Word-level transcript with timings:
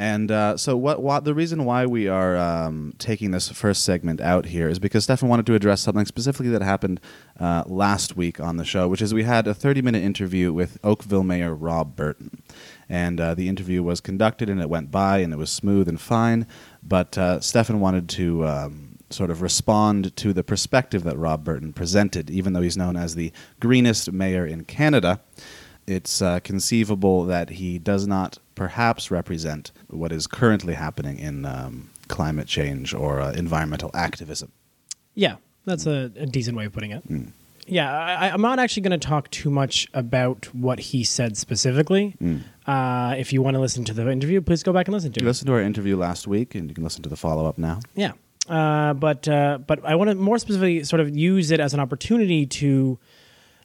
and 0.00 0.30
uh, 0.30 0.56
so, 0.56 0.78
what, 0.78 1.02
what 1.02 1.24
the 1.24 1.34
reason 1.34 1.66
why 1.66 1.84
we 1.84 2.08
are 2.08 2.34
um, 2.34 2.94
taking 2.96 3.32
this 3.32 3.50
first 3.50 3.84
segment 3.84 4.18
out 4.18 4.46
here 4.46 4.66
is 4.66 4.78
because 4.78 5.04
Stefan 5.04 5.28
wanted 5.28 5.44
to 5.44 5.54
address 5.54 5.82
something 5.82 6.06
specifically 6.06 6.48
that 6.48 6.62
happened 6.62 7.02
uh, 7.38 7.64
last 7.66 8.16
week 8.16 8.40
on 8.40 8.56
the 8.56 8.64
show, 8.64 8.88
which 8.88 9.02
is 9.02 9.12
we 9.12 9.24
had 9.24 9.46
a 9.46 9.52
30 9.52 9.82
minute 9.82 10.02
interview 10.02 10.54
with 10.54 10.78
Oakville 10.82 11.22
Mayor 11.22 11.54
Rob 11.54 11.96
Burton. 11.96 12.42
And 12.88 13.20
uh, 13.20 13.34
the 13.34 13.46
interview 13.46 13.82
was 13.82 14.00
conducted 14.00 14.48
and 14.48 14.58
it 14.58 14.70
went 14.70 14.90
by 14.90 15.18
and 15.18 15.34
it 15.34 15.36
was 15.36 15.52
smooth 15.52 15.86
and 15.86 16.00
fine. 16.00 16.46
But 16.82 17.18
uh, 17.18 17.40
Stefan 17.40 17.80
wanted 17.80 18.08
to. 18.10 18.46
Um, 18.46 18.86
sort 19.12 19.28
of 19.28 19.42
respond 19.42 20.14
to 20.14 20.32
the 20.32 20.44
perspective 20.44 21.02
that 21.02 21.18
Rob 21.18 21.42
Burton 21.42 21.72
presented, 21.72 22.30
even 22.30 22.52
though 22.52 22.60
he's 22.60 22.76
known 22.76 22.96
as 22.96 23.16
the 23.16 23.32
greenest 23.58 24.12
mayor 24.12 24.46
in 24.46 24.62
Canada. 24.62 25.20
It's 25.90 26.22
uh, 26.22 26.40
conceivable 26.40 27.24
that 27.24 27.50
he 27.50 27.78
does 27.78 28.06
not 28.06 28.38
perhaps 28.54 29.10
represent 29.10 29.72
what 29.88 30.12
is 30.12 30.26
currently 30.26 30.74
happening 30.74 31.18
in 31.18 31.44
um, 31.44 31.90
climate 32.08 32.46
change 32.46 32.94
or 32.94 33.20
uh, 33.20 33.32
environmental 33.32 33.90
activism. 33.94 34.52
Yeah, 35.14 35.36
that's 35.64 35.86
a, 35.86 36.10
a 36.16 36.26
decent 36.26 36.56
way 36.56 36.66
of 36.66 36.72
putting 36.72 36.92
it. 36.92 37.06
Mm. 37.08 37.32
Yeah, 37.66 37.90
I, 37.92 38.30
I'm 38.30 38.40
not 38.40 38.58
actually 38.58 38.82
going 38.82 38.98
to 39.00 39.06
talk 39.08 39.30
too 39.30 39.50
much 39.50 39.88
about 39.94 40.46
what 40.54 40.78
he 40.78 41.04
said 41.04 41.36
specifically. 41.36 42.16
Mm. 42.20 42.42
Uh, 42.66 43.14
if 43.16 43.32
you 43.32 43.42
want 43.42 43.54
to 43.54 43.60
listen 43.60 43.84
to 43.84 43.94
the 43.94 44.08
interview, 44.10 44.40
please 44.40 44.62
go 44.62 44.72
back 44.72 44.88
and 44.88 44.94
listen 44.94 45.12
to 45.12 45.20
You 45.20 45.26
it. 45.26 45.28
listened 45.28 45.46
to 45.48 45.52
our 45.54 45.60
interview 45.60 45.96
last 45.96 46.26
week, 46.26 46.54
and 46.54 46.68
you 46.68 46.74
can 46.74 46.84
listen 46.84 47.02
to 47.02 47.08
the 47.08 47.16
follow 47.16 47.46
up 47.46 47.58
now. 47.58 47.80
Yeah, 47.94 48.12
uh, 48.48 48.94
but 48.94 49.28
uh, 49.28 49.58
but 49.66 49.84
I 49.84 49.94
want 49.94 50.10
to 50.10 50.16
more 50.16 50.38
specifically 50.38 50.84
sort 50.84 51.00
of 51.00 51.16
use 51.16 51.50
it 51.50 51.60
as 51.60 51.72
an 51.74 51.80
opportunity 51.80 52.46
to 52.46 52.98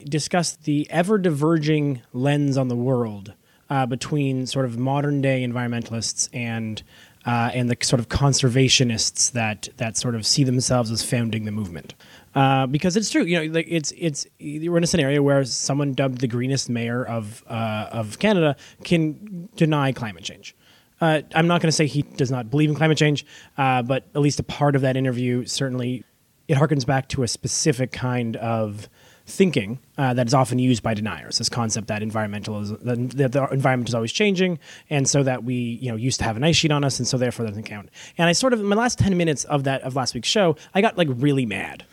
discuss 0.04 0.56
the 0.56 0.90
ever 0.90 1.18
diverging 1.18 2.02
lens 2.14 2.58
on 2.58 2.68
the 2.68 2.76
world 2.76 3.34
uh, 3.70 3.86
between 3.86 4.46
sort 4.46 4.66
of 4.66 4.78
modern 4.78 5.22
day 5.22 5.46
environmentalists 5.46 6.30
and 6.34 6.84
uh, 7.26 7.50
and 7.56 7.72
the 7.72 7.78
sort 7.82 8.00
of 8.00 8.08
conservationists 8.08 9.32
that 9.32 9.70
that 9.78 9.98
sort 9.98 10.16
of 10.16 10.26
see 10.26 10.44
themselves 10.44 10.92
as 10.92 11.04
founding 11.04 11.46
the 11.46 11.52
movement. 11.52 11.96
Uh, 12.36 12.68
because 12.68 12.98
it's 12.98 13.10
true, 13.10 13.24
you 13.24 13.40
know, 13.40 13.54
like 13.54 13.66
it's 13.70 13.92
it's 13.98 14.28
we're 14.40 14.78
in 14.78 14.84
a 14.84 14.88
scenario 14.88 15.22
where 15.22 15.44
someone 15.46 15.94
dubbed 15.94 16.20
the 16.20 16.28
greenest 16.28 16.70
mayor 16.70 17.04
of 17.04 17.44
uh, 17.48 17.90
of 17.92 18.20
Canada 18.20 18.56
can 18.84 19.50
deny 19.56 19.92
climate 19.92 20.24
change. 20.24 20.56
Uh, 21.02 21.22
I'm 21.34 21.48
not 21.48 21.62
going 21.62 21.68
to 21.68 21.76
say 21.76 21.88
he 21.88 22.04
does 22.04 22.32
not 22.32 22.50
believe 22.50 22.70
in 22.70 22.76
climate 22.76 22.98
change, 22.98 23.26
uh, 23.58 23.82
but 23.82 24.06
at 24.16 24.22
least 24.22 24.40
a 24.40 24.44
part 24.44 24.76
of 24.76 24.82
that 24.84 24.96
interview 24.96 25.46
certainly 25.46 26.04
it 26.48 26.58
harkens 26.58 26.86
back 26.86 27.10
to 27.10 27.24
a 27.24 27.28
specific 27.28 27.92
kind 27.92 28.36
of 28.38 28.88
thinking 29.28 29.80
uh, 29.98 30.14
that 30.14 30.28
is 30.28 30.34
often 30.34 30.60
used 30.60 30.84
by 30.84 30.94
deniers. 30.94 31.38
This 31.40 31.50
concept 31.50 31.88
that 31.88 32.02
environmentalism 32.02 32.80
that, 32.84 33.10
that 33.18 33.32
the 33.32 33.48
environment 33.48 33.90
is 33.90 33.96
always 33.96 34.12
changing, 34.12 34.60
and 34.90 35.08
so 35.08 35.24
that 35.24 35.44
we 35.44 35.56
you 35.56 35.90
know 35.90 35.96
used 35.96 36.20
to 36.20 36.26
have 36.26 36.38
an 36.38 36.44
ice 36.44 36.56
sheet 36.56 36.72
on 36.72 36.84
us, 36.84 37.00
and 37.00 37.08
so 37.08 37.18
therefore 37.18 37.46
doesn't 37.46 37.64
count. 37.64 37.90
And 38.18 38.30
I 38.30 38.34
sort 38.34 38.54
of 38.54 38.60
in 38.60 38.66
my 38.66 38.76
last 38.76 39.00
ten 39.00 39.16
minutes 39.18 39.44
of 39.46 39.64
that 39.64 39.82
of 39.82 39.96
last 39.96 40.14
week's 40.14 40.30
show, 40.30 40.56
I 40.74 40.82
got 40.82 40.98
like 40.98 41.08
really 41.12 41.46
mad. 41.46 41.84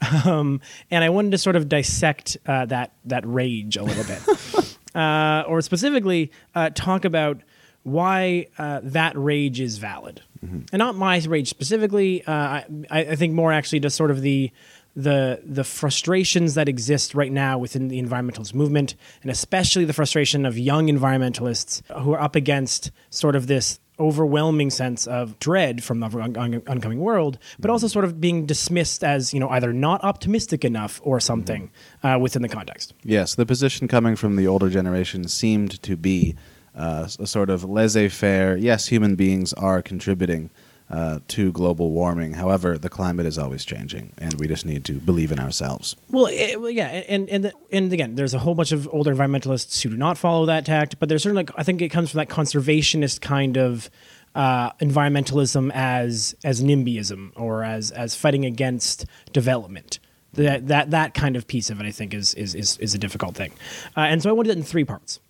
Um, 0.24 0.60
and 0.92 1.02
I 1.02 1.08
wanted 1.08 1.32
to 1.32 1.38
sort 1.38 1.56
of 1.56 1.68
dissect 1.68 2.36
uh, 2.46 2.66
that 2.66 2.92
that 3.06 3.24
rage 3.26 3.76
a 3.76 3.82
little 3.82 4.04
bit, 4.04 4.76
uh, 4.94 5.42
or 5.48 5.60
specifically 5.60 6.30
uh, 6.54 6.70
talk 6.70 7.04
about 7.04 7.40
why 7.82 8.46
uh, 8.58 8.78
that 8.84 9.16
rage 9.16 9.58
is 9.60 9.78
valid, 9.78 10.22
and 10.40 10.78
not 10.78 10.94
my 10.94 11.18
rage 11.26 11.48
specifically. 11.48 12.24
Uh, 12.24 12.32
I, 12.32 12.64
I 12.90 13.16
think 13.16 13.34
more 13.34 13.52
actually 13.52 13.80
just 13.80 13.96
sort 13.96 14.12
of 14.12 14.20
the 14.22 14.52
the 14.98 15.40
the 15.44 15.62
frustrations 15.62 16.54
that 16.54 16.68
exist 16.68 17.14
right 17.14 17.30
now 17.30 17.56
within 17.56 17.86
the 17.86 18.02
environmentalist 18.02 18.52
movement, 18.52 18.96
and 19.22 19.30
especially 19.30 19.84
the 19.84 19.92
frustration 19.92 20.44
of 20.44 20.58
young 20.58 20.88
environmentalists 20.88 21.82
who 22.02 22.12
are 22.12 22.20
up 22.20 22.34
against 22.34 22.90
sort 23.08 23.36
of 23.36 23.46
this 23.46 23.78
overwhelming 24.00 24.70
sense 24.70 25.06
of 25.06 25.38
dread 25.38 25.82
from 25.84 26.00
the 26.00 26.06
on- 26.06 26.36
on- 26.36 26.62
oncoming 26.66 26.98
world, 26.98 27.38
but 27.60 27.70
also 27.70 27.86
sort 27.86 28.04
of 28.04 28.20
being 28.20 28.44
dismissed 28.44 29.04
as 29.04 29.32
you 29.32 29.38
know 29.38 29.48
either 29.50 29.72
not 29.72 30.02
optimistic 30.02 30.64
enough 30.64 31.00
or 31.04 31.20
something 31.20 31.70
uh, 32.02 32.18
within 32.20 32.42
the 32.42 32.48
context. 32.48 32.92
Yes, 33.04 33.36
the 33.36 33.46
position 33.46 33.86
coming 33.86 34.16
from 34.16 34.34
the 34.34 34.48
older 34.48 34.68
generation 34.68 35.28
seemed 35.28 35.80
to 35.84 35.96
be 35.96 36.34
uh, 36.74 37.08
a 37.20 37.26
sort 37.26 37.50
of 37.50 37.62
laissez 37.62 38.08
faire. 38.08 38.56
Yes, 38.56 38.88
human 38.88 39.14
beings 39.14 39.52
are 39.52 39.80
contributing 39.80 40.50
uh, 40.90 41.20
to 41.28 41.52
global 41.52 41.90
warming. 41.90 42.34
However, 42.34 42.78
the 42.78 42.88
climate 42.88 43.26
is 43.26 43.38
always 43.38 43.64
changing, 43.64 44.12
and 44.18 44.34
we 44.34 44.48
just 44.48 44.64
need 44.64 44.84
to 44.86 44.94
believe 44.94 45.30
in 45.30 45.38
ourselves. 45.38 45.96
Well, 46.10 46.26
it, 46.26 46.60
well, 46.60 46.70
yeah, 46.70 46.88
and 47.08 47.28
and 47.28 47.52
and 47.70 47.92
again, 47.92 48.14
there's 48.14 48.34
a 48.34 48.38
whole 48.38 48.54
bunch 48.54 48.72
of 48.72 48.88
older 48.92 49.14
environmentalists 49.14 49.82
who 49.82 49.90
do 49.90 49.96
not 49.96 50.16
follow 50.16 50.46
that 50.46 50.64
tact, 50.64 50.98
but 50.98 51.08
there's 51.08 51.22
certainly, 51.22 51.46
I 51.56 51.62
think, 51.62 51.82
it 51.82 51.90
comes 51.90 52.10
from 52.10 52.18
that 52.18 52.28
conservationist 52.28 53.20
kind 53.20 53.58
of 53.58 53.90
uh, 54.34 54.72
environmentalism 54.74 55.70
as 55.74 56.34
as 56.44 56.62
NIMBYism 56.62 57.32
or 57.36 57.64
as 57.64 57.90
as 57.90 58.14
fighting 58.14 58.44
against 58.44 59.04
development. 59.32 59.98
That 60.34 60.68
that 60.68 60.90
that 60.90 61.14
kind 61.14 61.36
of 61.36 61.46
piece 61.46 61.70
of 61.70 61.80
it, 61.80 61.86
I 61.86 61.90
think, 61.90 62.14
is 62.14 62.34
is 62.34 62.54
is, 62.54 62.78
is 62.78 62.94
a 62.94 62.98
difficult 62.98 63.34
thing, 63.34 63.52
uh, 63.96 64.00
and 64.00 64.22
so 64.22 64.30
I 64.30 64.32
wanted 64.32 64.50
it 64.50 64.58
in 64.58 64.62
three 64.62 64.84
parts. 64.84 65.20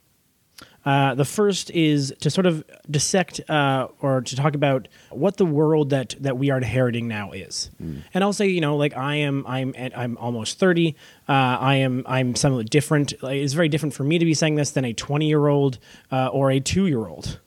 Uh, 0.89 1.15
the 1.15 1.25
first 1.27 1.71
is 1.73 2.15
to 2.21 2.31
sort 2.31 2.47
of 2.47 2.65
dissect 2.91 3.41
uh, 3.51 3.89
or 4.01 4.23
to 4.23 4.35
talk 4.35 4.55
about 4.55 4.89
what 5.11 5.37
the 5.37 5.45
world 5.45 5.91
that 5.91 6.15
that 6.19 6.39
we 6.39 6.49
are 6.49 6.57
inheriting 6.57 7.07
now 7.07 7.31
is. 7.33 7.71
And 8.15 8.25
I'll 8.25 8.33
say, 8.33 8.47
you 8.47 8.63
know, 8.63 8.75
like 8.79 8.97
I 8.97 9.17
am, 9.17 9.45
I'm, 9.47 9.75
I'm 9.77 10.17
almost 10.17 10.59
thirty. 10.59 10.97
Uh, 11.29 11.33
I 11.61 11.75
am, 11.75 12.05
I'm 12.07 12.35
somewhat 12.35 12.71
different. 12.71 13.23
Like, 13.23 13.37
it's 13.37 13.53
very 13.53 13.69
different 13.69 13.95
for 13.95 14.03
me 14.03 14.19
to 14.19 14.25
be 14.25 14.33
saying 14.33 14.55
this 14.55 14.71
than 14.71 14.87
a 14.87 14.95
twenty-year-old 14.95 15.79
uh, 16.11 16.29
or 16.29 16.51
a 16.51 16.59
two-year-old. 16.59 17.39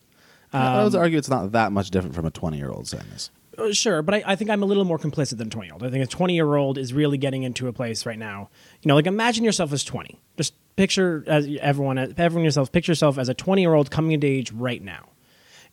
I 0.53 0.83
would 0.83 0.93
argue 0.93 1.17
it's 1.17 1.29
not 1.29 1.51
that 1.53 1.71
much 1.71 1.89
different 1.89 2.13
from 2.13 2.25
a 2.25 2.31
20 2.31 2.57
year 2.57 2.69
old 2.69 2.87
saying 2.87 3.05
this. 3.11 3.31
Uh, 3.57 3.71
sure, 3.71 4.03
but 4.03 4.15
I, 4.15 4.23
I 4.27 4.35
think 4.35 4.51
I'm 4.51 4.61
a 4.61 4.65
little 4.67 4.85
more 4.85 4.99
complicit 4.99 5.37
than 5.37 5.47
a 5.47 5.49
20 5.49 5.67
year 5.67 5.73
old. 5.73 5.83
I 5.83 5.89
think 5.89 6.03
a 6.03 6.07
20 6.07 6.35
year 6.35 6.55
old 6.55 6.77
is 6.77 6.93
really 6.93 7.17
getting 7.17 7.41
into 7.41 7.67
a 7.67 7.73
place 7.73 8.05
right 8.05 8.19
now. 8.19 8.49
You 8.81 8.89
know, 8.89 8.95
like 8.95 9.07
imagine 9.07 9.43
yourself 9.43 9.73
as 9.73 9.83
20. 9.83 10.19
Just 10.37 10.53
picture 10.81 11.23
as 11.27 11.47
everyone, 11.61 11.99
everyone 12.17 12.43
yourself, 12.43 12.71
picture 12.71 12.91
yourself 12.91 13.19
as 13.19 13.29
a 13.29 13.35
20 13.35 13.61
year 13.61 13.75
old 13.75 13.91
coming 13.91 14.13
into 14.13 14.25
age 14.25 14.51
right 14.51 14.81
now. 14.81 15.09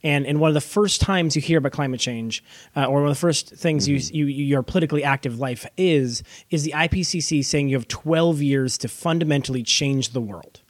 And, 0.02 0.26
and 0.26 0.38
one 0.38 0.49
of 0.49 0.55
the 0.55 0.60
first 0.60 1.00
times 1.00 1.34
you 1.34 1.40
hear 1.40 1.56
about 1.56 1.72
climate 1.72 1.99
change, 1.99 2.44
uh, 2.76 2.84
or 2.84 3.00
one 3.00 3.05
of 3.05 3.16
the 3.16 3.20
first 3.20 3.49
things 3.55 3.88
you, 3.88 3.96
you 3.96 4.26
your 4.26 4.62
politically 4.62 5.02
active 5.02 5.38
life 5.38 5.64
is, 5.78 6.22
is 6.50 6.62
the 6.64 6.72
IPCC 6.72 7.43
saying 7.43 7.70
you 7.70 7.76
have 7.76 7.88
12 7.88 8.43
years 8.43 8.76
to 8.76 8.87
fundamentally 8.87 9.62
change 9.62 10.10
the 10.10 10.20
world. 10.20 10.60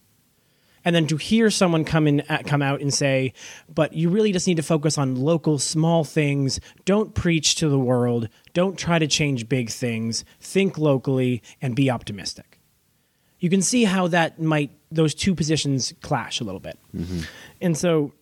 And 0.84 0.94
then 0.94 1.08
to 1.08 1.16
hear 1.16 1.50
someone 1.50 1.84
come 1.84 2.06
in 2.06 2.20
uh, 2.28 2.42
come 2.46 2.62
out 2.62 2.80
and 2.80 2.94
say 2.94 3.34
but 3.68 3.92
you 3.92 4.08
really 4.08 4.30
just 4.30 4.46
need 4.46 4.58
to 4.58 4.62
focus 4.62 4.98
on 4.98 5.16
local 5.16 5.58
small 5.58 6.04
things. 6.04 6.60
Don't 6.84 7.12
preach 7.12 7.56
to 7.56 7.68
the 7.68 7.78
world. 7.78 8.28
Don't 8.54 8.78
try 8.78 9.00
to 9.00 9.08
change 9.08 9.48
big 9.48 9.68
things. 9.68 10.24
Think 10.40 10.78
locally 10.78 11.42
and 11.60 11.74
be 11.74 11.90
optimistic 11.90 12.47
you 13.40 13.50
can 13.50 13.62
see 13.62 13.84
how 13.84 14.08
that 14.08 14.40
might 14.40 14.70
those 14.90 15.14
two 15.14 15.34
positions 15.34 15.92
clash 16.00 16.40
a 16.40 16.44
little 16.44 16.60
bit. 16.60 16.78
And 17.60 17.76
so 17.76 18.12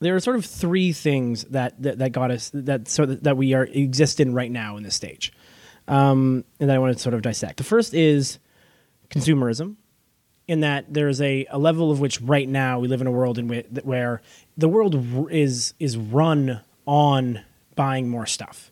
there 0.00 0.14
are 0.14 0.20
sort 0.20 0.36
of 0.36 0.44
three 0.44 0.92
things 0.92 1.44
that 1.44 1.80
that, 1.82 1.98
that 1.98 2.12
got 2.12 2.30
us 2.30 2.50
that 2.54 2.88
so 2.88 3.06
that, 3.06 3.24
that 3.24 3.36
we 3.36 3.54
are 3.54 3.64
exist 3.64 4.20
in 4.20 4.34
right 4.34 4.50
now 4.50 4.76
in 4.76 4.82
this 4.82 4.94
stage 4.94 5.32
um, 5.88 6.44
and 6.60 6.70
that 6.70 6.76
i 6.76 6.78
want 6.78 6.96
to 6.96 7.02
sort 7.02 7.14
of 7.14 7.22
dissect. 7.22 7.56
The 7.56 7.64
first 7.64 7.94
is 7.94 8.38
consumerism 9.10 9.76
in 10.46 10.60
that 10.60 10.92
there's 10.92 11.20
a, 11.20 11.46
a 11.50 11.58
level 11.58 11.90
of 11.90 12.00
which 12.00 12.20
right 12.20 12.48
now 12.48 12.78
we 12.78 12.88
live 12.88 13.00
in 13.00 13.06
a 13.06 13.10
world 13.10 13.38
in 13.38 13.48
where 13.82 14.22
the 14.56 14.68
world 14.68 15.28
is 15.30 15.74
is 15.78 15.96
run 15.96 16.60
on 16.86 17.40
buying 17.74 18.08
more 18.08 18.26
stuff. 18.26 18.70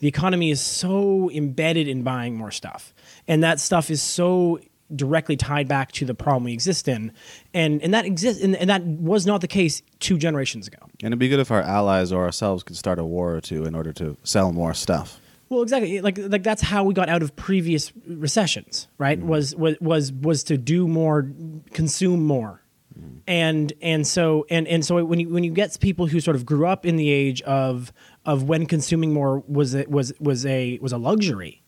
The 0.00 0.08
economy 0.08 0.50
is 0.50 0.60
so 0.60 1.30
embedded 1.30 1.86
in 1.86 2.02
buying 2.02 2.34
more 2.34 2.50
stuff, 2.50 2.92
and 3.28 3.44
that 3.44 3.60
stuff 3.60 3.90
is 3.90 4.02
so 4.02 4.58
directly 4.94 5.36
tied 5.36 5.68
back 5.68 5.92
to 5.92 6.04
the 6.04 6.14
problem 6.14 6.44
we 6.44 6.52
exist 6.52 6.88
in, 6.88 7.12
and 7.54 7.82
and 7.82 7.92
that 7.94 8.04
exists, 8.04 8.42
and, 8.42 8.56
and 8.56 8.70
that 8.70 8.82
was 8.84 9.26
not 9.26 9.40
the 9.40 9.48
case 9.48 9.82
two 10.00 10.18
generations 10.18 10.66
ago. 10.66 10.78
And 11.02 11.08
it'd 11.08 11.18
be 11.18 11.28
good 11.28 11.40
if 11.40 11.50
our 11.50 11.62
allies 11.62 12.12
or 12.12 12.24
ourselves 12.24 12.62
could 12.62 12.76
start 12.76 12.98
a 12.98 13.04
war 13.04 13.34
or 13.34 13.40
two 13.40 13.64
in 13.64 13.74
order 13.74 13.92
to 13.94 14.16
sell 14.22 14.52
more 14.52 14.74
stuff. 14.74 15.20
Well, 15.52 15.60
exactly. 15.60 16.00
Like 16.00 16.16
like 16.16 16.42
that's 16.42 16.62
how 16.62 16.82
we 16.84 16.94
got 16.94 17.10
out 17.10 17.22
of 17.22 17.36
previous 17.36 17.92
recessions, 18.06 18.88
right? 18.96 19.18
Mm-hmm. 19.18 19.28
Was 19.28 19.54
was 19.54 19.76
was 19.80 20.12
was 20.12 20.44
to 20.44 20.56
do 20.56 20.88
more, 20.88 21.30
consume 21.74 22.24
more. 22.24 22.62
Mm-hmm. 22.98 23.18
And 23.26 23.72
and 23.82 24.06
so 24.06 24.46
and 24.48 24.66
and 24.66 24.82
so 24.82 25.04
when 25.04 25.20
you 25.20 25.28
when 25.28 25.44
you 25.44 25.52
get 25.52 25.78
people 25.78 26.06
who 26.06 26.20
sort 26.20 26.36
of 26.36 26.46
grew 26.46 26.66
up 26.66 26.86
in 26.86 26.96
the 26.96 27.10
age 27.10 27.42
of 27.42 27.92
of 28.24 28.44
when 28.44 28.64
consuming 28.64 29.12
more 29.12 29.44
was 29.46 29.74
a, 29.74 29.84
was 29.88 30.14
was 30.20 30.46
a 30.46 30.78
was 30.80 30.92
a 30.92 30.98
luxury, 30.98 31.61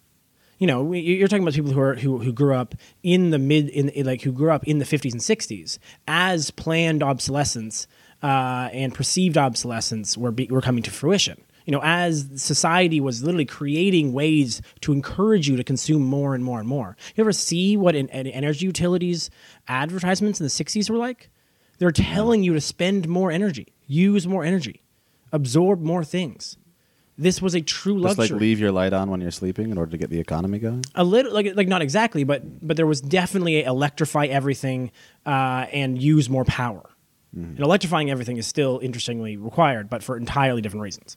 you 0.59 0.67
know, 0.67 0.83
we- 0.83 1.01
you're 1.01 1.29
talking 1.29 1.43
about 1.43 1.55
people 1.55 1.73
who 1.73 1.81
are 1.81 1.95
who, 1.97 2.19
who 2.19 2.33
grew 2.33 2.55
up 2.55 2.75
in 3.03 3.31
the 3.31 3.39
mid 3.39 3.69
in 3.69 3.89
in, 3.91 4.07
like 4.07 4.23
who 4.23 4.33
grew 4.33 4.51
up 4.51 4.65
in 4.65 4.79
the 4.79 4.85
50s 4.85 5.13
and 5.13 5.21
60s 5.21 5.79
as 6.07 6.51
planned 6.51 7.03
obsolescence 7.03 7.87
uh, 8.23 8.69
and 8.73 8.95
perceived 8.95 9.37
obsolescence 9.37 10.17
were 10.17 10.31
be, 10.31 10.47
were 10.47 10.61
coming 10.63 10.83
to 10.83 10.91
fruition. 10.91 11.41
You 11.67 11.73
know, 11.73 11.81
as 11.83 12.29
society 12.37 13.01
was 13.01 13.23
literally 13.23 13.47
creating 13.47 14.13
ways 14.13 14.61
to 14.83 14.93
encourage 14.93 15.49
you 15.49 15.57
to 15.57 15.65
consume 15.65 16.03
more 16.03 16.35
and 16.35 16.45
more 16.45 16.59
and 16.61 16.69
more. 16.69 16.95
You 17.17 17.23
ever 17.25 17.33
see 17.33 17.77
what 17.77 17.97
an, 17.97 18.09
an 18.11 18.27
energy 18.27 18.67
utilities 18.67 19.31
advertisements 19.67 20.41
in 20.41 20.45
the 20.45 20.51
60s 20.51 20.91
were 20.91 20.99
like? 20.99 21.31
They're 21.79 21.91
telling 21.91 22.43
you 22.43 22.53
to 22.53 22.61
spend 22.61 23.09
more 23.09 23.31
energy, 23.33 23.69
use 23.87 24.27
more 24.27 24.45
energy, 24.45 24.83
absorb 25.33 25.81
more 25.81 26.05
things. 26.05 26.57
This 27.17 27.41
was 27.41 27.55
a 27.55 27.61
true 27.61 27.99
luxury. 27.99 28.25
Just 28.25 28.33
like 28.33 28.41
leave 28.41 28.59
your 28.59 28.73
light 28.73 28.93
on 28.93 29.11
when 29.11 29.21
you're 29.21 29.31
sleeping 29.31 29.71
in 29.71 29.79
order 29.79 29.93
to 29.93 29.99
get 29.99 30.11
the 30.11 30.19
economy 30.19 30.59
going. 30.59 30.85
a 30.95 31.05
little 31.05 31.33
like 31.33 31.55
like 31.55 31.69
not 31.69 31.83
exactly 31.83 32.25
but 32.25 32.67
but 32.67 32.77
there 32.77 32.87
was 32.87 33.01
definitely 33.01 33.63
a 33.63 33.69
electrify 33.69 34.27
everything 34.27 34.91
uh, 35.27 35.67
and 35.73 36.01
use 36.03 36.29
more 36.29 36.45
power. 36.45 36.91
And 37.37 37.59
electrifying 37.59 38.13
everything 38.13 38.37
is 38.37 38.47
still 38.47 38.79
interestingly 38.81 39.37
required 39.37 39.91
but 39.91 40.05
for 40.05 40.17
entirely 40.17 40.63
different 40.63 40.83
reasons. 40.83 41.17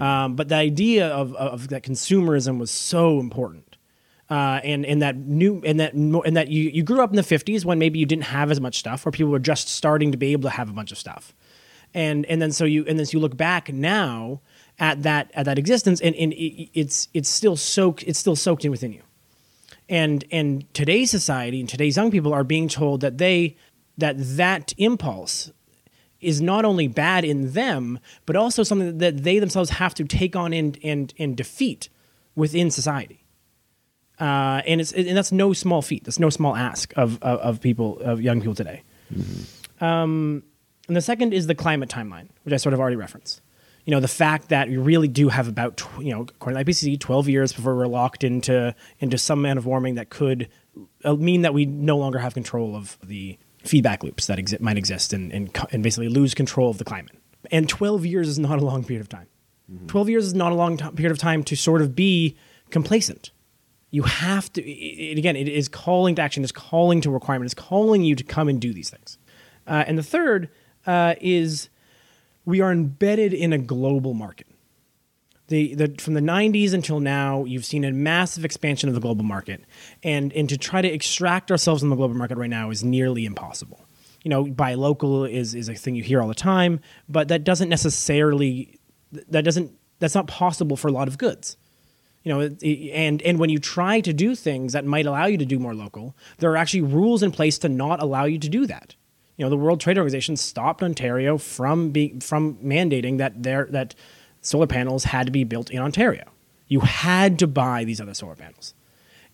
Um, 0.00 0.36
but 0.36 0.48
the 0.48 0.56
idea 0.56 1.08
of, 1.08 1.34
of 1.34 1.68
that 1.68 1.82
consumerism 1.82 2.58
was 2.58 2.70
so 2.70 3.20
important 3.20 3.76
uh, 4.28 4.60
and 4.64 4.84
and 4.84 5.00
that 5.02 5.16
new 5.16 5.62
and 5.64 5.78
that 5.80 5.92
and 5.94 6.36
that 6.36 6.48
you, 6.48 6.64
you 6.70 6.82
grew 6.82 7.00
up 7.00 7.10
in 7.10 7.16
the 7.16 7.22
50s 7.22 7.64
when 7.64 7.78
maybe 7.78 7.98
you 7.98 8.06
didn't 8.06 8.24
have 8.24 8.50
as 8.50 8.60
much 8.60 8.78
stuff 8.78 9.06
or 9.06 9.10
people 9.10 9.30
were 9.30 9.38
just 9.38 9.68
starting 9.68 10.12
to 10.12 10.18
be 10.18 10.32
able 10.32 10.42
to 10.42 10.50
have 10.50 10.68
a 10.68 10.72
bunch 10.72 10.92
of 10.92 10.98
stuff. 10.98 11.34
And 11.94 12.26
and 12.26 12.42
then 12.42 12.52
so 12.52 12.64
you 12.64 12.84
and 12.86 12.98
then 12.98 13.06
so 13.06 13.16
you 13.16 13.20
look 13.20 13.36
back 13.36 13.72
now 13.72 14.40
at 14.78 15.02
that 15.02 15.30
at 15.34 15.44
that 15.46 15.58
existence 15.58 16.00
and, 16.00 16.14
and 16.16 16.32
it, 16.34 16.70
it's 16.78 17.08
it's 17.14 17.28
still 17.28 17.56
soaked 17.56 18.02
it's 18.04 18.18
still 18.18 18.36
soaked 18.36 18.64
in 18.64 18.70
within 18.70 18.92
you. 18.92 19.02
And 19.88 20.24
and 20.30 20.72
today's 20.74 21.10
society 21.10 21.60
and 21.60 21.68
today's 21.68 21.96
young 21.96 22.10
people 22.10 22.32
are 22.32 22.44
being 22.44 22.68
told 22.68 23.00
that 23.00 23.18
they 23.18 23.56
that 23.98 24.16
that 24.18 24.74
impulse 24.76 25.50
is 26.20 26.40
not 26.40 26.64
only 26.64 26.88
bad 26.88 27.24
in 27.24 27.52
them 27.52 27.98
but 28.26 28.36
also 28.36 28.62
something 28.62 28.98
that 28.98 29.22
they 29.22 29.38
themselves 29.38 29.70
have 29.70 29.94
to 29.94 30.04
take 30.04 30.36
on 30.36 30.52
and 30.52 30.78
and, 30.82 31.14
and 31.18 31.36
defeat 31.36 31.88
within 32.34 32.70
society. 32.70 33.22
Uh, 34.18 34.62
and 34.66 34.80
it's 34.80 34.92
and 34.92 35.16
that's 35.16 35.32
no 35.32 35.52
small 35.52 35.82
feat. 35.82 36.04
That's 36.04 36.18
no 36.18 36.30
small 36.30 36.56
ask 36.56 36.92
of 36.96 37.22
of, 37.22 37.38
of 37.40 37.60
people 37.60 37.98
of 38.00 38.20
young 38.20 38.40
people 38.40 38.54
today. 38.54 38.82
Um, 39.80 40.42
and 40.88 40.96
the 40.96 41.00
second 41.02 41.34
is 41.34 41.46
the 41.46 41.54
climate 41.54 41.88
timeline 41.88 42.28
which 42.44 42.52
i 42.52 42.56
sort 42.56 42.72
of 42.72 42.80
already 42.80 42.96
referenced 42.96 43.40
you 43.86 43.92
know 43.92 44.00
the 44.00 44.08
fact 44.08 44.50
that 44.50 44.68
we 44.68 44.76
really 44.76 45.08
do 45.08 45.28
have 45.28 45.48
about 45.48 45.78
tw- 45.78 46.00
you 46.02 46.12
know 46.12 46.22
according 46.22 46.62
to 46.62 46.70
IPCC 46.70 47.00
12 47.00 47.28
years 47.28 47.52
before 47.54 47.74
we're 47.74 47.86
locked 47.86 48.22
into 48.24 48.74
into 48.98 49.16
some 49.16 49.38
amount 49.38 49.58
of 49.58 49.64
warming 49.66 49.94
that 49.94 50.10
could 50.10 50.48
uh, 51.04 51.14
mean 51.14 51.40
that 51.42 51.54
we 51.54 51.64
no 51.64 51.96
longer 51.96 52.18
have 52.18 52.34
control 52.34 52.76
of 52.76 52.98
the 53.02 53.38
feedback 53.64 54.04
loops 54.04 54.26
that 54.26 54.38
exi- 54.38 54.60
might 54.60 54.76
exist 54.76 55.12
and, 55.12 55.32
and 55.32 55.56
and 55.72 55.82
basically 55.82 56.08
lose 56.08 56.34
control 56.34 56.68
of 56.68 56.76
the 56.78 56.84
climate. 56.84 57.16
And 57.50 57.68
12 57.68 58.04
years 58.04 58.28
is 58.28 58.38
not 58.38 58.58
a 58.58 58.64
long 58.64 58.84
period 58.84 59.00
of 59.00 59.08
time. 59.08 59.28
12 59.88 60.08
years 60.10 60.26
is 60.26 60.34
not 60.34 60.52
a 60.52 60.54
long 60.54 60.76
t- 60.76 60.88
period 60.92 61.10
of 61.12 61.18
time 61.18 61.42
to 61.44 61.56
sort 61.56 61.80
of 61.82 61.94
be 61.96 62.36
complacent. 62.70 63.30
You 63.90 64.02
have 64.02 64.52
to, 64.54 64.62
it- 64.62 65.18
again, 65.18 65.34
it 65.36 65.48
is 65.48 65.68
calling 65.68 66.14
to 66.16 66.22
action, 66.22 66.42
it's 66.44 66.52
calling 66.52 67.00
to 67.02 67.10
requirement, 67.10 67.46
it's 67.46 67.54
calling 67.54 68.02
you 68.02 68.14
to 68.16 68.24
come 68.24 68.48
and 68.48 68.60
do 68.60 68.72
these 68.72 68.90
things. 68.90 69.18
Uh, 69.66 69.82
and 69.86 69.96
the 69.98 70.02
third 70.02 70.50
uh, 70.86 71.14
is 71.20 71.68
we 72.46 72.60
are 72.62 72.72
embedded 72.72 73.34
in 73.34 73.52
a 73.52 73.58
global 73.58 74.14
market. 74.14 74.46
The, 75.48 75.74
the, 75.74 75.94
from 75.98 76.14
the 76.14 76.20
90s 76.20 76.72
until 76.72 76.98
now, 76.98 77.44
you've 77.44 77.64
seen 77.64 77.84
a 77.84 77.92
massive 77.92 78.44
expansion 78.44 78.88
of 78.88 78.94
the 78.94 79.00
global 79.00 79.24
market. 79.24 79.62
And, 80.02 80.32
and 80.32 80.48
to 80.48 80.56
try 80.56 80.80
to 80.80 80.88
extract 80.88 81.50
ourselves 81.50 81.82
from 81.82 81.90
the 81.90 81.96
global 81.96 82.16
market 82.16 82.38
right 82.38 82.50
now 82.50 82.70
is 82.70 82.82
nearly 82.82 83.26
impossible. 83.26 83.84
You 84.24 84.30
know, 84.30 84.44
buy 84.44 84.74
local 84.74 85.24
is, 85.24 85.54
is 85.54 85.68
a 85.68 85.74
thing 85.74 85.94
you 85.94 86.02
hear 86.02 86.22
all 86.22 86.28
the 86.28 86.34
time, 86.34 86.80
but 87.08 87.28
that 87.28 87.44
doesn't 87.44 87.68
necessarily, 87.68 88.78
that 89.12 89.44
doesn't, 89.44 89.72
that's 89.98 90.14
not 90.14 90.26
possible 90.26 90.76
for 90.76 90.88
a 90.88 90.92
lot 90.92 91.08
of 91.08 91.18
goods 91.18 91.56
you 92.22 92.32
know 92.32 92.40
and 92.40 93.22
and 93.22 93.38
when 93.38 93.50
you 93.50 93.58
try 93.58 94.00
to 94.00 94.12
do 94.12 94.34
things 94.34 94.72
that 94.72 94.84
might 94.84 95.06
allow 95.06 95.26
you 95.26 95.38
to 95.38 95.46
do 95.46 95.60
more 95.60 95.74
local 95.74 96.14
there 96.38 96.50
are 96.50 96.56
actually 96.56 96.82
rules 96.82 97.22
in 97.22 97.30
place 97.30 97.56
to 97.56 97.68
not 97.68 98.02
allow 98.02 98.24
you 98.24 98.36
to 98.36 98.48
do 98.48 98.66
that 98.66 98.96
you 99.36 99.44
know 99.44 99.50
the 99.50 99.56
world 99.56 99.80
trade 99.80 99.98
organization 99.98 100.36
stopped 100.36 100.82
ontario 100.82 101.38
from 101.38 101.90
being 101.90 102.20
from 102.20 102.54
mandating 102.56 103.18
that 103.18 103.42
there 103.42 103.66
that 103.70 103.94
solar 104.40 104.66
panels 104.66 105.04
had 105.04 105.26
to 105.26 105.32
be 105.32 105.44
built 105.44 105.70
in 105.70 105.80
ontario. 105.80 106.24
You 106.68 106.80
had 106.80 107.38
to 107.40 107.46
buy 107.46 107.84
these 107.84 108.00
other 108.00 108.14
solar 108.14 108.34
panels. 108.34 108.74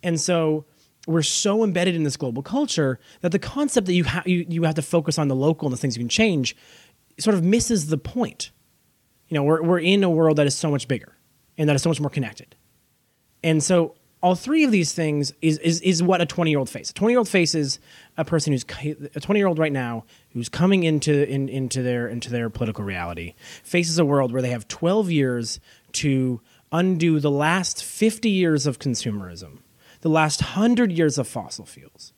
And 0.03 0.21
so 0.21 0.65
we're 1.07 1.23
so 1.23 1.65
embedded 1.65 1.95
in 1.95 2.05
this 2.05 2.17
global 2.17 2.43
culture 2.43 2.99
that 3.21 3.33
the 3.33 3.39
concept 3.39 3.87
that 3.87 3.95
you, 3.95 4.05
ha- 4.05 4.23
you, 4.27 4.47
you 4.49 4.63
have 4.65 4.75
to 4.77 4.83
focus 4.83 5.19
on 5.19 5.29
the 5.29 5.35
local 5.35 5.67
and 5.67 5.73
the 5.73 5.77
things 5.77 5.97
you 5.97 6.01
can 6.01 6.09
change 6.09 6.57
sort 7.19 7.35
of 7.35 7.43
misses 7.43 7.89
the 7.89 7.99
point. 7.99 8.51
You 9.29 9.37
know 9.37 9.45
we're, 9.45 9.63
we're 9.63 9.81
in 9.81 10.05
a 10.05 10.11
world 10.11 10.39
that 10.39 10.47
is 10.47 10.55
so 10.55 10.71
much 10.71 10.89
bigger 10.89 11.17
and 11.57 11.69
that 11.69 11.77
is 11.77 11.83
so 11.83 11.91
much 11.91 12.01
more 12.01 12.11
connected. 12.11 12.55
And 13.43 13.63
so 13.63 13.95
all 14.23 14.35
three 14.35 14.65
of 14.65 14.71
these 14.71 14.93
things 14.93 15.33
is 15.43 15.59
is, 15.59 15.81
is 15.81 16.03
what 16.03 16.21
a 16.21 16.27
20 16.27 16.51
year 16.51 16.59
old 16.59 16.71
face. 16.71 16.91
A 16.91 16.95
20 16.95 17.13
year 17.13 17.19
old 17.19 17.29
face 17.29 17.55
is 17.55 17.79
a 18.17 18.25
person 18.25 18.53
who's 18.53 18.65
a 19.15 19.21
20 19.21 19.41
year 19.41 19.47
old 19.47 19.59
right 19.59 19.73
now 19.73 20.05
who's 20.33 20.49
coming 20.49 20.85
into 20.85 21.29
in, 21.29 21.49
into 21.49 21.83
their 21.83 22.07
into 22.09 22.31
their 22.31 22.51
political 22.51 22.85
reality 22.85 23.35
faces 23.63 23.99
a 23.99 24.05
world 24.05 24.33
where 24.33 24.43
they 24.43 24.51
have 24.51 24.69
12 24.69 25.11
years 25.11 25.61
to 25.93 26.41
undo 26.73 27.21
the 27.21 27.31
last 27.31 27.85
50 27.85 28.29
years 28.29 28.67
of 28.67 28.79
consumerism, 28.79 29.59
the 30.01 30.09
last 30.09 30.43
100 30.43 30.91
years 30.91 31.19
of 31.19 31.29
fossil 31.29 31.67
fuels. 31.67 32.13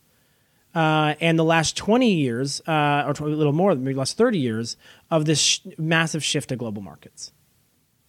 Uh, 0.74 1.14
and 1.20 1.38
the 1.38 1.44
last 1.44 1.76
20 1.76 2.12
years, 2.12 2.60
uh, 2.66 3.04
or 3.06 3.10
a 3.10 3.30
little 3.30 3.52
more, 3.52 3.74
maybe 3.76 3.94
last 3.94 4.16
30 4.16 4.38
years, 4.38 4.76
of 5.08 5.24
this 5.24 5.38
sh- 5.38 5.60
massive 5.78 6.24
shift 6.24 6.48
to 6.48 6.56
global 6.56 6.82
markets. 6.82 7.32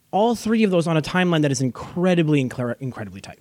All 0.10 0.34
three 0.34 0.64
of 0.64 0.72
those 0.72 0.88
on 0.88 0.98
a 0.98 1.02
timeline 1.02 1.44
that 1.44 1.52
is 1.52 1.62
incredibly, 1.62 2.44
incla- 2.44 2.76
incredibly 2.80 3.22
tight. 3.22 3.40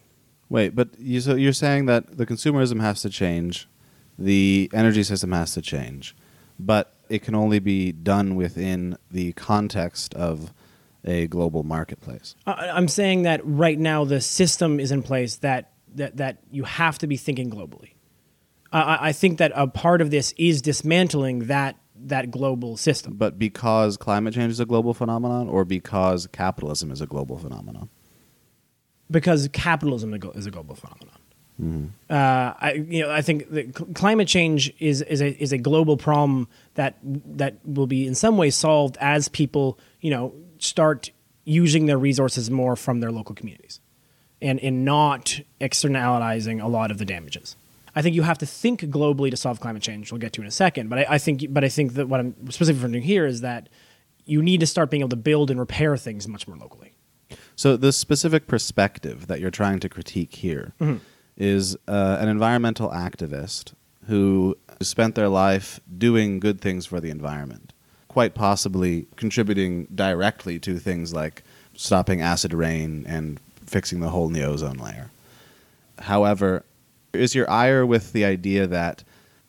Wait, 0.51 0.75
but 0.75 0.89
you, 0.99 1.21
so 1.23 1.37
you're 1.37 1.55
saying 1.55 1.87
that 1.87 2.19
the 2.19 2.27
consumerism 2.27 2.83
has 2.83 3.01
to 3.01 3.09
change, 3.09 3.67
the 4.19 4.71
energy 4.73 5.03
system 5.03 5.33
has 5.33 5.53
to 5.55 5.63
change, 5.63 6.17
but 6.59 6.95
it 7.09 7.23
can 7.23 7.35
only 7.35 7.59
be 7.59 7.93
done 7.93 8.35
within 8.37 8.97
the 9.11 9.33
context 9.33 10.15
of 10.15 10.53
a 11.05 11.27
global 11.27 11.63
marketplace. 11.63 12.35
I- 12.47 12.71
I'm 12.71 12.89
saying 12.89 13.23
that 13.23 13.41
right 13.45 13.79
now 13.79 14.05
the 14.05 14.21
system 14.21 14.81
is 14.81 14.91
in 14.91 15.03
place 15.03 15.37
that 15.37 15.71
that, 15.97 16.17
that 16.17 16.39
you 16.51 16.65
have 16.65 16.99
to 16.99 17.07
be 17.07 17.17
thinking 17.17 17.49
globally. 17.51 17.91
I- 18.73 19.11
I, 19.11 19.13
think 19.13 19.39
that 19.39 19.53
a 19.55 19.69
part 19.69 20.01
of 20.01 20.11
this 20.11 20.35
is 20.37 20.61
dismantling 20.61 21.47
that 21.47 21.77
that 21.95 22.33
global 22.33 22.77
system. 22.77 23.15
But 23.17 23.39
because 23.39 23.97
climate 23.97 24.35
change 24.35 24.51
is 24.51 24.59
a 24.59 24.67
global 24.67 24.93
phenomenon, 24.95 25.49
or 25.49 25.65
because 25.65 26.27
capitalism 26.27 26.91
is 26.91 27.01
a 27.01 27.07
global 27.07 27.39
phenomenon? 27.39 27.91
because 29.11 29.49
capitalism 29.53 30.11
is 30.13 30.17
a 30.17 30.19
glo- 30.19 30.33
is 30.33 30.47
a 30.47 30.51
global 30.51 30.75
phenomenon. 30.75 31.19
Uh, 31.61 32.55
I 32.61 32.85
you 32.89 33.03
know 33.03 33.11
I 33.11 33.23
think 33.23 33.51
that 33.51 33.77
cl- 33.77 33.93
climate 33.95 34.27
change 34.29 34.73
is 34.81 35.03
is 35.03 35.21
a 35.23 35.41
is 35.43 35.53
a 35.53 35.59
global 35.59 35.97
problem 35.97 36.49
that 36.75 36.97
that 37.03 37.59
will 37.65 37.87
be 37.87 38.07
in 38.07 38.15
some 38.15 38.37
way 38.37 38.51
solved 38.51 38.97
as 39.01 39.29
people 39.29 39.79
you 40.01 40.11
know 40.11 40.33
start 40.59 41.11
using 41.45 41.87
their 41.87 41.99
resources 41.99 42.51
more 42.51 42.75
from 42.75 43.01
their 43.01 43.13
local 43.13 43.35
communities, 43.35 43.81
and 44.43 44.59
in 44.59 44.85
not 44.85 45.41
externalizing 45.61 46.61
a 46.61 46.69
lot 46.69 46.91
of 46.91 46.99
the 46.99 47.05
damages. 47.05 47.57
I 47.95 48.03
think 48.03 48.17
you 48.17 48.23
have 48.23 48.39
to 48.39 48.47
think 48.47 48.81
globally 48.81 49.31
to 49.31 49.37
solve 49.37 49.61
climate 49.61 49.83
change. 49.83 50.11
We'll 50.11 50.21
get 50.21 50.33
to 50.33 50.41
in 50.41 50.49
a 50.49 50.51
second, 50.51 50.89
but 50.89 50.99
I, 51.01 51.07
I 51.11 51.19
think 51.19 51.47
but 51.51 51.63
I 51.63 51.69
think 51.69 51.95
that 51.95 52.09
what 52.09 52.19
I'm 52.21 52.35
specifically 52.51 52.75
referring 52.75 52.93
to 52.95 53.01
here 53.01 53.27
is 53.27 53.43
that 53.43 53.69
you 54.25 54.43
need 54.43 54.59
to 54.61 54.67
start 54.67 54.91
being 54.91 55.03
able 55.03 55.11
to 55.11 55.17
build 55.17 55.51
and 55.51 55.61
repair 55.61 55.97
things 55.97 56.27
much 56.27 56.49
more 56.49 56.57
locally. 56.57 56.95
So 57.57 57.77
the 57.77 57.93
specific 57.93 58.49
perspective 58.49 59.29
that 59.29 59.39
you're 59.39 59.53
trying 59.53 59.79
to 59.81 59.89
critique 59.89 60.35
here 60.37 60.73
is 61.37 61.77
uh, 61.89 62.19
an 62.21 62.29
environmental 62.29 62.91
activist 62.91 63.73
who 64.07 64.57
spent 64.81 65.15
their 65.15 65.29
life 65.29 65.81
doing 65.97 66.41
good 66.41 66.61
things 66.61 66.87
for 66.87 67.01
the 67.01 67.11
environment, 67.11 67.73
quite 68.09 68.35
possibly 68.35 69.07
contributing 69.17 69.87
directly 69.95 70.59
to 70.61 70.79
things 70.79 71.13
like 71.13 71.43
stopping 71.75 72.21
acid 72.21 72.53
rain 72.53 73.05
and 73.09 73.41
fixing 73.67 74.01
the 74.01 74.11
hole 74.11 74.27
in 74.27 74.33
the 74.33 74.45
ozone 74.45 74.77
layer. 74.77 75.11
However, 75.99 76.65
is 77.13 77.35
your 77.35 77.51
ire 77.51 77.87
with 77.87 78.13
the 78.13 78.25
idea 78.25 78.67
that 78.67 79.05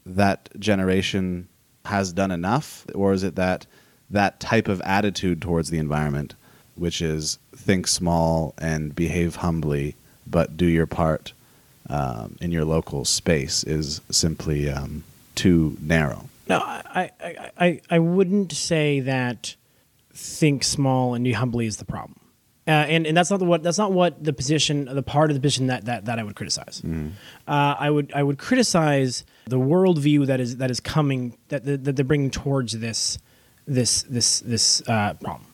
that 0.06 0.50
generation 0.60 1.48
has 1.86 2.14
done 2.14 2.32
enough, 2.32 2.86
or 2.96 3.14
is 3.14 3.24
it 3.24 3.36
that 3.36 3.66
that 4.10 4.40
type 4.40 4.68
of 4.68 4.82
attitude 4.82 5.42
towards 5.42 5.70
the 5.70 5.80
environment, 5.80 6.36
which 6.76 7.02
is 7.02 7.40
think 7.56 7.88
small 7.88 8.54
and 8.58 8.96
behave 8.96 9.38
humbly, 9.38 9.96
but 10.28 10.56
do 10.56 10.66
your 10.66 10.86
part 10.86 11.34
um, 11.90 12.38
in 12.42 12.52
your 12.52 12.66
local 12.66 13.06
space, 13.06 13.64
is 13.64 14.02
simply 14.10 14.70
um, 14.70 15.04
too 15.36 15.78
narrow? 15.82 16.30
No, 16.48 16.60
I, 16.60 17.12
I, 17.20 17.52
I, 17.58 17.82
I 17.90 18.00
wouldn't 18.00 18.52
say 18.52 19.00
that 19.02 19.56
think 20.14 20.64
small 20.64 21.14
and 21.14 21.26
do 21.26 21.34
humbly 21.34 21.66
is 21.66 21.78
the 21.78 21.86
problem. 21.86 22.20
Uh, 22.68 22.72
and, 22.72 23.06
and 23.06 23.16
that's 23.16 23.30
not 23.30 23.38
the, 23.38 23.46
what 23.46 23.62
that's 23.62 23.78
not 23.78 23.92
what 23.92 24.24
the 24.24 24.34
position 24.34 24.86
the 24.86 25.04
part 25.04 25.30
of 25.30 25.36
the 25.36 25.40
position 25.40 25.68
that, 25.68 25.86
that, 25.86 26.06
that 26.06 26.18
I 26.18 26.24
would 26.24 26.36
criticize. 26.36 26.82
Uh, 26.84 27.76
I 27.78 27.92
would 27.92 28.12
I 28.16 28.24
would 28.24 28.40
criticize 28.40 29.24
the 29.46 29.60
worldview 29.60 30.26
that 30.26 30.40
is 30.40 30.58
that 30.58 30.72
is 30.72 30.80
coming 30.80 31.38
that 31.50 31.64
that, 31.66 31.84
that 31.84 31.96
they're 31.96 32.04
bringing 32.06 32.32
towards 32.32 32.80
this 32.80 33.20
this 33.68 34.02
this 34.04 34.40
this 34.40 34.82
uh, 34.88 35.14
problem. 35.14 35.46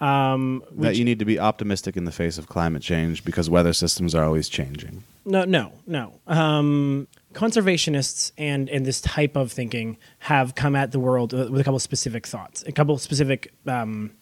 Um, 0.00 0.64
that 0.72 0.96
you 0.96 1.04
need 1.04 1.20
to 1.20 1.24
be 1.24 1.38
optimistic 1.38 1.96
in 1.96 2.04
the 2.04 2.12
face 2.12 2.36
of 2.36 2.48
climate 2.48 2.82
change 2.82 3.24
because 3.24 3.48
weather 3.48 3.72
systems 3.72 4.12
are 4.14 4.24
always 4.24 4.48
changing. 4.48 5.04
No, 5.28 5.44
no, 5.44 5.72
no. 5.86 6.20
Um, 6.26 7.06
conservationists 7.34 8.32
and 8.38 8.70
and 8.70 8.86
this 8.86 9.02
type 9.02 9.36
of 9.36 9.52
thinking 9.52 9.98
have 10.20 10.54
come 10.54 10.74
at 10.74 10.90
the 10.90 10.98
world 10.98 11.34
with 11.34 11.60
a 11.60 11.64
couple 11.64 11.76
of 11.76 11.82
specific 11.82 12.26
thoughts, 12.26 12.64
a 12.66 12.72
couple 12.72 12.94
of 12.94 13.02
specific 13.02 13.52
um, 13.66 14.12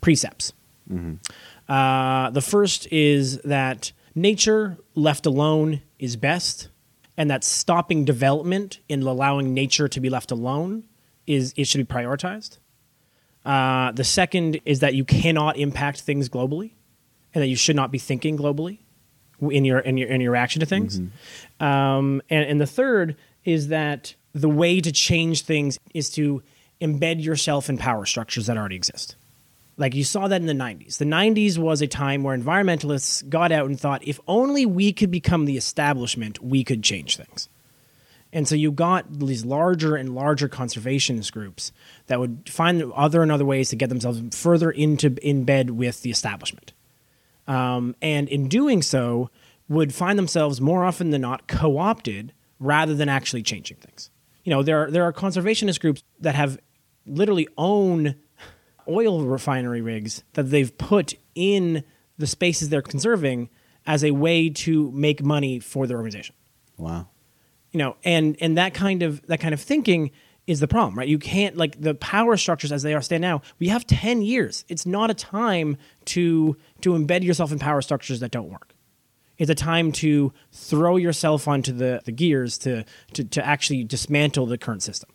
precepts. 0.00 0.52
Uh, 1.68 2.30
the 2.30 2.40
first 2.40 2.86
is 2.92 3.38
that 3.38 3.90
nature 4.14 4.78
left 4.94 5.26
alone 5.26 5.82
is 5.98 6.14
best, 6.14 6.68
and 7.16 7.28
that 7.30 7.42
stopping 7.42 8.04
development 8.04 8.78
and 8.88 9.02
allowing 9.02 9.54
nature 9.54 9.88
to 9.88 10.00
be 10.00 10.08
left 10.08 10.30
alone 10.30 10.84
is 11.26 11.52
it 11.56 11.66
should 11.66 11.86
be 11.86 11.92
prioritized. 11.92 12.58
Uh, 13.44 13.90
the 13.90 14.04
second 14.04 14.60
is 14.64 14.78
that 14.80 14.94
you 14.94 15.04
cannot 15.04 15.56
impact 15.56 16.02
things 16.02 16.28
globally, 16.28 16.74
and 17.34 17.42
that 17.42 17.48
you 17.48 17.56
should 17.56 17.74
not 17.74 17.90
be 17.90 17.98
thinking 17.98 18.38
globally 18.38 18.78
in 19.50 19.64
your 19.64 19.78
in 19.78 19.96
your 19.96 20.08
in 20.08 20.20
your 20.20 20.32
reaction 20.32 20.60
to 20.60 20.66
things. 20.66 20.98
Um, 21.60 22.22
and, 22.30 22.44
and 22.44 22.60
the 22.60 22.66
third 22.66 23.16
is 23.44 23.68
that 23.68 24.14
the 24.34 24.48
way 24.48 24.80
to 24.80 24.90
change 24.90 25.42
things 25.42 25.78
is 25.94 26.10
to 26.10 26.42
embed 26.80 27.22
yourself 27.22 27.68
in 27.68 27.78
power 27.78 28.04
structures 28.04 28.46
that 28.46 28.56
already 28.56 28.76
exist. 28.76 29.16
Like 29.76 29.94
you 29.94 30.04
saw 30.04 30.28
that 30.28 30.40
in 30.40 30.46
the 30.46 30.52
90s. 30.52 30.98
The 30.98 31.04
90s 31.04 31.58
was 31.58 31.82
a 31.82 31.86
time 31.86 32.22
where 32.22 32.36
environmentalists 32.36 33.28
got 33.28 33.50
out 33.50 33.66
and 33.66 33.78
thought 33.78 34.06
if 34.06 34.20
only 34.28 34.66
we 34.66 34.92
could 34.92 35.10
become 35.10 35.46
the 35.46 35.56
establishment, 35.56 36.42
we 36.42 36.62
could 36.62 36.82
change 36.82 37.16
things. 37.16 37.48
And 38.34 38.48
so 38.48 38.56
you 38.56 38.72
got 38.72 39.20
these 39.20 39.44
larger 39.44 39.94
and 39.94 40.14
larger 40.14 40.48
conservationist 40.48 41.32
groups 41.32 41.70
that 42.08 42.18
would 42.18 42.50
find 42.50 42.92
other 42.92 43.22
and 43.22 43.30
other 43.30 43.44
ways 43.44 43.70
to 43.70 43.76
get 43.76 43.88
themselves 43.88 44.20
further 44.36 44.70
into 44.70 45.16
in 45.26 45.44
bed 45.44 45.70
with 45.70 46.02
the 46.02 46.10
establishment. 46.10 46.72
Um, 47.46 47.94
and 48.00 48.28
in 48.28 48.48
doing 48.48 48.82
so, 48.82 49.30
would 49.68 49.94
find 49.94 50.18
themselves 50.18 50.60
more 50.60 50.84
often 50.84 51.10
than 51.10 51.20
not 51.22 51.46
co-opted 51.48 52.32
rather 52.60 52.94
than 52.94 53.08
actually 53.08 53.42
changing 53.42 53.78
things. 53.78 54.10
You 54.44 54.50
know, 54.50 54.62
there 54.62 54.84
are, 54.84 54.90
there 54.90 55.04
are 55.04 55.12
conservationist 55.12 55.80
groups 55.80 56.02
that 56.20 56.34
have 56.34 56.58
literally 57.06 57.48
own 57.56 58.14
oil 58.88 59.24
refinery 59.24 59.80
rigs 59.80 60.22
that 60.34 60.44
they've 60.44 60.76
put 60.76 61.14
in 61.34 61.82
the 62.18 62.26
spaces 62.26 62.68
they're 62.68 62.82
conserving 62.82 63.48
as 63.86 64.04
a 64.04 64.10
way 64.12 64.48
to 64.50 64.90
make 64.92 65.22
money 65.22 65.58
for 65.58 65.86
their 65.86 65.96
organization 65.96 66.34
Wow. 66.76 67.08
you 67.72 67.78
know 67.78 67.96
and 68.04 68.36
and 68.40 68.56
that 68.58 68.74
kind 68.74 69.02
of 69.02 69.26
that 69.26 69.40
kind 69.40 69.52
of 69.54 69.60
thinking 69.60 70.10
is 70.46 70.60
the 70.60 70.68
problem 70.68 70.98
right? 70.98 71.08
You 71.08 71.18
can't 71.18 71.56
like 71.56 71.80
the 71.80 71.94
power 71.94 72.36
structures 72.36 72.72
as 72.72 72.82
they 72.82 72.94
are 72.94 73.02
stand 73.02 73.22
now 73.22 73.42
we 73.58 73.68
have 73.68 73.86
10 73.86 74.22
years. 74.22 74.64
It's 74.68 74.86
not 74.86 75.10
a 75.10 75.14
time 75.14 75.76
to 76.06 76.56
to 76.82 76.92
embed 76.92 77.22
yourself 77.22 77.52
in 77.52 77.58
power 77.58 77.82
structures 77.82 78.20
that 78.20 78.30
don't 78.30 78.50
work. 78.50 78.74
It's 79.36 79.50
a 79.50 79.54
time 79.54 79.90
to 79.92 80.32
throw 80.52 80.96
yourself 80.96 81.48
onto 81.48 81.72
the, 81.72 82.00
the 82.04 82.12
gears 82.12 82.58
to, 82.58 82.84
to 83.14 83.24
to 83.24 83.44
actually 83.44 83.84
dismantle 83.84 84.46
the 84.46 84.58
current 84.58 84.82
system. 84.82 85.10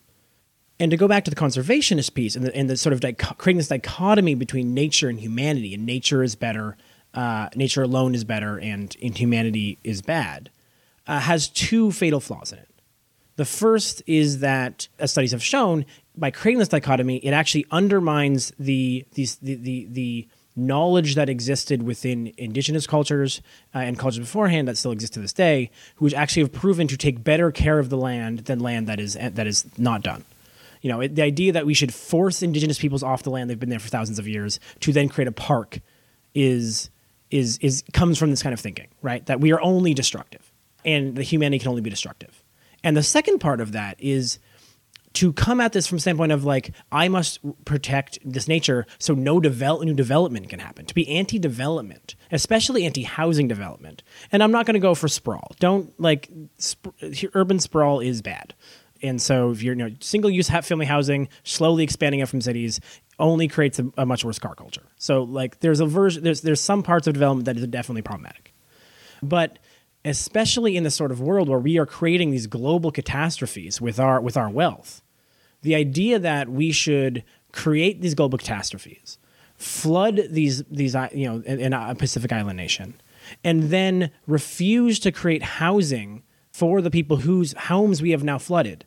And 0.81 0.91
to 0.91 0.97
go 0.97 1.09
back 1.09 1.25
to 1.25 1.29
the 1.29 1.35
conservationist 1.35 2.13
piece 2.13 2.37
and 2.37 2.45
the, 2.45 2.55
and 2.55 2.69
the 2.69 2.77
sort 2.77 2.93
of 2.93 3.01
dicho- 3.01 3.35
creating 3.35 3.57
this 3.57 3.67
dichotomy 3.67 4.33
between 4.35 4.73
nature 4.73 5.09
and 5.09 5.19
humanity 5.19 5.73
and 5.73 5.85
nature 5.85 6.23
is 6.23 6.35
better 6.35 6.77
uh, 7.13 7.49
nature 7.55 7.83
alone 7.83 8.13
is 8.15 8.23
better 8.23 8.59
and, 8.59 8.95
and 9.01 9.17
humanity 9.17 9.79
is 9.83 10.01
bad 10.01 10.49
uh, 11.07 11.19
has 11.19 11.47
two 11.47 11.91
fatal 11.91 12.19
flaws 12.19 12.53
in 12.53 12.59
it. 12.59 12.68
The 13.39 13.45
first 13.45 14.03
is 14.05 14.39
that, 14.39 14.89
as 14.99 15.11
studies 15.11 15.31
have 15.31 15.41
shown, 15.41 15.85
by 16.17 16.29
creating 16.29 16.59
this 16.59 16.67
dichotomy, 16.67 17.19
it 17.19 17.31
actually 17.31 17.65
undermines 17.71 18.51
the 18.59 19.05
these, 19.13 19.37
the, 19.37 19.55
the 19.55 19.87
the 19.89 20.27
knowledge 20.57 21.15
that 21.15 21.29
existed 21.29 21.83
within 21.83 22.33
indigenous 22.37 22.85
cultures 22.85 23.41
uh, 23.73 23.77
and 23.77 23.97
cultures 23.97 24.19
beforehand 24.19 24.67
that 24.67 24.75
still 24.75 24.91
exist 24.91 25.13
to 25.13 25.21
this 25.21 25.31
day, 25.31 25.71
who 25.95 26.09
actually 26.09 26.41
have 26.41 26.51
proven 26.51 26.85
to 26.89 26.97
take 26.97 27.23
better 27.23 27.49
care 27.49 27.79
of 27.79 27.89
the 27.89 27.95
land 27.95 28.39
than 28.39 28.59
land 28.59 28.87
that 28.87 28.99
is 28.99 29.13
that 29.13 29.47
is 29.47 29.65
not 29.77 30.01
done. 30.01 30.25
You 30.81 30.91
know, 30.91 30.99
it, 30.99 31.15
the 31.15 31.23
idea 31.23 31.53
that 31.53 31.65
we 31.65 31.73
should 31.73 31.93
force 31.93 32.41
indigenous 32.41 32.77
peoples 32.77 33.03
off 33.03 33.23
the 33.23 33.29
land 33.29 33.49
they've 33.49 33.57
been 33.57 33.69
there 33.69 33.79
for 33.79 33.87
thousands 33.87 34.19
of 34.19 34.27
years 34.27 34.59
to 34.81 34.91
then 34.91 35.07
create 35.07 35.29
a 35.29 35.31
park 35.31 35.79
is 36.35 36.89
is 37.31 37.57
is 37.59 37.85
comes 37.93 38.17
from 38.17 38.31
this 38.31 38.43
kind 38.43 38.51
of 38.51 38.59
thinking, 38.59 38.89
right? 39.01 39.25
That 39.27 39.39
we 39.39 39.53
are 39.53 39.61
only 39.61 39.93
destructive 39.93 40.51
and 40.83 41.15
the 41.15 41.23
humanity 41.23 41.59
can 41.59 41.69
only 41.69 41.81
be 41.81 41.89
destructive. 41.89 42.38
And 42.83 42.95
the 42.95 43.03
second 43.03 43.39
part 43.39 43.61
of 43.61 43.71
that 43.73 43.97
is 43.99 44.39
to 45.13 45.33
come 45.33 45.59
at 45.59 45.73
this 45.73 45.87
from 45.87 45.97
the 45.97 46.01
standpoint 46.01 46.31
of 46.31 46.45
like 46.45 46.71
I 46.91 47.07
must 47.07 47.39
protect 47.65 48.19
this 48.23 48.47
nature 48.47 48.85
so 48.99 49.13
no 49.13 49.39
develop 49.39 49.83
new 49.83 49.93
development 49.93 50.49
can 50.49 50.59
happen. 50.59 50.85
To 50.85 50.93
be 50.93 51.07
anti-development, 51.09 52.15
especially 52.31 52.85
anti-housing 52.85 53.47
development. 53.47 54.03
And 54.31 54.43
I'm 54.43 54.51
not 54.51 54.65
going 54.65 54.75
to 54.75 54.79
go 54.79 54.93
for 54.95 55.07
sprawl. 55.07 55.55
Don't 55.59 55.99
like 55.99 56.29
sp- 56.61 56.93
urban 57.33 57.59
sprawl 57.59 57.99
is 57.99 58.21
bad. 58.21 58.53
And 59.01 59.21
so 59.21 59.51
if 59.51 59.63
you're 59.63 59.75
you 59.75 59.89
know, 59.89 59.95
single-use 60.01 60.49
family 60.49 60.85
housing, 60.85 61.29
slowly 61.43 61.83
expanding 61.83 62.19
it 62.19 62.27
from 62.27 62.41
cities, 62.41 62.79
only 63.17 63.47
creates 63.47 63.79
a, 63.79 63.91
a 63.97 64.05
much 64.05 64.23
worse 64.23 64.39
car 64.39 64.55
culture. 64.55 64.85
So 64.97 65.23
like 65.23 65.59
there's 65.61 65.79
a 65.79 65.85
version 65.85 66.23
there's 66.23 66.41
there's 66.41 66.61
some 66.61 66.83
parts 66.83 67.07
of 67.07 67.13
development 67.13 67.45
that 67.45 67.57
is 67.57 67.65
definitely 67.67 68.03
problematic. 68.03 68.53
But 69.21 69.59
especially 70.05 70.77
in 70.77 70.83
the 70.83 70.91
sort 70.91 71.11
of 71.11 71.19
world 71.19 71.49
where 71.49 71.59
we 71.59 71.77
are 71.77 71.85
creating 71.85 72.31
these 72.31 72.47
global 72.47 72.91
catastrophes 72.91 73.81
with 73.81 73.99
our 73.99 74.21
with 74.21 74.37
our 74.37 74.49
wealth, 74.49 75.01
the 75.61 75.75
idea 75.75 76.19
that 76.19 76.49
we 76.49 76.71
should 76.71 77.23
create 77.51 78.01
these 78.01 78.13
global 78.13 78.37
catastrophes, 78.37 79.17
flood 79.55 80.21
these 80.29 80.63
these 80.65 80.95
you 81.13 81.27
know 81.27 81.41
in, 81.45 81.73
a 81.73 81.95
Pacific 81.95 82.31
Island 82.31 82.57
nation, 82.57 82.99
and 83.43 83.63
then 83.63 84.11
refuse 84.27 84.99
to 84.99 85.11
create 85.11 85.43
housing 85.43 86.23
for 86.51 86.81
the 86.81 86.91
people 86.91 87.17
whose 87.17 87.53
homes 87.53 88.01
we 88.01 88.11
have 88.11 88.23
now 88.23 88.37
flooded, 88.37 88.85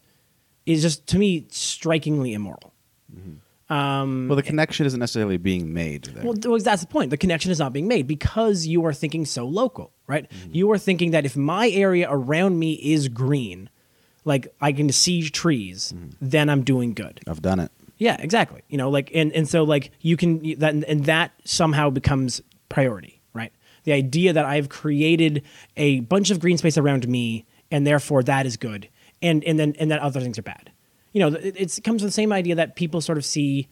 is 0.67 0.83
just 0.83 1.07
to 1.09 1.19
me 1.19 1.47
strikingly 1.51 2.33
immoral. 2.33 2.73
Mm-hmm. 3.15 3.35
Um, 3.73 4.29
well, 4.29 4.37
the 4.37 4.43
connection 4.43 4.85
isn't 4.85 5.01
necessarily 5.01 5.39
being 5.39 5.73
made 5.73 6.05
there. 6.05 6.25
Well, 6.25 6.59
that's 6.59 6.83
the 6.83 6.89
point. 6.89 7.09
The 7.09 7.17
connection 7.17 7.51
is 7.51 7.59
not 7.59 7.73
being 7.73 7.89
made 7.89 8.07
because 8.07 8.67
you 8.67 8.85
are 8.85 8.93
thinking 8.93 9.25
so 9.25 9.47
local, 9.47 9.93
right? 10.13 10.31
You 10.53 10.71
are 10.73 10.79
thinking 10.79 11.13
that 11.13 11.25
if 11.25 11.37
my 11.37 11.71
area 11.71 12.07
around 12.09 12.59
me 12.59 12.75
is 12.75 13.09
green, 13.09 13.71
like 14.25 14.55
I 14.61 14.73
can 14.73 14.93
see 14.93 15.29
trees, 15.31 15.95
then 16.21 16.51
I'm 16.51 16.63
doing 16.63 16.93
good. 16.93 17.21
I've 17.27 17.41
done 17.41 17.59
it. 17.59 17.73
Yeah, 17.97 18.17
exactly. 18.19 18.63
You 18.69 18.77
know, 18.77 18.91
like 18.91 19.11
and 19.15 19.33
and 19.33 19.49
so 19.49 19.65
like 19.65 19.91
you 20.01 20.17
can 20.19 20.59
that 20.59 20.75
and 20.75 21.07
that 21.07 21.33
somehow 21.45 21.89
becomes 21.89 22.43
priority, 22.69 23.23
right? 23.33 23.53
The 23.85 23.93
idea 23.93 24.35
that 24.35 24.45
I've 24.45 24.69
created 24.69 25.43
a 25.77 26.01
bunch 26.01 26.31
of 26.31 26.41
green 26.41 26.59
space 26.59 26.77
around 26.77 27.09
me 27.09 27.47
and 27.71 27.87
therefore 27.87 28.23
that 28.25 28.45
is 28.45 28.59
good, 28.59 28.89
and 29.23 29.43
and 29.45 29.59
then 29.59 29.75
and 29.79 29.91
that 29.91 30.01
other 30.01 30.21
things 30.21 30.39
are 30.39 30.43
bad. 30.43 30.71
You 31.13 31.21
know, 31.21 31.39
it, 31.39 31.55
it's, 31.57 31.79
it 31.79 31.85
comes 31.85 32.03
from 32.03 32.09
the 32.09 32.13
same 32.13 32.33
idea 32.33 32.55
that 32.55 32.77
people 32.77 33.01
sort 33.01 33.19
of 33.19 33.25
see 33.25 33.69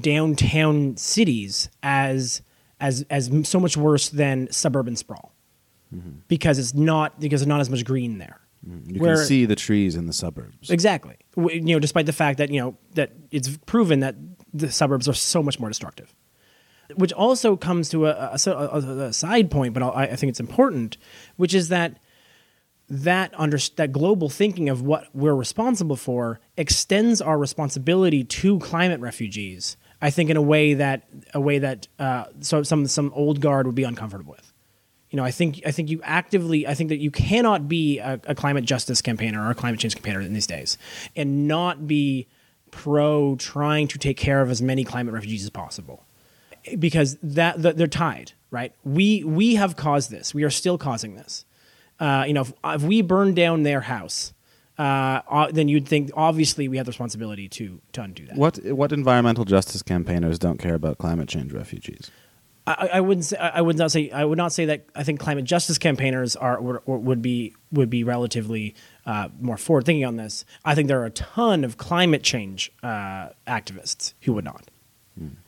downtown 0.00 0.96
cities 0.96 1.68
as 1.82 2.42
as 2.80 3.04
as 3.10 3.30
so 3.44 3.60
much 3.60 3.76
worse 3.76 4.08
than 4.08 4.50
suburban 4.50 4.96
sprawl 4.96 5.32
because 6.28 6.58
it's 6.58 6.74
not 6.74 7.18
because 7.20 7.40
there's 7.40 7.46
not 7.48 7.60
as 7.60 7.70
much 7.70 7.84
green 7.84 8.18
there. 8.18 8.40
You 8.86 9.00
Where- 9.00 9.16
can 9.16 9.24
see 9.24 9.44
the 9.46 9.56
trees 9.56 9.94
in 9.96 10.06
the 10.06 10.12
suburbs. 10.12 10.70
Exactly. 10.70 11.16
You 11.36 11.60
know, 11.62 11.78
despite 11.78 12.06
the 12.06 12.12
fact 12.12 12.38
that 12.38 12.50
you 12.50 12.60
know 12.60 12.76
that 12.94 13.12
it's 13.30 13.56
proven 13.66 14.00
that 14.00 14.16
the 14.52 14.70
suburbs 14.70 15.08
are 15.08 15.14
so 15.14 15.42
much 15.42 15.58
more 15.60 15.68
destructive. 15.68 16.14
Which 16.96 17.12
also 17.12 17.54
comes 17.54 17.90
to 17.90 18.06
a, 18.06 18.10
a, 18.46 18.50
a- 18.50 18.78
a 19.08 19.12
side 19.12 19.50
point, 19.50 19.74
but 19.74 19.82
I, 19.82 20.04
I 20.04 20.16
think 20.16 20.30
it's 20.30 20.40
important, 20.40 20.96
which 21.36 21.52
is 21.54 21.68
that 21.68 21.98
that 22.88 23.32
under 23.36 23.58
that 23.76 23.92
global 23.92 24.30
thinking 24.30 24.68
of 24.70 24.80
what 24.82 25.06
we're 25.14 25.34
responsible 25.34 25.96
for 25.96 26.40
extends 26.56 27.20
our 27.20 27.36
responsibility 27.38 28.24
to 28.24 28.58
climate 28.60 29.00
refugees 29.00 29.76
I 30.00 30.10
think 30.10 30.30
in 30.30 30.36
a 30.36 30.42
way 30.42 30.74
that 30.74 31.08
a 31.34 31.40
way 31.40 31.58
that 31.58 31.88
uh, 31.98 32.24
so 32.40 32.62
some 32.62 32.86
some 32.86 33.12
old 33.14 33.40
guard 33.40 33.66
would 33.66 33.74
be 33.74 33.82
uncomfortable 33.84 34.32
with. 34.32 34.47
You 35.10 35.16
know, 35.16 35.24
I 35.24 35.30
think 35.30 35.62
I 35.64 35.70
think 35.70 35.90
you 35.90 36.00
actively 36.02 36.66
I 36.66 36.74
think 36.74 36.88
that 36.90 36.98
you 36.98 37.10
cannot 37.10 37.68
be 37.68 37.98
a, 37.98 38.20
a 38.24 38.34
climate 38.34 38.64
justice 38.64 39.00
campaigner 39.00 39.46
or 39.46 39.50
a 39.50 39.54
climate 39.54 39.80
change 39.80 39.94
campaigner 39.94 40.20
in 40.20 40.34
these 40.34 40.46
days 40.46 40.76
and 41.16 41.48
not 41.48 41.86
be 41.86 42.26
pro 42.70 43.36
trying 43.36 43.88
to 43.88 43.98
take 43.98 44.18
care 44.18 44.42
of 44.42 44.50
as 44.50 44.60
many 44.60 44.84
climate 44.84 45.14
refugees 45.14 45.44
as 45.44 45.50
possible 45.50 46.04
because 46.78 47.16
that, 47.22 47.62
that 47.62 47.78
they're 47.78 47.86
tied 47.86 48.32
right? 48.50 48.72
We 48.84 49.24
we 49.24 49.56
have 49.56 49.76
caused 49.76 50.10
this. 50.10 50.34
We 50.34 50.42
are 50.44 50.50
still 50.50 50.78
causing 50.78 51.16
this. 51.16 51.44
Uh, 52.00 52.24
you 52.26 52.32
know 52.32 52.42
if, 52.42 52.52
if 52.64 52.82
we 52.82 53.02
burn 53.02 53.34
down 53.34 53.64
their 53.64 53.80
house 53.80 54.32
uh, 54.78 55.20
uh, 55.28 55.50
then 55.50 55.66
you'd 55.66 55.88
think 55.88 56.10
obviously 56.14 56.68
we 56.68 56.76
have 56.76 56.86
the 56.86 56.90
responsibility 56.90 57.48
to 57.48 57.80
to 57.92 58.02
undo 58.02 58.24
that. 58.26 58.36
What 58.36 58.58
what 58.66 58.92
environmental 58.92 59.44
justice 59.44 59.82
campaigners 59.82 60.38
don't 60.38 60.58
care 60.58 60.74
about 60.74 60.98
climate 60.98 61.28
change 61.28 61.52
refugees? 61.52 62.10
I, 62.68 62.90
I 62.94 63.00
wouldn't 63.00 63.24
say 63.24 63.38
I 63.38 63.60
would 63.60 63.76
not 63.76 63.90
say 63.90 64.10
I 64.10 64.24
would 64.24 64.38
not 64.38 64.52
say 64.52 64.66
that 64.66 64.84
I 64.94 65.02
think 65.02 65.20
climate 65.20 65.44
justice 65.44 65.78
campaigners 65.78 66.36
are 66.36 66.60
would, 66.60 66.80
would 66.86 67.22
be 67.22 67.54
would 67.72 67.90
be 67.90 68.04
relatively 68.04 68.74
uh, 69.06 69.28
more 69.40 69.56
forward 69.56 69.86
thinking 69.86 70.04
on 70.04 70.16
this. 70.16 70.44
I 70.64 70.74
think 70.74 70.88
there 70.88 71.00
are 71.00 71.06
a 71.06 71.10
ton 71.10 71.64
of 71.64 71.76
climate 71.78 72.22
change 72.22 72.72
uh, 72.82 73.30
activists 73.46 74.14
who 74.22 74.34
would 74.34 74.44
not. 74.44 74.70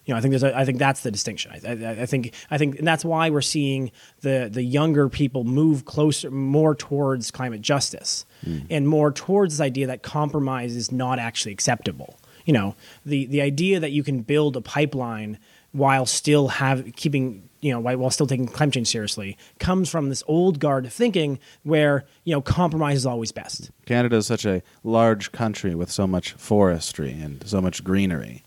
You 0.04 0.14
know, 0.14 0.18
I 0.18 0.20
think 0.20 0.32
there's 0.32 0.42
a, 0.42 0.56
I 0.56 0.64
think 0.64 0.78
that's 0.78 1.02
the 1.02 1.12
distinction. 1.12 1.52
I, 1.52 1.60
I, 1.68 2.02
I 2.02 2.06
think 2.06 2.34
I 2.50 2.58
think 2.58 2.78
and 2.80 2.88
that's 2.88 3.04
why 3.04 3.30
we're 3.30 3.40
seeing 3.40 3.92
the 4.22 4.48
the 4.50 4.62
younger 4.62 5.08
people 5.08 5.44
move 5.44 5.84
closer, 5.84 6.28
more 6.30 6.74
towards 6.74 7.30
climate 7.30 7.60
justice, 7.60 8.26
and 8.68 8.88
more 8.88 9.12
towards 9.12 9.54
this 9.54 9.60
idea 9.60 9.86
that 9.86 10.02
compromise 10.02 10.74
is 10.74 10.90
not 10.90 11.20
actually 11.20 11.52
acceptable. 11.52 12.18
You 12.44 12.54
know, 12.54 12.74
the 13.06 13.26
the 13.26 13.42
idea 13.42 13.78
that 13.78 13.92
you 13.92 14.02
can 14.02 14.22
build 14.22 14.56
a 14.56 14.60
pipeline 14.60 15.38
while 15.72 16.06
still 16.06 16.48
have 16.48 16.94
keeping 16.96 17.48
you 17.60 17.72
know 17.72 17.80
while, 17.80 18.10
still 18.10 18.26
taking 18.26 18.46
climate 18.46 18.74
change 18.74 18.88
seriously 18.88 19.36
comes 19.58 19.88
from 19.88 20.08
this 20.08 20.22
old 20.26 20.58
guard 20.58 20.86
of 20.86 20.92
thinking 20.92 21.38
where 21.62 22.04
you 22.24 22.34
know 22.34 22.40
compromise 22.40 22.98
is 22.98 23.06
always 23.06 23.32
best. 23.32 23.70
Canada 23.86 24.16
is 24.16 24.26
such 24.26 24.44
a 24.44 24.62
large 24.82 25.32
country 25.32 25.74
with 25.74 25.90
so 25.90 26.06
much 26.06 26.32
forestry 26.32 27.12
and 27.12 27.46
so 27.46 27.60
much 27.60 27.84
greenery. 27.84 28.42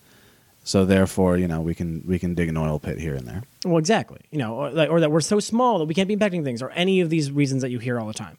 So 0.65 0.86
therefore, 0.86 1.38
you 1.38 1.48
know, 1.48 1.60
we 1.60 1.75
can 1.75 2.03
we 2.06 2.18
can 2.18 2.36
dig 2.36 2.50
an 2.50 2.58
oil 2.58 2.80
pit 2.80 2.98
here 2.98 3.15
and 3.15 3.27
there. 3.27 3.44
Well, 3.65 3.77
exactly. 3.77 4.22
You 4.32 4.39
know, 4.39 4.56
or, 4.56 4.88
or 4.88 5.00
that 5.01 5.12
we're 5.12 5.22
so 5.22 5.39
small 5.39 5.80
that 5.80 5.86
we 5.86 5.94
can't 5.94 6.08
be 6.08 6.15
impacting 6.15 6.44
things, 6.44 6.62
or 6.62 6.72
any 6.72 7.01
of 7.01 7.10
these 7.10 7.32
reasons 7.32 7.62
that 7.63 7.70
you 7.70 7.80
hear 7.80 8.00
all 8.00 8.08
the 8.08 8.13
time. 8.13 8.38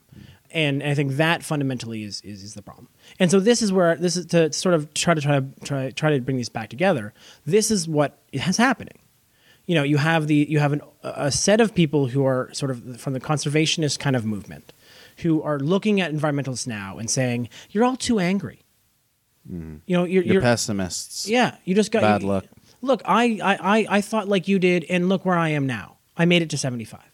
And 0.55 0.81
I 0.81 0.93
think 0.95 1.17
that 1.17 1.43
fundamentally 1.43 2.03
is, 2.03 2.21
is 2.21 2.41
is 2.41 2.53
the 2.53 2.61
problem. 2.61 2.87
And 3.19 3.29
so 3.29 3.41
this 3.41 3.61
is 3.61 3.73
where 3.73 3.97
this 3.97 4.15
is 4.15 4.25
to 4.27 4.51
sort 4.53 4.73
of 4.73 4.93
try 4.93 5.13
to 5.13 5.19
try 5.21 5.39
to 5.41 5.45
try 5.65 5.91
try 5.91 6.11
to 6.11 6.21
bring 6.21 6.37
these 6.37 6.47
back 6.49 6.69
together. 6.69 7.13
This 7.45 7.69
is 7.69 7.89
what 7.89 8.23
is 8.31 8.55
happening. 8.55 8.99
You 9.65 9.75
know, 9.75 9.83
you 9.83 9.97
have 9.97 10.27
the 10.27 10.47
you 10.49 10.59
have 10.59 10.71
an, 10.71 10.81
a 11.03 11.29
set 11.29 11.59
of 11.59 11.75
people 11.75 12.07
who 12.07 12.25
are 12.25 12.49
sort 12.53 12.71
of 12.71 13.01
from 13.01 13.11
the 13.11 13.19
conservationist 13.19 13.99
kind 13.99 14.15
of 14.15 14.23
movement, 14.25 14.71
who 15.17 15.43
are 15.43 15.59
looking 15.59 15.99
at 15.99 16.13
environmentalists 16.13 16.67
now 16.67 16.97
and 16.97 17.09
saying, 17.09 17.49
"You're 17.71 17.83
all 17.83 17.97
too 17.97 18.19
angry." 18.19 18.61
Mm-hmm. 19.51 19.75
You 19.85 19.97
know, 19.97 20.05
you're, 20.05 20.23
You're, 20.23 20.33
you're 20.35 20.41
pessimists. 20.41 21.27
yeah, 21.27 21.57
you 21.65 21.75
just 21.75 21.91
got 21.91 22.01
Bad 22.01 22.21
you- 22.21 22.29
luck. 22.29 22.45
Look, 22.81 23.01
I, 23.05 23.39
I, 23.43 23.55
I, 23.79 23.87
I 23.97 24.01
thought 24.01 24.27
like 24.27 24.47
you 24.47 24.59
did, 24.59 24.85
and 24.89 25.09
look 25.09 25.25
where 25.25 25.37
I 25.37 25.49
am 25.49 25.67
now. 25.67 25.97
I 26.15 26.25
made 26.25 26.41
it 26.43 26.49
to 26.51 26.57
seventy 26.57 26.85
five, 26.85 27.11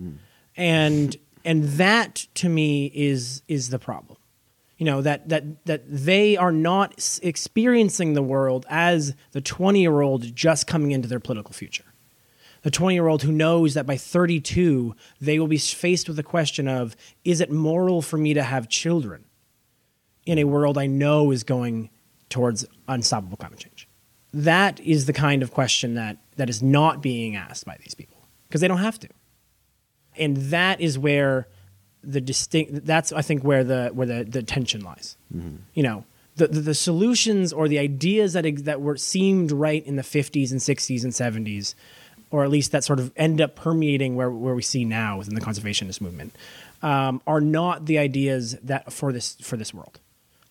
mm. 0.00 0.18
and 0.56 1.16
and 1.46 1.64
that 1.64 2.26
to 2.34 2.48
me 2.48 2.86
is 2.94 3.42
is 3.48 3.70
the 3.70 3.78
problem. 3.78 4.18
You 4.76 4.84
know 4.84 5.00
that 5.00 5.28
that 5.30 5.64
that 5.64 5.84
they 5.88 6.36
are 6.36 6.52
not 6.52 7.18
experiencing 7.22 8.12
the 8.12 8.22
world 8.22 8.66
as 8.68 9.14
the 9.32 9.40
twenty 9.40 9.80
year 9.80 10.00
old 10.02 10.34
just 10.34 10.66
coming 10.66 10.90
into 10.90 11.08
their 11.08 11.20
political 11.20 11.54
future. 11.54 11.84
The 12.62 12.70
20 12.72 12.96
year 12.96 13.06
old 13.06 13.22
who 13.22 13.30
knows 13.30 13.74
that 13.74 13.86
by 13.86 13.96
32, 13.96 14.96
they 15.20 15.38
will 15.38 15.46
be 15.46 15.56
faced 15.56 16.08
with 16.08 16.16
the 16.16 16.24
question 16.24 16.66
of 16.66 16.96
is 17.24 17.40
it 17.40 17.52
moral 17.52 18.02
for 18.02 18.16
me 18.16 18.34
to 18.34 18.42
have 18.42 18.68
children 18.68 19.24
in 20.24 20.36
a 20.38 20.44
world 20.44 20.76
I 20.76 20.86
know 20.86 21.30
is 21.30 21.44
going 21.44 21.90
towards 22.28 22.66
unstoppable 22.88 23.36
climate 23.36 23.60
change? 23.60 23.86
That 24.34 24.80
is 24.80 25.06
the 25.06 25.12
kind 25.12 25.44
of 25.44 25.52
question 25.52 25.94
that, 25.94 26.16
that 26.38 26.50
is 26.50 26.60
not 26.60 27.00
being 27.00 27.36
asked 27.36 27.66
by 27.66 27.76
these 27.84 27.94
people 27.94 28.18
because 28.48 28.60
they 28.62 28.68
don't 28.68 28.78
have 28.78 28.98
to. 28.98 29.08
And 30.18 30.36
that 30.36 30.80
is 30.80 30.98
where 30.98 31.48
the 32.02 32.20
distinct 32.20 32.86
that's 32.86 33.12
I 33.12 33.22
think 33.22 33.42
where 33.42 33.64
the 33.64 33.90
where 33.92 34.06
the, 34.06 34.24
the 34.24 34.42
tension 34.42 34.82
lies. 34.82 35.16
You 35.74 35.82
know, 35.82 36.04
the, 36.36 36.48
the 36.48 36.60
the 36.60 36.74
solutions 36.74 37.52
or 37.52 37.68
the 37.68 37.78
ideas 37.78 38.34
that 38.34 38.44
that 38.64 38.80
were 38.80 38.96
seemed 38.96 39.52
right 39.52 39.84
in 39.84 39.96
the 39.96 40.02
50s 40.02 40.50
and 40.50 40.60
60s 40.60 41.04
and 41.04 41.12
70s 41.12 41.74
or 42.30 42.44
at 42.44 42.50
least 42.50 42.72
that 42.72 42.84
sort 42.84 42.98
of 42.98 43.12
end 43.16 43.40
up 43.40 43.54
permeating 43.56 44.16
where, 44.16 44.30
where 44.30 44.54
we 44.54 44.62
see 44.62 44.84
now 44.84 45.18
within 45.18 45.34
the 45.34 45.40
conservationist 45.40 46.00
movement, 46.00 46.34
um, 46.82 47.22
are 47.26 47.40
not 47.40 47.86
the 47.86 47.98
ideas 47.98 48.56
that 48.62 48.92
for 48.92 49.12
this 49.12 49.36
for 49.42 49.56
this 49.56 49.72
world. 49.72 50.00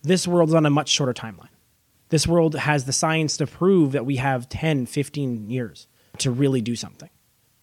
This 0.02 0.26
world's 0.26 0.54
on 0.54 0.66
a 0.66 0.70
much 0.70 0.88
shorter 0.88 1.12
timeline. 1.12 1.48
This 2.08 2.26
world 2.26 2.54
has 2.54 2.84
the 2.84 2.92
science 2.92 3.36
to 3.38 3.46
prove 3.46 3.92
that 3.92 4.06
we 4.06 4.16
have 4.16 4.48
10, 4.48 4.86
15 4.86 5.50
years 5.50 5.88
to 6.18 6.30
really 6.30 6.60
do 6.60 6.76
something. 6.76 7.10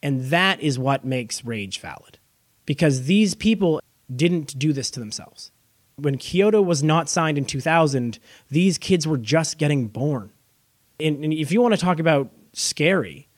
And 0.04 0.26
that 0.26 0.60
is 0.60 0.78
what 0.78 1.06
makes 1.06 1.46
rage 1.46 1.80
valid. 1.80 2.20
Because 2.66 3.06
these 3.06 3.34
people 3.34 3.82
didn't 4.14 4.60
do 4.60 4.74
this 4.74 4.92
to 4.92 5.00
themselves. 5.00 5.52
When 5.96 6.18
Kyoto 6.18 6.62
was 6.62 6.84
not 6.84 7.10
signed 7.10 7.38
in 7.38 7.46
2000, 7.46 8.20
these 8.50 8.78
kids 8.78 9.08
were 9.08 9.18
just 9.18 9.58
getting 9.58 9.88
born. 9.88 10.32
And, 11.00 11.24
and 11.24 11.34
if 11.34 11.52
you 11.52 11.62
want 11.62 11.74
to 11.74 11.80
talk 11.80 12.00
about 12.00 12.30
scary, 12.52 13.30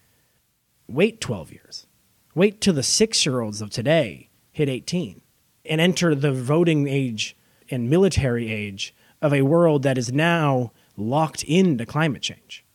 wait 0.87 1.21
12 1.21 1.51
years. 1.51 1.85
Wait 2.33 2.59
till 2.59 2.73
the 2.73 2.83
six 2.83 3.25
year 3.25 3.41
olds 3.41 3.61
of 3.61 3.69
today 3.69 4.29
hit 4.51 4.67
18 4.67 5.21
and 5.65 5.79
enter 5.79 6.15
the 6.15 6.31
voting 6.31 6.87
age 6.87 7.37
and 7.69 7.89
military 7.89 8.51
age 8.51 8.93
of 9.21 9.33
a 9.33 9.43
world 9.43 9.83
that 9.83 9.97
is 9.97 10.11
now 10.11 10.71
locked 10.97 11.43
into 11.43 11.85
climate 11.85 12.21
change. 12.21 12.65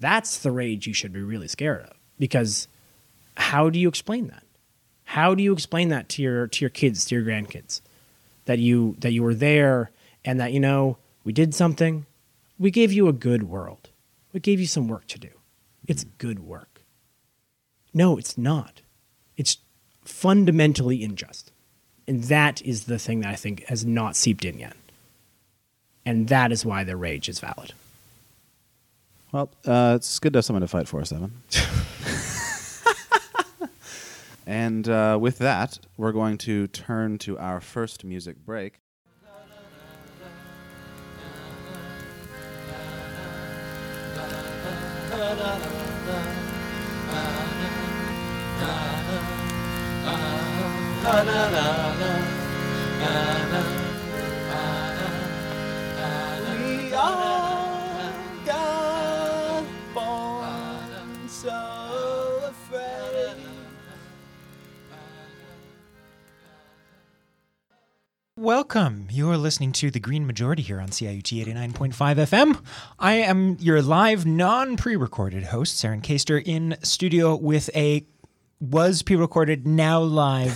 That's 0.00 0.38
the 0.38 0.50
rage 0.50 0.86
you 0.86 0.94
should 0.94 1.12
be 1.12 1.22
really 1.22 1.48
scared 1.48 1.82
of 1.82 1.96
because 2.18 2.68
how 3.38 3.70
do 3.70 3.78
you 3.78 3.88
explain 3.88 4.26
that? 4.28 4.42
How 5.04 5.34
do 5.34 5.42
you 5.42 5.52
explain 5.52 5.88
that 5.88 6.08
to 6.10 6.22
your 6.22 6.48
to 6.48 6.64
your 6.64 6.70
kids, 6.70 7.04
to 7.06 7.14
your 7.14 7.24
grandkids? 7.24 7.80
That 8.44 8.58
you 8.58 8.96
that 8.98 9.12
you 9.12 9.22
were 9.22 9.34
there 9.34 9.90
and 10.24 10.38
that 10.40 10.52
you 10.52 10.60
know 10.60 10.98
we 11.24 11.32
did 11.32 11.54
something. 11.54 12.04
We 12.58 12.70
gave 12.70 12.92
you 12.92 13.08
a 13.08 13.12
good 13.12 13.44
world. 13.44 13.90
We 14.32 14.40
gave 14.40 14.60
you 14.60 14.66
some 14.66 14.88
work 14.88 15.06
to 15.08 15.18
do. 15.18 15.30
It's 15.86 16.04
good 16.04 16.40
work. 16.40 16.82
No, 17.94 18.18
it's 18.18 18.36
not. 18.36 18.82
It's 19.36 19.58
fundamentally 20.04 21.02
unjust. 21.02 21.52
And 22.06 22.24
that 22.24 22.60
is 22.62 22.84
the 22.84 22.98
thing 22.98 23.20
that 23.20 23.30
I 23.30 23.36
think 23.36 23.64
has 23.66 23.84
not 23.84 24.16
seeped 24.16 24.44
in 24.44 24.58
yet. 24.58 24.76
And 26.04 26.28
that 26.28 26.52
is 26.52 26.64
why 26.64 26.84
the 26.84 26.96
rage 26.96 27.28
is 27.28 27.38
valid. 27.38 27.72
Well, 29.32 29.50
uh, 29.64 29.94
it's 29.96 30.18
good 30.18 30.32
to 30.32 30.38
have 30.38 30.44
someone 30.44 30.62
to 30.62 30.68
fight 30.68 30.88
for, 30.88 31.04
Seven. 31.04 31.32
and 34.48 34.88
uh, 34.88 35.18
with 35.20 35.36
that, 35.38 35.78
we're 35.98 36.10
going 36.12 36.38
to 36.38 36.66
turn 36.68 37.18
to 37.18 37.36
our 37.38 37.60
first 37.60 38.02
music 38.02 38.38
break. 38.46 38.80
Welcome. 68.38 69.08
You're 69.10 69.36
listening 69.36 69.72
to 69.72 69.90
The 69.90 69.98
Green 69.98 70.24
Majority 70.24 70.62
here 70.62 70.78
on 70.80 70.90
CIUT 70.90 71.44
89.5 71.44 71.90
FM. 71.90 72.60
I 72.96 73.14
am 73.14 73.56
your 73.58 73.82
live, 73.82 74.26
non 74.26 74.76
pre 74.76 74.94
recorded 74.94 75.42
host, 75.42 75.76
Saren 75.82 76.00
Kaster, 76.00 76.40
in 76.46 76.76
studio 76.84 77.34
with 77.34 77.68
a 77.74 78.06
was 78.60 79.02
pre 79.02 79.16
recorded, 79.16 79.66
now 79.66 80.00
live 80.00 80.52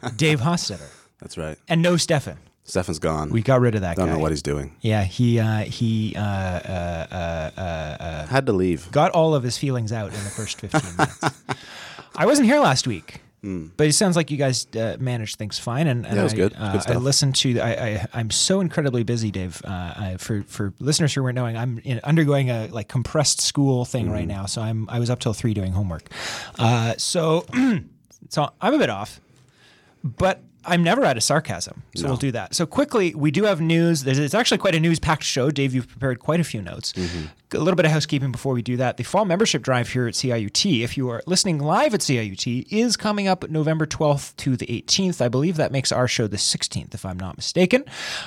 Dave 0.16 0.38
Hostetter. 0.38 0.88
That's 1.18 1.36
right. 1.36 1.58
And 1.66 1.82
no 1.82 1.96
Stefan. 1.96 2.38
Stefan's 2.62 3.00
gone. 3.00 3.30
We 3.30 3.42
got 3.42 3.60
rid 3.60 3.74
of 3.74 3.80
that 3.80 3.96
guy. 3.96 4.02
don't 4.02 4.10
guy. 4.10 4.14
know 4.18 4.22
what 4.22 4.30
he's 4.30 4.42
doing. 4.42 4.76
yeah, 4.80 5.02
he 5.02 5.40
uh, 5.40 5.64
he 5.64 6.14
uh, 6.14 6.20
uh, 6.20 7.06
uh, 7.10 7.60
uh, 7.60 8.26
Had 8.28 8.46
to 8.46 8.52
leave. 8.52 8.88
got 8.92 9.10
all 9.10 9.34
of 9.34 9.42
his 9.42 9.58
feelings 9.58 9.90
out 9.90 10.14
in 10.14 10.22
the 10.22 10.30
first 10.30 10.60
15 10.60 10.80
minutes. 10.96 11.20
I 12.16 12.24
wasn't 12.24 12.46
here 12.46 12.60
last 12.60 12.86
week. 12.86 13.20
But 13.76 13.86
it 13.86 13.92
sounds 13.94 14.16
like 14.16 14.30
you 14.30 14.36
guys 14.36 14.66
uh, 14.76 14.96
managed 14.98 15.36
things 15.36 15.58
fine, 15.58 15.86
and, 15.86 16.04
and 16.06 16.14
Yeah, 16.16 16.20
it 16.20 16.24
was 16.24 16.32
I, 16.32 16.36
good. 16.36 16.52
Good 16.52 16.60
Uh, 16.62 16.72
I 16.74 16.78
stuff. 16.78 17.02
listened 17.02 17.34
to. 17.36 17.60
I, 17.60 17.70
I 17.70 18.06
I'm 18.14 18.30
so 18.30 18.60
incredibly 18.60 19.02
busy, 19.04 19.30
Dave. 19.30 19.62
Uh, 19.64 19.70
I, 19.70 20.16
for 20.18 20.42
for 20.48 20.72
listeners 20.80 21.14
who 21.14 21.22
weren't 21.22 21.36
knowing, 21.36 21.56
I'm 21.56 21.78
in, 21.84 22.00
undergoing 22.04 22.50
a 22.50 22.68
like 22.68 22.88
compressed 22.88 23.40
school 23.40 23.84
thing 23.84 24.10
right 24.10 24.26
Mm-hmm. 24.28 24.28
now. 24.28 24.46
So 24.46 24.62
I'm 24.62 24.88
I 24.90 24.98
was 24.98 25.10
up 25.10 25.20
till 25.20 25.32
three 25.32 25.54
doing 25.54 25.72
homework. 25.72 26.08
Uh, 26.58 26.94
so 26.98 27.46
so 28.30 28.50
I'm 28.60 28.74
a 28.74 28.78
bit 28.78 28.90
off 28.90 29.20
but 30.02 30.40
I'm 30.64 30.82
never 30.84 31.04
out 31.04 31.16
of 31.16 31.22
sarcasm, 31.22 31.82
so 31.96 32.02
No. 32.04 32.08
we'll 32.10 32.16
do 32.16 32.32
that. 32.32 32.54
So 32.54 32.66
quickly, 32.66 33.14
we 33.14 33.30
do 33.30 33.44
have 33.44 33.60
news. 33.60 34.02
There's, 34.04 34.18
it's 34.18 34.34
actually 34.34 34.58
quite 34.58 34.74
a 34.74 34.80
news-packed 34.80 35.22
show. 35.22 35.50
Dave, 35.50 35.74
you've 35.74 35.88
prepared 35.88 36.18
quite 36.20 36.40
a 36.40 36.44
few 36.44 36.60
notes. 36.62 36.92
Mm-hmm. 36.92 37.26
A 37.54 37.58
little 37.58 37.76
bit 37.76 37.86
of 37.86 37.92
housekeeping 37.92 38.32
before 38.32 38.54
we 38.54 38.62
do 38.62 38.76
that. 38.78 38.96
The 38.96 39.04
fall 39.04 39.24
membership 39.24 39.62
drive 39.62 39.90
here 39.90 40.08
at 40.08 40.14
CIUT, 40.14 40.82
if 40.82 40.96
you 40.96 41.08
are 41.10 41.22
listening 41.26 41.60
live 41.60 41.94
at 41.94 42.00
CIUT, 42.00 42.66
is 42.72 42.96
coming 42.96 43.28
up 43.28 43.48
November 43.48 43.86
12th 43.86 44.34
to 44.38 44.56
the 44.56 44.66
18th. 44.66 45.20
I 45.20 45.28
believe 45.28 45.56
that 45.56 45.70
makes 45.70 45.92
our 45.92 46.08
show 46.08 46.26
the 46.26 46.38
16th, 46.38 46.92
if 46.92 47.06
I'm 47.06 47.18
not 47.18 47.36
mistaken. 47.36 47.84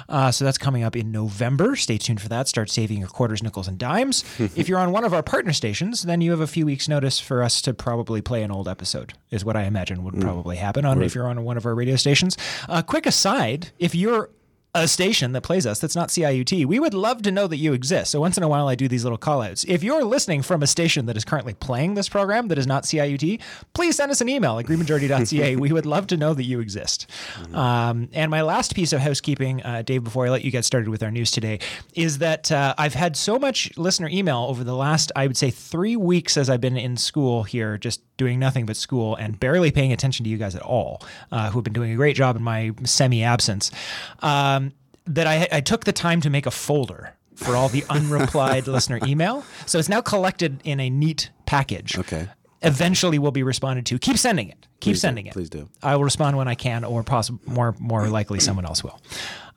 Uh, 0.07 0.31
so 0.31 0.45
that's 0.45 0.57
coming 0.57 0.83
up 0.83 0.95
in 0.95 1.11
November. 1.11 1.75
Stay 1.75 1.97
tuned 1.97 2.21
for 2.21 2.29
that. 2.29 2.47
Start 2.47 2.69
saving 2.69 2.99
your 2.99 3.09
quarters, 3.09 3.43
nickels, 3.43 3.67
and 3.67 3.77
dimes. 3.77 4.23
if 4.55 4.69
you're 4.69 4.79
on 4.79 4.93
one 4.93 5.03
of 5.03 5.13
our 5.13 5.21
partner 5.21 5.51
stations, 5.51 6.03
then 6.03 6.21
you 6.21 6.31
have 6.31 6.39
a 6.39 6.47
few 6.47 6.65
weeks' 6.65 6.87
notice 6.87 7.19
for 7.19 7.43
us 7.43 7.61
to 7.63 7.73
probably 7.73 8.21
play 8.21 8.41
an 8.41 8.51
old 8.51 8.69
episode, 8.69 9.13
is 9.31 9.43
what 9.43 9.57
I 9.57 9.63
imagine 9.63 10.03
would 10.05 10.21
probably 10.21 10.55
happen 10.55 10.85
on 10.85 11.01
if 11.01 11.13
you're 11.13 11.27
on 11.27 11.43
one 11.43 11.57
of 11.57 11.65
our 11.65 11.75
radio 11.75 11.97
stations. 11.97 12.37
Uh, 12.69 12.81
quick 12.81 13.05
aside, 13.05 13.71
if 13.79 13.93
you're 13.93 14.29
a 14.75 14.87
station 14.87 15.31
that 15.31 15.41
plays 15.41 15.65
us 15.65 15.79
that's 15.79 15.95
not 15.95 16.09
CIUT, 16.09 16.65
we 16.65 16.79
would 16.79 16.93
love 16.93 17.23
to 17.23 17.31
know 17.31 17.47
that 17.47 17.57
you 17.57 17.73
exist. 17.73 18.11
So 18.11 18.19
once 18.19 18.37
in 18.37 18.43
a 18.43 18.47
while, 18.47 18.67
I 18.67 18.75
do 18.75 18.87
these 18.87 19.03
little 19.03 19.17
call 19.17 19.41
outs. 19.41 19.65
If 19.67 19.83
you're 19.83 20.03
listening 20.03 20.43
from 20.43 20.61
a 20.61 20.67
station 20.67 21.07
that 21.07 21.17
is 21.17 21.25
currently 21.25 21.55
playing 21.55 21.95
this 21.95 22.07
program 22.07 22.49
that 22.49 22.57
is 22.57 22.67
not 22.67 22.83
CIUT, 22.83 23.41
please 23.73 23.95
send 23.95 24.11
us 24.11 24.21
an 24.21 24.29
email 24.29 24.59
at 24.59 24.65
greenmajority.ca. 24.65 25.55
we 25.55 25.71
would 25.71 25.87
love 25.87 26.05
to 26.07 26.17
know 26.17 26.35
that 26.35 26.43
you 26.43 26.59
exist. 26.59 27.07
Um, 27.53 28.09
and 28.13 28.29
my 28.29 28.43
last 28.43 28.75
piece 28.75 28.93
of 28.93 28.99
housekeeping, 28.99 29.63
uh, 29.63 29.81
Dave, 29.81 30.03
before 30.03 30.27
I 30.27 30.29
let 30.29 30.43
you 30.43 30.51
get 30.51 30.65
started 30.65 30.89
with 30.89 31.01
our 31.01 31.11
news 31.11 31.31
today, 31.31 31.59
is 31.95 32.19
that 32.19 32.51
uh, 32.51 32.75
I've 32.77 32.93
had 32.93 33.17
so 33.17 33.39
much 33.39 33.75
listener 33.75 34.07
email 34.09 34.45
over 34.49 34.63
the 34.63 34.75
last, 34.75 35.11
I 35.15 35.25
would 35.25 35.37
say, 35.37 35.49
three 35.49 35.95
weeks 35.95 36.37
as 36.37 36.49
I've 36.49 36.61
been 36.61 36.77
in 36.77 36.95
school 36.95 37.43
here, 37.43 37.77
just 37.79 38.01
doing 38.17 38.37
nothing 38.37 38.67
but 38.67 38.75
school 38.75 39.15
and 39.15 39.39
barely 39.39 39.71
paying 39.71 39.91
attention 39.91 40.25
to 40.25 40.29
you 40.29 40.37
guys 40.37 40.53
at 40.53 40.61
all, 40.61 41.01
uh, 41.31 41.49
who 41.49 41.57
have 41.57 41.63
been 41.63 41.73
doing 41.73 41.91
a 41.91 41.95
great 41.95 42.15
job 42.15 42.35
in 42.35 42.43
my 42.43 42.71
semi 42.83 43.23
absence, 43.23 43.71
um, 44.19 44.68
that 45.09 45.27
I, 45.27 45.47
I 45.51 45.61
took 45.61 45.85
the 45.85 45.91
time 45.91 46.21
to 46.21 46.29
make 46.29 46.45
a 46.45 46.51
folder 46.51 47.15
for 47.35 47.55
all 47.55 47.69
the 47.69 47.81
unreplied 47.83 48.67
listener 48.67 48.99
email. 49.03 49.43
So 49.65 49.79
it's 49.79 49.89
now 49.89 50.01
collected 50.01 50.61
in 50.63 50.79
a 50.79 50.89
neat 50.89 51.31
package. 51.45 51.97
Okay. 51.97 52.29
Eventually 52.61 53.19
will 53.19 53.31
be 53.31 53.43
responded 53.43 53.85
to. 53.87 53.99
Keep 53.99 54.17
sending 54.17 54.49
it. 54.49 54.67
Keep 54.79 54.93
Please 54.93 54.97
do. 54.97 54.99
sending 54.99 55.25
it. 55.27 55.33
Please 55.33 55.49
do. 55.49 55.69
I 55.81 55.95
will 55.95 56.03
respond 56.03 56.35
when 56.37 56.47
I 56.47 56.55
can, 56.55 56.83
or 56.83 57.03
possibly 57.03 57.39
more 57.53 57.75
more 57.79 58.07
likely 58.07 58.39
someone 58.39 58.65
else 58.65 58.83
will. 58.83 58.99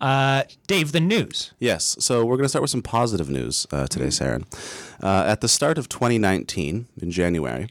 Uh, 0.00 0.42
Dave, 0.66 0.90
the 0.90 1.00
news. 1.00 1.52
Yes. 1.60 1.96
So 2.00 2.24
we're 2.24 2.36
going 2.36 2.44
to 2.44 2.48
start 2.48 2.62
with 2.62 2.70
some 2.72 2.82
positive 2.82 3.30
news 3.30 3.68
uh, 3.70 3.86
today, 3.86 4.08
Saren. 4.08 4.44
Uh, 5.00 5.24
at 5.26 5.40
the 5.40 5.48
start 5.48 5.78
of 5.78 5.88
2019, 5.88 6.86
in 7.00 7.10
January, 7.12 7.68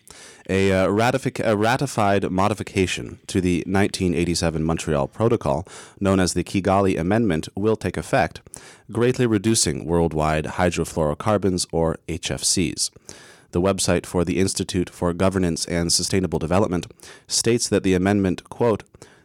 a, 0.50 0.72
uh, 0.72 0.88
ratific- 0.88 1.46
a 1.46 1.58
ratified 1.58 2.32
modification 2.32 3.20
to 3.28 3.42
the 3.42 3.58
1987 3.68 4.64
Montreal 4.64 5.10
Protocol, 5.10 5.68
known 6.00 6.22
as 6.22 6.34
the 6.34 6.44
Kigali 6.46 6.98
Amendment, 6.98 7.50
will 7.54 7.76
take 7.76 7.98
effect, 7.98 8.40
greatly 8.94 9.26
reducing 9.26 9.86
worldwide 9.86 10.46
hydrofluorocarbons, 10.46 11.68
or 11.74 11.98
HFCs. 12.08 12.92
The 13.52 13.62
website 13.62 14.06
for 14.06 14.24
the 14.24 14.40
Institute 14.40 14.90
for 14.90 15.14
Governance 15.14 15.66
and 15.66 15.92
Sustainable 15.92 16.40
Development 16.40 16.88
states 17.28 17.68
that 17.68 17.84
the 17.84 17.94
amendment, 17.94 18.50
quote, 18.50 18.84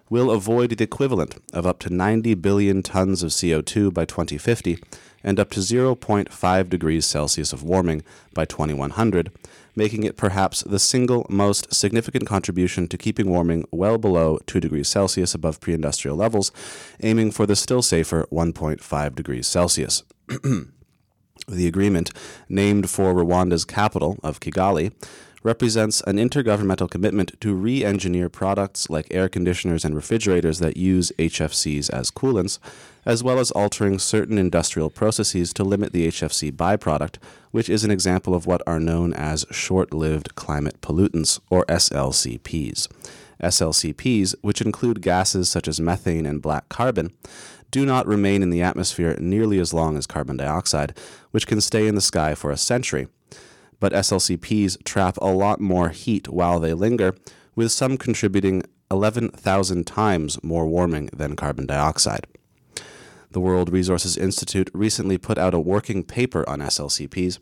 will 0.08 0.30
avoid 0.30 0.70
the 0.70 0.84
equivalent 0.84 1.36
of 1.52 1.66
up 1.66 1.78
to 1.80 1.92
90 1.92 2.34
billion 2.34 2.82
tons 2.82 3.22
of 3.22 3.30
CO2 3.30 3.92
by 3.92 4.04
2050 4.04 4.78
and 5.24 5.40
up 5.40 5.50
to 5.50 5.60
0.5 5.60 6.68
degrees 6.68 7.04
Celsius 7.04 7.52
of 7.52 7.62
warming 7.62 8.02
by 8.32 8.44
2100, 8.44 9.32
making 9.74 10.04
it 10.04 10.16
perhaps 10.16 10.62
the 10.62 10.78
single 10.78 11.26
most 11.28 11.74
significant 11.74 12.26
contribution 12.26 12.86
to 12.88 12.96
keeping 12.96 13.28
warming 13.28 13.64
well 13.72 13.98
below 13.98 14.38
2 14.46 14.60
degrees 14.60 14.88
Celsius 14.88 15.34
above 15.34 15.60
pre 15.60 15.74
industrial 15.74 16.16
levels, 16.16 16.52
aiming 17.02 17.32
for 17.32 17.46
the 17.46 17.56
still 17.56 17.82
safer 17.82 18.26
1.5 18.30 19.14
degrees 19.14 19.46
Celsius. 19.46 20.04
The 21.48 21.68
agreement, 21.68 22.10
named 22.48 22.90
for 22.90 23.14
Rwanda's 23.14 23.64
capital 23.64 24.18
of 24.22 24.40
Kigali, 24.40 24.92
represents 25.44 26.00
an 26.00 26.16
intergovernmental 26.16 26.90
commitment 26.90 27.40
to 27.40 27.54
re 27.54 27.84
engineer 27.84 28.28
products 28.28 28.90
like 28.90 29.06
air 29.12 29.28
conditioners 29.28 29.84
and 29.84 29.94
refrigerators 29.94 30.58
that 30.58 30.76
use 30.76 31.12
HFCs 31.20 31.88
as 31.90 32.10
coolants, 32.10 32.58
as 33.04 33.22
well 33.22 33.38
as 33.38 33.52
altering 33.52 34.00
certain 34.00 34.38
industrial 34.38 34.90
processes 34.90 35.52
to 35.52 35.62
limit 35.62 35.92
the 35.92 36.08
HFC 36.08 36.50
byproduct, 36.50 37.18
which 37.52 37.68
is 37.68 37.84
an 37.84 37.92
example 37.92 38.34
of 38.34 38.46
what 38.46 38.60
are 38.66 38.80
known 38.80 39.12
as 39.12 39.46
short 39.52 39.94
lived 39.94 40.34
climate 40.34 40.80
pollutants, 40.80 41.38
or 41.48 41.64
SLCPs. 41.66 42.88
SLCPs, 43.40 44.34
which 44.40 44.60
include 44.60 45.02
gases 45.02 45.48
such 45.48 45.68
as 45.68 45.80
methane 45.80 46.26
and 46.26 46.42
black 46.42 46.68
carbon, 46.68 47.12
do 47.70 47.84
not 47.84 48.06
remain 48.06 48.42
in 48.42 48.50
the 48.50 48.62
atmosphere 48.62 49.16
nearly 49.18 49.58
as 49.58 49.74
long 49.74 49.96
as 49.96 50.06
carbon 50.06 50.36
dioxide, 50.36 50.96
which 51.30 51.46
can 51.46 51.60
stay 51.60 51.86
in 51.86 51.94
the 51.94 52.00
sky 52.00 52.34
for 52.34 52.50
a 52.50 52.56
century. 52.56 53.08
But 53.80 53.92
SLCPs 53.92 54.84
trap 54.84 55.18
a 55.18 55.32
lot 55.32 55.60
more 55.60 55.90
heat 55.90 56.28
while 56.28 56.60
they 56.60 56.72
linger, 56.72 57.14
with 57.54 57.72
some 57.72 57.96
contributing 57.96 58.62
11,000 58.90 59.86
times 59.86 60.42
more 60.42 60.66
warming 60.66 61.06
than 61.12 61.36
carbon 61.36 61.66
dioxide. 61.66 62.26
The 63.30 63.40
World 63.40 63.70
Resources 63.70 64.16
Institute 64.16 64.70
recently 64.72 65.18
put 65.18 65.36
out 65.36 65.54
a 65.54 65.60
working 65.60 66.04
paper 66.04 66.48
on 66.48 66.60
SLCPs, 66.60 67.38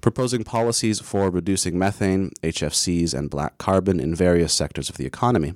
proposing 0.00 0.44
policies 0.44 1.00
for 1.00 1.30
reducing 1.30 1.78
methane, 1.78 2.30
HFCs, 2.42 3.14
and 3.14 3.30
black 3.30 3.58
carbon 3.58 3.98
in 3.98 4.14
various 4.14 4.52
sectors 4.52 4.90
of 4.90 4.98
the 4.98 5.06
economy, 5.06 5.54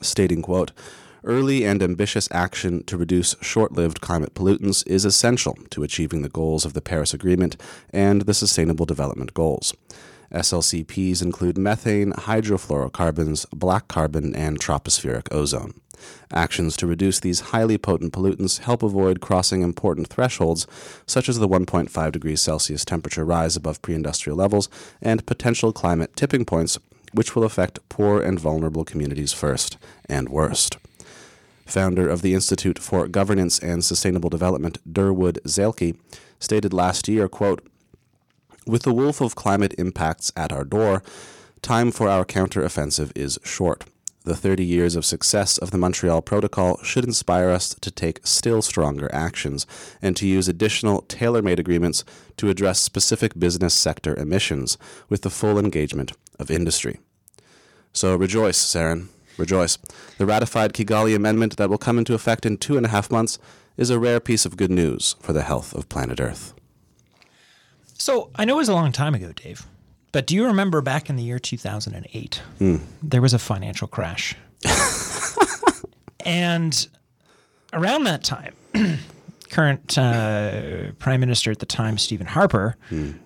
stating, 0.00 0.40
quote, 0.42 0.72
Early 1.22 1.66
and 1.66 1.82
ambitious 1.82 2.28
action 2.30 2.82
to 2.84 2.96
reduce 2.96 3.36
short 3.42 3.72
lived 3.72 4.00
climate 4.00 4.34
pollutants 4.34 4.86
is 4.86 5.04
essential 5.04 5.58
to 5.68 5.82
achieving 5.82 6.22
the 6.22 6.30
goals 6.30 6.64
of 6.64 6.72
the 6.72 6.80
Paris 6.80 7.12
Agreement 7.12 7.58
and 7.92 8.22
the 8.22 8.32
Sustainable 8.32 8.86
Development 8.86 9.34
Goals. 9.34 9.74
SLCPs 10.32 11.20
include 11.20 11.58
methane, 11.58 12.12
hydrofluorocarbons, 12.12 13.44
black 13.50 13.86
carbon, 13.86 14.34
and 14.34 14.58
tropospheric 14.58 15.28
ozone. 15.30 15.74
Actions 16.32 16.74
to 16.78 16.86
reduce 16.86 17.20
these 17.20 17.40
highly 17.40 17.76
potent 17.76 18.14
pollutants 18.14 18.60
help 18.60 18.82
avoid 18.82 19.20
crossing 19.20 19.60
important 19.60 20.08
thresholds, 20.08 20.66
such 21.04 21.28
as 21.28 21.38
the 21.38 21.48
1.5 21.48 22.12
degrees 22.12 22.40
Celsius 22.40 22.86
temperature 22.86 23.26
rise 23.26 23.56
above 23.56 23.82
pre 23.82 23.94
industrial 23.94 24.38
levels 24.38 24.70
and 25.02 25.26
potential 25.26 25.70
climate 25.70 26.16
tipping 26.16 26.46
points, 26.46 26.78
which 27.12 27.36
will 27.36 27.44
affect 27.44 27.86
poor 27.90 28.22
and 28.22 28.40
vulnerable 28.40 28.86
communities 28.86 29.34
first 29.34 29.76
and 30.08 30.30
worst 30.30 30.78
founder 31.70 32.08
of 32.08 32.22
the 32.22 32.34
Institute 32.34 32.78
for 32.78 33.08
Governance 33.08 33.58
and 33.58 33.84
Sustainable 33.84 34.30
Development, 34.30 34.78
Durwood 34.90 35.38
Zaelke, 35.44 35.96
stated 36.38 36.72
last 36.72 37.08
year, 37.08 37.28
quote, 37.28 37.66
With 38.66 38.82
the 38.82 38.94
wolf 38.94 39.20
of 39.20 39.34
climate 39.34 39.74
impacts 39.78 40.32
at 40.36 40.52
our 40.52 40.64
door, 40.64 41.02
time 41.62 41.90
for 41.90 42.08
our 42.08 42.24
counteroffensive 42.24 43.12
is 43.14 43.38
short. 43.44 43.84
The 44.24 44.36
30 44.36 44.64
years 44.64 44.96
of 44.96 45.06
success 45.06 45.56
of 45.56 45.70
the 45.70 45.78
Montreal 45.78 46.20
Protocol 46.20 46.78
should 46.82 47.04
inspire 47.04 47.48
us 47.48 47.74
to 47.80 47.90
take 47.90 48.26
still 48.26 48.60
stronger 48.60 49.08
actions 49.14 49.66
and 50.02 50.14
to 50.16 50.26
use 50.26 50.46
additional 50.46 51.02
tailor 51.08 51.40
made 51.40 51.58
agreements 51.58 52.04
to 52.36 52.50
address 52.50 52.80
specific 52.80 53.38
business 53.38 53.72
sector 53.72 54.14
emissions 54.16 54.76
with 55.08 55.22
the 55.22 55.30
full 55.30 55.58
engagement 55.58 56.12
of 56.38 56.50
industry. 56.50 57.00
So 57.94 58.14
rejoice, 58.14 58.58
Saren. 58.58 59.08
Rejoice. 59.40 59.78
The 60.18 60.26
ratified 60.26 60.72
Kigali 60.72 61.16
Amendment 61.16 61.56
that 61.56 61.70
will 61.70 61.78
come 61.78 61.98
into 61.98 62.14
effect 62.14 62.46
in 62.46 62.58
two 62.58 62.76
and 62.76 62.86
a 62.86 62.90
half 62.90 63.10
months 63.10 63.38
is 63.76 63.90
a 63.90 63.98
rare 63.98 64.20
piece 64.20 64.44
of 64.44 64.56
good 64.56 64.70
news 64.70 65.16
for 65.20 65.32
the 65.32 65.42
health 65.42 65.74
of 65.74 65.88
planet 65.88 66.20
Earth. 66.20 66.54
So 67.94 68.30
I 68.36 68.44
know 68.44 68.54
it 68.54 68.58
was 68.58 68.68
a 68.68 68.74
long 68.74 68.92
time 68.92 69.14
ago, 69.14 69.32
Dave, 69.32 69.66
but 70.12 70.26
do 70.26 70.34
you 70.34 70.46
remember 70.46 70.80
back 70.80 71.10
in 71.10 71.16
the 71.16 71.22
year 71.22 71.38
2008, 71.38 72.42
hmm. 72.58 72.76
there 73.02 73.22
was 73.22 73.34
a 73.34 73.38
financial 73.38 73.88
crash? 73.88 74.36
and 76.24 76.88
around 77.72 78.04
that 78.04 78.22
time, 78.24 78.54
current 79.50 79.98
uh, 79.98 80.92
Prime 80.98 81.20
Minister 81.20 81.50
at 81.50 81.58
the 81.58 81.66
time, 81.66 81.98
Stephen 81.98 82.26
Harper, 82.26 82.76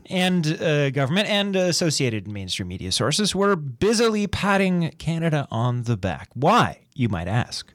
and 0.07 0.47
uh, 0.61 0.91
government 0.91 1.29
and 1.29 1.55
associated 1.55 2.27
mainstream 2.27 2.69
media 2.69 2.91
sources 2.93 3.35
were 3.35 3.57
busily 3.57 4.27
patting 4.27 4.91
Canada 4.99 5.47
on 5.51 5.83
the 5.85 5.97
back. 5.97 6.29
Why, 6.35 6.81
you 6.95 7.09
might 7.09 7.29
ask? 7.29 7.71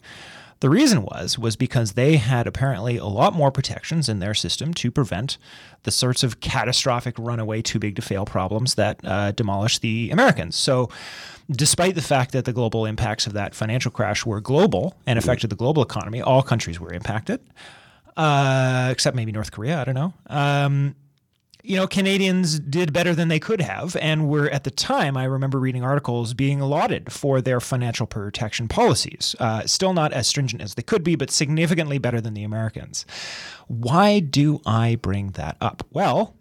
The 0.62 0.70
reason 0.70 1.04
was 1.04 1.40
was 1.40 1.56
because 1.56 1.94
they 1.94 2.18
had 2.18 2.46
apparently 2.46 2.98
a 2.98 3.06
lot 3.06 3.34
more 3.34 3.50
protections 3.50 4.10
in 4.10 4.20
their 4.20 4.34
system 4.34 4.74
to 4.76 4.92
prevent 4.92 5.38
the 5.84 5.92
sorts 5.92 6.22
of 6.22 6.42
catastrophic 6.42 7.16
runaway 7.18 7.62
too 7.62 7.80
big 7.80 7.96
to 7.96 8.02
fail 8.02 8.26
problems 8.26 8.76
that 8.76 9.00
uh, 9.06 9.32
demolished 9.32 9.82
the 9.82 10.10
Americans. 10.12 10.58
So, 10.58 10.90
despite 11.50 11.96
the 11.96 12.02
fact 12.02 12.34
that 12.34 12.44
the 12.44 12.52
global 12.52 12.86
impacts 12.86 13.26
of 13.26 13.32
that 13.34 13.56
financial 13.56 13.90
crash 13.90 14.26
were 14.26 14.42
global 14.42 14.98
and 15.06 15.18
affected 15.18 15.50
the 15.50 15.56
global 15.56 15.82
economy, 15.82 16.22
all 16.22 16.42
countries 16.42 16.78
were 16.78 16.92
impacted, 16.92 17.40
uh, 18.20 18.90
except 18.92 19.16
maybe 19.16 19.32
North 19.32 19.52
Korea. 19.52 19.80
I 19.80 19.86
don't 19.86 19.96
know. 19.96 20.14
Um, 20.28 20.96
you 21.64 21.76
know, 21.76 21.88
Canadians 21.88 22.60
did 22.60 22.92
better 22.92 23.16
than 23.16 23.30
they 23.30 23.40
could 23.40 23.62
have, 23.62 23.96
and 23.98 24.28
were 24.28 24.50
at 24.50 24.66
the 24.66 24.72
time. 24.72 25.16
I 25.16 25.24
remember 25.24 25.58
reading 25.58 25.84
articles 25.84 26.34
being 26.34 26.60
lauded 26.60 27.14
for 27.14 27.42
their 27.42 27.62
financial 27.62 28.08
protection 28.08 28.68
policies. 28.68 29.36
Uh, 29.40 29.66
still 29.66 29.94
not 29.94 30.12
as 30.12 30.28
stringent 30.28 30.62
as 30.62 30.76
they 30.76 30.82
could 30.82 31.04
be, 31.04 31.16
but 31.16 31.32
significantly 31.32 31.98
better 31.98 32.20
than 32.20 32.34
the 32.34 32.44
Americans. 32.44 33.06
Why 33.68 34.20
do 34.20 34.62
I 34.66 34.96
bring 34.96 35.32
that 35.32 35.56
up? 35.62 35.86
Well, 35.92 36.36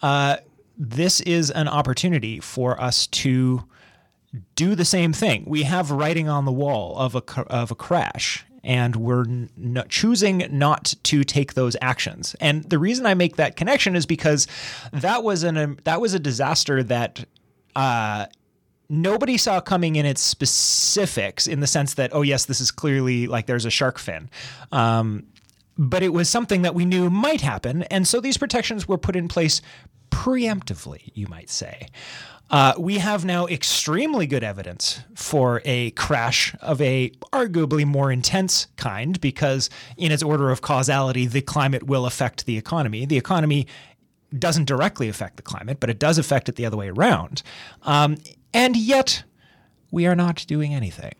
uh, 0.00 0.36
this 0.76 1.20
is 1.22 1.50
an 1.50 1.66
opportunity 1.66 2.38
for 2.38 2.80
us 2.80 3.06
to 3.08 3.64
do 4.54 4.74
the 4.74 4.84
same 4.84 5.12
thing. 5.12 5.44
We 5.46 5.62
have 5.62 5.90
writing 5.90 6.28
on 6.28 6.44
the 6.44 6.52
wall 6.52 6.96
of 6.98 7.14
a 7.14 7.22
of 7.48 7.70
a 7.70 7.74
crash, 7.74 8.44
and 8.64 8.96
we're 8.96 9.24
n- 9.24 9.84
choosing 9.88 10.46
not 10.50 10.94
to 11.04 11.22
take 11.24 11.54
those 11.54 11.76
actions. 11.80 12.34
And 12.40 12.64
the 12.64 12.78
reason 12.78 13.06
I 13.06 13.14
make 13.14 13.36
that 13.36 13.56
connection 13.56 13.94
is 13.94 14.06
because 14.06 14.46
that 14.92 15.22
was 15.22 15.42
an 15.42 15.56
um, 15.56 15.78
that 15.84 16.00
was 16.00 16.14
a 16.14 16.18
disaster 16.18 16.82
that. 16.82 17.24
Uh, 17.76 18.26
Nobody 18.90 19.38
saw 19.38 19.62
coming 19.62 19.96
in 19.96 20.04
its 20.04 20.20
specifics 20.20 21.46
in 21.46 21.60
the 21.60 21.66
sense 21.66 21.94
that, 21.94 22.10
oh, 22.12 22.20
yes, 22.20 22.44
this 22.44 22.60
is 22.60 22.70
clearly 22.70 23.26
like 23.26 23.46
there's 23.46 23.64
a 23.64 23.70
shark 23.70 23.98
fin. 23.98 24.28
Um, 24.72 25.24
but 25.78 26.02
it 26.02 26.10
was 26.10 26.28
something 26.28 26.62
that 26.62 26.74
we 26.74 26.84
knew 26.84 27.08
might 27.08 27.40
happen. 27.40 27.84
And 27.84 28.06
so 28.06 28.20
these 28.20 28.36
protections 28.36 28.86
were 28.86 28.98
put 28.98 29.16
in 29.16 29.26
place 29.26 29.62
preemptively, 30.10 31.10
you 31.14 31.26
might 31.28 31.48
say. 31.48 31.88
Uh, 32.50 32.74
we 32.78 32.98
have 32.98 33.24
now 33.24 33.46
extremely 33.46 34.26
good 34.26 34.44
evidence 34.44 35.00
for 35.14 35.62
a 35.64 35.90
crash 35.92 36.54
of 36.60 36.80
a 36.80 37.10
arguably 37.32 37.84
more 37.84 38.12
intense 38.12 38.66
kind 38.76 39.20
because, 39.20 39.70
in 39.96 40.12
its 40.12 40.22
order 40.22 40.50
of 40.50 40.60
causality, 40.60 41.26
the 41.26 41.40
climate 41.40 41.84
will 41.84 42.06
affect 42.06 42.46
the 42.46 42.56
economy. 42.58 43.06
The 43.06 43.16
economy 43.16 43.66
doesn't 44.38 44.66
directly 44.66 45.08
affect 45.08 45.36
the 45.36 45.42
climate, 45.42 45.80
but 45.80 45.90
it 45.90 45.98
does 45.98 46.18
affect 46.18 46.48
it 46.48 46.56
the 46.56 46.66
other 46.66 46.76
way 46.76 46.90
around. 46.90 47.42
Um, 47.82 48.16
and 48.52 48.76
yet, 48.76 49.24
we 49.94 50.06
are 50.06 50.16
not 50.16 50.44
doing 50.48 50.74
anything. 50.74 51.14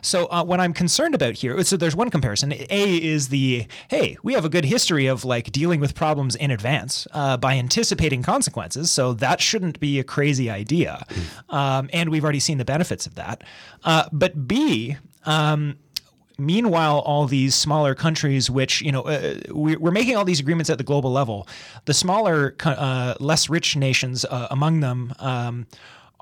So 0.00 0.26
uh, 0.26 0.44
what 0.44 0.60
I'm 0.60 0.72
concerned 0.72 1.14
about 1.14 1.34
here, 1.34 1.62
so 1.64 1.76
there's 1.76 1.96
one 1.96 2.08
comparison. 2.08 2.52
A 2.52 3.02
is 3.02 3.28
the 3.28 3.66
hey, 3.88 4.16
we 4.22 4.32
have 4.34 4.44
a 4.44 4.48
good 4.48 4.64
history 4.64 5.06
of 5.06 5.24
like 5.24 5.50
dealing 5.50 5.80
with 5.80 5.94
problems 5.94 6.36
in 6.36 6.52
advance 6.52 7.08
uh, 7.12 7.36
by 7.36 7.54
anticipating 7.58 8.22
consequences. 8.22 8.90
So 8.92 9.12
that 9.14 9.40
shouldn't 9.40 9.80
be 9.80 9.98
a 9.98 10.04
crazy 10.04 10.48
idea, 10.48 11.04
um, 11.48 11.90
and 11.92 12.10
we've 12.10 12.22
already 12.22 12.40
seen 12.40 12.58
the 12.58 12.64
benefits 12.64 13.06
of 13.06 13.16
that. 13.16 13.42
Uh, 13.84 14.08
but 14.12 14.48
B. 14.48 14.96
Um, 15.24 15.76
Meanwhile, 16.38 17.00
all 17.00 17.26
these 17.26 17.54
smaller 17.54 17.94
countries, 17.94 18.50
which 18.50 18.80
you 18.80 18.90
know, 18.90 19.02
uh, 19.02 19.34
we, 19.52 19.76
we're 19.76 19.92
making 19.92 20.16
all 20.16 20.24
these 20.24 20.40
agreements 20.40 20.70
at 20.70 20.78
the 20.78 20.82
global 20.82 21.12
level. 21.12 21.46
The 21.84 21.94
smaller, 21.94 22.56
uh, 22.64 23.14
less 23.20 23.48
rich 23.50 23.76
nations 23.76 24.24
uh, 24.24 24.48
among 24.50 24.80
them 24.80 25.12
um, 25.20 25.66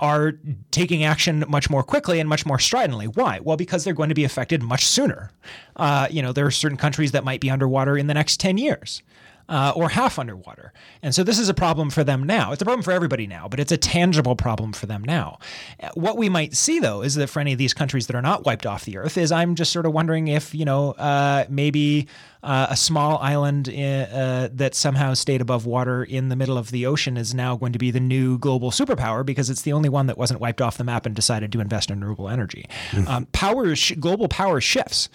are 0.00 0.32
taking 0.70 1.04
action 1.04 1.44
much 1.46 1.70
more 1.70 1.82
quickly 1.82 2.18
and 2.18 2.28
much 2.28 2.44
more 2.44 2.58
stridently. 2.58 3.06
Why? 3.06 3.38
Well, 3.40 3.56
because 3.56 3.84
they're 3.84 3.94
going 3.94 4.08
to 4.08 4.14
be 4.14 4.24
affected 4.24 4.62
much 4.62 4.86
sooner. 4.86 5.30
Uh, 5.76 6.08
you 6.10 6.22
know, 6.22 6.32
there 6.32 6.46
are 6.46 6.50
certain 6.50 6.78
countries 6.78 7.12
that 7.12 7.22
might 7.22 7.40
be 7.40 7.50
underwater 7.50 7.96
in 7.96 8.06
the 8.06 8.14
next 8.14 8.40
10 8.40 8.58
years. 8.58 9.02
Uh, 9.50 9.72
or 9.74 9.88
half 9.88 10.16
underwater. 10.16 10.72
And 11.02 11.12
so 11.12 11.24
this 11.24 11.36
is 11.36 11.48
a 11.48 11.54
problem 11.54 11.90
for 11.90 12.04
them 12.04 12.22
now. 12.22 12.52
It's 12.52 12.62
a 12.62 12.64
problem 12.64 12.84
for 12.84 12.92
everybody 12.92 13.26
now, 13.26 13.48
but 13.48 13.58
it's 13.58 13.72
a 13.72 13.76
tangible 13.76 14.36
problem 14.36 14.72
for 14.72 14.86
them 14.86 15.02
now. 15.02 15.38
Uh, 15.82 15.88
What 15.94 16.16
we 16.16 16.28
might 16.28 16.54
see, 16.54 16.78
though, 16.78 17.02
is 17.02 17.16
that 17.16 17.26
for 17.28 17.40
any 17.40 17.50
of 17.52 17.58
these 17.58 17.74
countries 17.74 18.06
that 18.06 18.14
are 18.14 18.22
not 18.22 18.46
wiped 18.46 18.64
off 18.64 18.84
the 18.84 18.96
earth, 18.96 19.18
is 19.18 19.32
I'm 19.32 19.56
just 19.56 19.72
sort 19.72 19.86
of 19.86 19.92
wondering 19.92 20.28
if, 20.28 20.54
you 20.54 20.64
know, 20.64 20.92
uh, 20.92 21.46
maybe 21.48 22.06
uh, 22.44 22.68
a 22.70 22.76
small 22.76 23.18
island 23.18 23.68
i- 23.68 23.82
uh, 23.82 24.48
that 24.52 24.76
somehow 24.76 25.14
stayed 25.14 25.40
above 25.40 25.66
water 25.66 26.04
in 26.04 26.28
the 26.28 26.36
middle 26.36 26.56
of 26.56 26.70
the 26.70 26.86
ocean 26.86 27.16
is 27.16 27.34
now 27.34 27.56
going 27.56 27.72
to 27.72 27.78
be 27.78 27.90
the 27.90 27.98
new 28.00 28.38
global 28.38 28.70
superpower 28.70 29.26
because 29.26 29.50
it's 29.50 29.62
the 29.62 29.72
only 29.72 29.88
one 29.88 30.06
that 30.06 30.16
wasn't 30.16 30.40
wiped 30.40 30.60
off 30.62 30.78
the 30.78 30.84
map 30.84 31.06
and 31.06 31.16
decided 31.16 31.50
to 31.50 31.60
invest 31.60 31.90
in 31.90 31.98
renewable 32.00 32.28
energy. 32.28 32.66
Um, 33.08 33.26
power, 33.32 33.74
sh- 33.74 33.94
global 33.98 34.28
power 34.28 34.60
shifts 34.60 35.08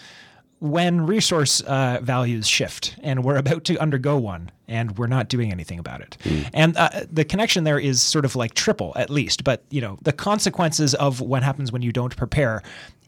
when 0.71 1.05
resource 1.05 1.61
uh, 1.61 1.99
values 2.01 2.47
shift, 2.47 2.95
and 3.01 3.23
we're 3.23 3.37
about 3.37 3.63
to 3.65 3.77
undergo 3.77 4.17
one, 4.17 4.51
and 4.67 4.97
we're 4.97 5.07
not 5.07 5.29
doing 5.29 5.51
anything 5.51 5.79
about 5.79 6.01
it. 6.01 6.17
And 6.53 6.75
uh, 6.77 6.89
the 7.11 7.23
connection 7.23 7.63
there 7.63 7.79
is 7.79 8.01
sort 8.01 8.25
of 8.25 8.35
like 8.35 8.53
triple, 8.53 8.93
at 8.95 9.09
least. 9.09 9.43
But 9.43 9.63
you 9.69 9.81
know, 9.81 9.97
the 10.01 10.13
consequences 10.13 10.93
of 10.95 11.21
what 11.21 11.43
happens 11.43 11.71
when 11.71 11.81
you 11.81 11.91
don't 11.91 12.15
prepare 12.15 12.63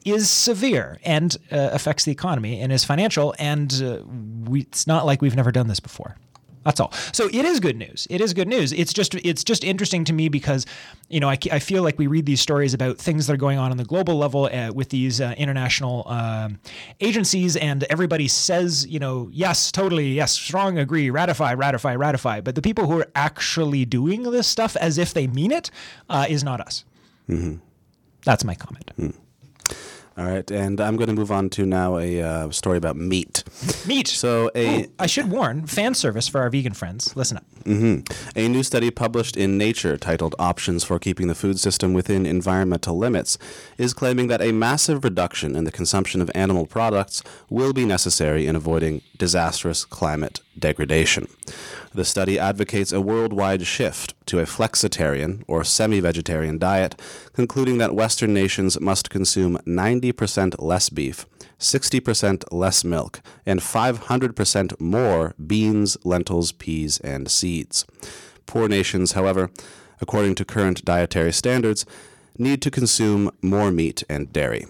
is 0.05 0.29
severe 0.29 0.99
and 1.03 1.35
uh, 1.51 1.69
affects 1.73 2.05
the 2.05 2.11
economy 2.11 2.61
and 2.61 2.71
is 2.71 2.85
financial. 2.85 3.35
And 3.39 3.73
uh, 3.83 4.03
we, 4.49 4.61
it's 4.61 4.87
not 4.87 5.05
like 5.05 5.21
we've 5.21 5.35
never 5.35 5.51
done 5.51 5.67
this 5.67 5.79
before. 5.79 6.15
That's 6.67 6.81
all. 6.81 6.91
So 7.13 7.27
it 7.27 7.45
is 7.45 7.61
good 7.61 7.77
news. 7.77 8.07
It 8.09 8.19
is 8.19 8.33
good 8.33 8.49
news. 8.49 8.73
It's 8.73 8.91
just 8.91 9.15
it's 9.15 9.41
just 9.41 9.63
interesting 9.63 10.03
to 10.03 10.11
me 10.11 10.27
because 10.27 10.65
you 11.07 11.21
know 11.21 11.29
I, 11.29 11.37
I 11.49 11.59
feel 11.59 11.81
like 11.81 11.97
we 11.97 12.07
read 12.07 12.25
these 12.25 12.41
stories 12.41 12.73
about 12.73 12.97
things 12.97 13.25
that 13.25 13.33
are 13.33 13.37
going 13.37 13.57
on 13.57 13.71
on 13.71 13.77
the 13.77 13.85
global 13.85 14.17
level 14.17 14.49
uh, 14.51 14.73
with 14.73 14.89
these 14.89 15.21
uh, 15.21 15.33
international 15.37 16.03
um, 16.09 16.59
agencies, 16.99 17.55
and 17.55 17.85
everybody 17.85 18.27
says 18.27 18.85
you 18.85 18.99
know 18.99 19.29
yes, 19.31 19.71
totally 19.71 20.11
yes, 20.11 20.33
strong 20.33 20.77
agree, 20.77 21.09
ratify, 21.09 21.53
ratify, 21.53 21.95
ratify. 21.95 22.41
But 22.41 22.55
the 22.55 22.61
people 22.61 22.85
who 22.85 22.99
are 22.99 23.07
actually 23.15 23.85
doing 23.85 24.23
this 24.23 24.45
stuff 24.45 24.75
as 24.75 24.97
if 24.97 25.13
they 25.13 25.25
mean 25.25 25.53
it 25.53 25.71
uh, 26.09 26.25
is 26.27 26.43
not 26.43 26.59
us. 26.59 26.83
That's 28.25 28.43
my 28.43 28.55
comment. 28.55 28.91
All 30.17 30.25
right, 30.25 30.49
and 30.49 30.81
I'm 30.81 30.95
going 30.95 31.09
to 31.09 31.13
move 31.13 31.31
on 31.31 31.47
to 31.51 31.65
now 31.67 31.99
a 31.99 32.21
uh, 32.21 32.49
story 32.49 32.77
about 32.77 32.95
meat. 32.95 33.43
Meat. 33.85 34.07
So 34.07 34.49
a 34.55 34.85
Ooh, 34.85 34.91
I 34.97 35.05
should 35.05 35.29
warn 35.29 35.67
fan 35.67 35.93
service 35.93 36.27
for 36.27 36.41
our 36.41 36.49
vegan 36.49 36.73
friends. 36.73 37.15
Listen 37.15 37.37
up. 37.37 37.45
Mm-hmm. 37.65 38.39
A 38.39 38.47
new 38.47 38.63
study 38.63 38.89
published 38.89 39.37
in 39.37 39.59
Nature 39.59 39.95
titled 39.95 40.33
Options 40.39 40.83
for 40.83 40.97
Keeping 40.97 41.27
the 41.27 41.35
Food 41.35 41.59
System 41.59 41.93
Within 41.93 42.25
Environmental 42.25 42.97
Limits 42.97 43.37
is 43.77 43.93
claiming 43.93 44.25
that 44.27 44.41
a 44.41 44.51
massive 44.51 45.03
reduction 45.03 45.55
in 45.55 45.65
the 45.65 45.71
consumption 45.71 46.19
of 46.19 46.31
animal 46.33 46.65
products 46.65 47.21
will 47.49 47.73
be 47.73 47.85
necessary 47.85 48.47
in 48.47 48.55
avoiding 48.55 49.03
disastrous 49.17 49.85
climate 49.85 50.39
degradation. 50.57 51.27
The 51.93 52.05
study 52.05 52.37
advocates 52.37 52.91
a 52.91 53.01
worldwide 53.01 53.65
shift 53.65 54.13
to 54.27 54.39
a 54.39 54.45
flexitarian 54.45 55.43
or 55.47 55.63
semi 55.63 55.99
vegetarian 55.99 56.57
diet, 56.57 56.99
concluding 57.33 57.77
that 57.79 57.95
Western 57.95 58.33
nations 58.33 58.79
must 58.79 59.09
consume 59.09 59.57
90% 59.65 60.55
less 60.59 60.89
beef, 60.89 61.25
60% 61.59 62.43
less 62.51 62.83
milk, 62.83 63.21
and 63.45 63.59
500% 63.59 64.79
more 64.79 65.33
beans, 65.45 65.97
lentils, 66.03 66.51
peas, 66.51 66.99
and 66.99 67.31
seeds. 67.31 67.85
Poor 68.45 68.67
nations, 68.67 69.13
however, 69.13 69.49
according 70.01 70.35
to 70.35 70.45
current 70.45 70.85
dietary 70.85 71.31
standards, 71.31 71.85
need 72.37 72.61
to 72.61 72.71
consume 72.71 73.31
more 73.41 73.71
meat 73.71 74.03
and 74.09 74.31
dairy. 74.31 74.67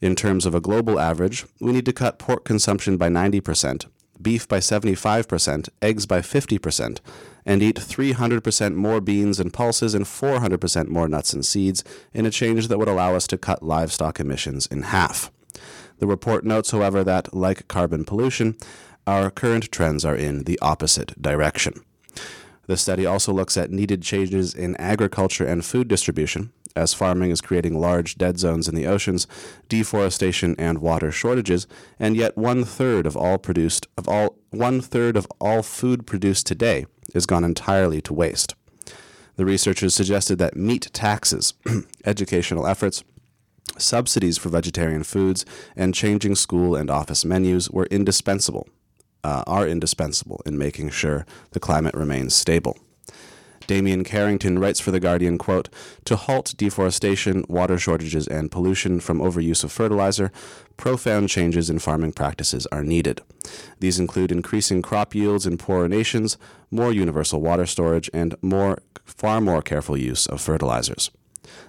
In 0.00 0.14
terms 0.14 0.46
of 0.46 0.54
a 0.54 0.60
global 0.60 0.98
average, 0.98 1.44
we 1.60 1.72
need 1.72 1.86
to 1.86 1.92
cut 1.92 2.18
pork 2.18 2.44
consumption 2.44 2.96
by 2.96 3.08
90%, 3.08 3.86
beef 4.22 4.46
by 4.48 4.58
75%, 4.58 5.68
eggs 5.82 6.06
by 6.06 6.20
50%, 6.20 6.98
and 7.46 7.62
eat 7.62 7.76
300% 7.76 8.74
more 8.74 9.00
beans 9.00 9.40
and 9.40 9.52
pulses 9.52 9.94
and 9.94 10.04
400% 10.04 10.88
more 10.88 11.08
nuts 11.08 11.32
and 11.32 11.44
seeds 11.44 11.82
in 12.12 12.26
a 12.26 12.30
change 12.30 12.68
that 12.68 12.78
would 12.78 12.88
allow 12.88 13.14
us 13.14 13.26
to 13.28 13.38
cut 13.38 13.62
livestock 13.62 14.20
emissions 14.20 14.66
in 14.66 14.82
half. 14.82 15.30
The 15.98 16.06
report 16.06 16.44
notes, 16.44 16.70
however, 16.70 17.02
that, 17.04 17.34
like 17.34 17.68
carbon 17.68 18.04
pollution, 18.04 18.56
our 19.06 19.30
current 19.30 19.72
trends 19.72 20.04
are 20.04 20.14
in 20.14 20.44
the 20.44 20.58
opposite 20.60 21.20
direction. 21.20 21.82
The 22.66 22.76
study 22.76 23.06
also 23.06 23.32
looks 23.32 23.56
at 23.56 23.70
needed 23.70 24.02
changes 24.02 24.54
in 24.54 24.76
agriculture 24.76 25.46
and 25.46 25.64
food 25.64 25.88
distribution, 25.88 26.52
as 26.78 26.94
farming 26.94 27.30
is 27.30 27.40
creating 27.40 27.78
large 27.78 28.16
dead 28.16 28.38
zones 28.38 28.68
in 28.68 28.74
the 28.74 28.86
oceans, 28.86 29.26
deforestation 29.68 30.54
and 30.58 30.78
water 30.78 31.10
shortages, 31.10 31.66
and 31.98 32.16
yet 32.16 32.38
one 32.38 32.64
third 32.64 33.06
of 33.06 33.16
all 33.16 33.38
produced 33.38 33.86
of 33.96 34.08
all 34.08 34.36
one 34.50 34.80
third 34.80 35.16
of 35.16 35.26
all 35.40 35.62
food 35.62 36.06
produced 36.06 36.46
today 36.46 36.86
is 37.14 37.26
gone 37.26 37.44
entirely 37.44 38.00
to 38.00 38.14
waste. 38.14 38.54
The 39.36 39.44
researchers 39.44 39.94
suggested 39.94 40.38
that 40.38 40.56
meat 40.56 40.88
taxes, 40.92 41.54
educational 42.04 42.66
efforts, 42.66 43.04
subsidies 43.76 44.38
for 44.38 44.48
vegetarian 44.48 45.04
foods, 45.04 45.44
and 45.76 45.94
changing 45.94 46.34
school 46.34 46.74
and 46.74 46.90
office 46.90 47.24
menus 47.24 47.70
were 47.70 47.86
indispensable, 47.86 48.68
uh, 49.22 49.44
are 49.46 49.68
indispensable 49.68 50.42
in 50.44 50.58
making 50.58 50.90
sure 50.90 51.24
the 51.52 51.60
climate 51.60 51.94
remains 51.94 52.34
stable. 52.34 52.76
Damian 53.68 54.02
Carrington 54.02 54.58
writes 54.58 54.80
for 54.80 54.90
The 54.90 54.98
Guardian, 54.98 55.36
quote, 55.36 55.68
To 56.06 56.16
halt 56.16 56.54
deforestation, 56.56 57.44
water 57.48 57.78
shortages, 57.78 58.26
and 58.26 58.50
pollution 58.50 58.98
from 58.98 59.20
overuse 59.20 59.62
of 59.62 59.70
fertilizer, 59.70 60.32
profound 60.78 61.28
changes 61.28 61.68
in 61.68 61.78
farming 61.78 62.12
practices 62.12 62.66
are 62.72 62.82
needed. 62.82 63.20
These 63.78 64.00
include 64.00 64.32
increasing 64.32 64.80
crop 64.80 65.14
yields 65.14 65.46
in 65.46 65.58
poorer 65.58 65.86
nations, 65.86 66.38
more 66.70 66.92
universal 66.92 67.42
water 67.42 67.66
storage, 67.66 68.08
and 68.14 68.34
more, 68.40 68.78
far 69.04 69.38
more 69.40 69.60
careful 69.60 69.98
use 69.98 70.26
of 70.26 70.40
fertilizers. 70.40 71.10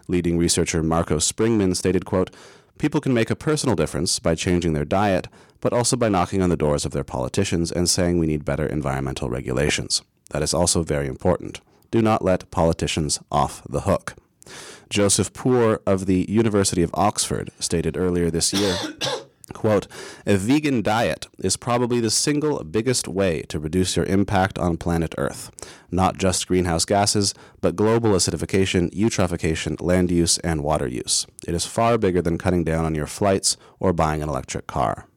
Leading 0.07 0.37
researcher 0.37 0.81
Marco 0.81 1.17
Springmann 1.17 1.75
stated, 1.75 2.05
quote, 2.05 2.33
People 2.77 3.01
can 3.01 3.13
make 3.13 3.29
a 3.29 3.35
personal 3.35 3.75
difference 3.75 4.19
by 4.19 4.35
changing 4.35 4.71
their 4.71 4.85
diet, 4.85 5.27
but 5.59 5.73
also 5.73 5.97
by 5.97 6.07
knocking 6.07 6.41
on 6.41 6.49
the 6.49 6.55
doors 6.55 6.85
of 6.85 6.93
their 6.93 7.03
politicians 7.03 7.73
and 7.73 7.89
saying 7.89 8.17
we 8.17 8.27
need 8.27 8.45
better 8.45 8.65
environmental 8.65 9.29
regulations. 9.29 10.01
That 10.29 10.41
is 10.41 10.53
also 10.53 10.81
very 10.81 11.07
important. 11.07 11.59
Do 11.91 12.01
not 12.01 12.23
let 12.23 12.49
politicians 12.51 13.19
off 13.31 13.63
the 13.67 13.81
hook. 13.81 14.15
Joseph 14.89 15.33
Poore 15.33 15.81
of 15.85 16.05
the 16.05 16.25
University 16.29 16.81
of 16.83 16.91
Oxford 16.93 17.51
stated 17.59 17.97
earlier 17.97 18.31
this 18.31 18.53
year 18.53 18.75
quote 19.53 19.87
a 20.25 20.37
vegan 20.37 20.81
diet 20.81 21.27
is 21.39 21.57
probably 21.57 21.99
the 21.99 22.11
single 22.11 22.63
biggest 22.63 23.07
way 23.07 23.41
to 23.43 23.59
reduce 23.59 23.95
your 23.95 24.05
impact 24.05 24.59
on 24.59 24.77
planet 24.77 25.15
earth. 25.17 25.51
Not 25.91 26.17
just 26.17 26.47
greenhouse 26.47 26.85
gases 26.85 27.33
but 27.61 27.75
global 27.75 28.11
acidification 28.11 28.91
eutrophication 28.91 29.81
land 29.81 30.11
use 30.11 30.37
and 30.39 30.63
water 30.63 30.87
use. 30.87 31.25
It 31.47 31.55
is 31.55 31.65
far 31.65 31.97
bigger 31.97 32.21
than 32.21 32.37
cutting 32.37 32.63
down 32.63 32.85
on 32.85 32.95
your 32.95 33.07
flights 33.07 33.57
or 33.79 33.93
buying 33.93 34.21
an 34.21 34.29
electric 34.29 34.67
car 34.67 35.08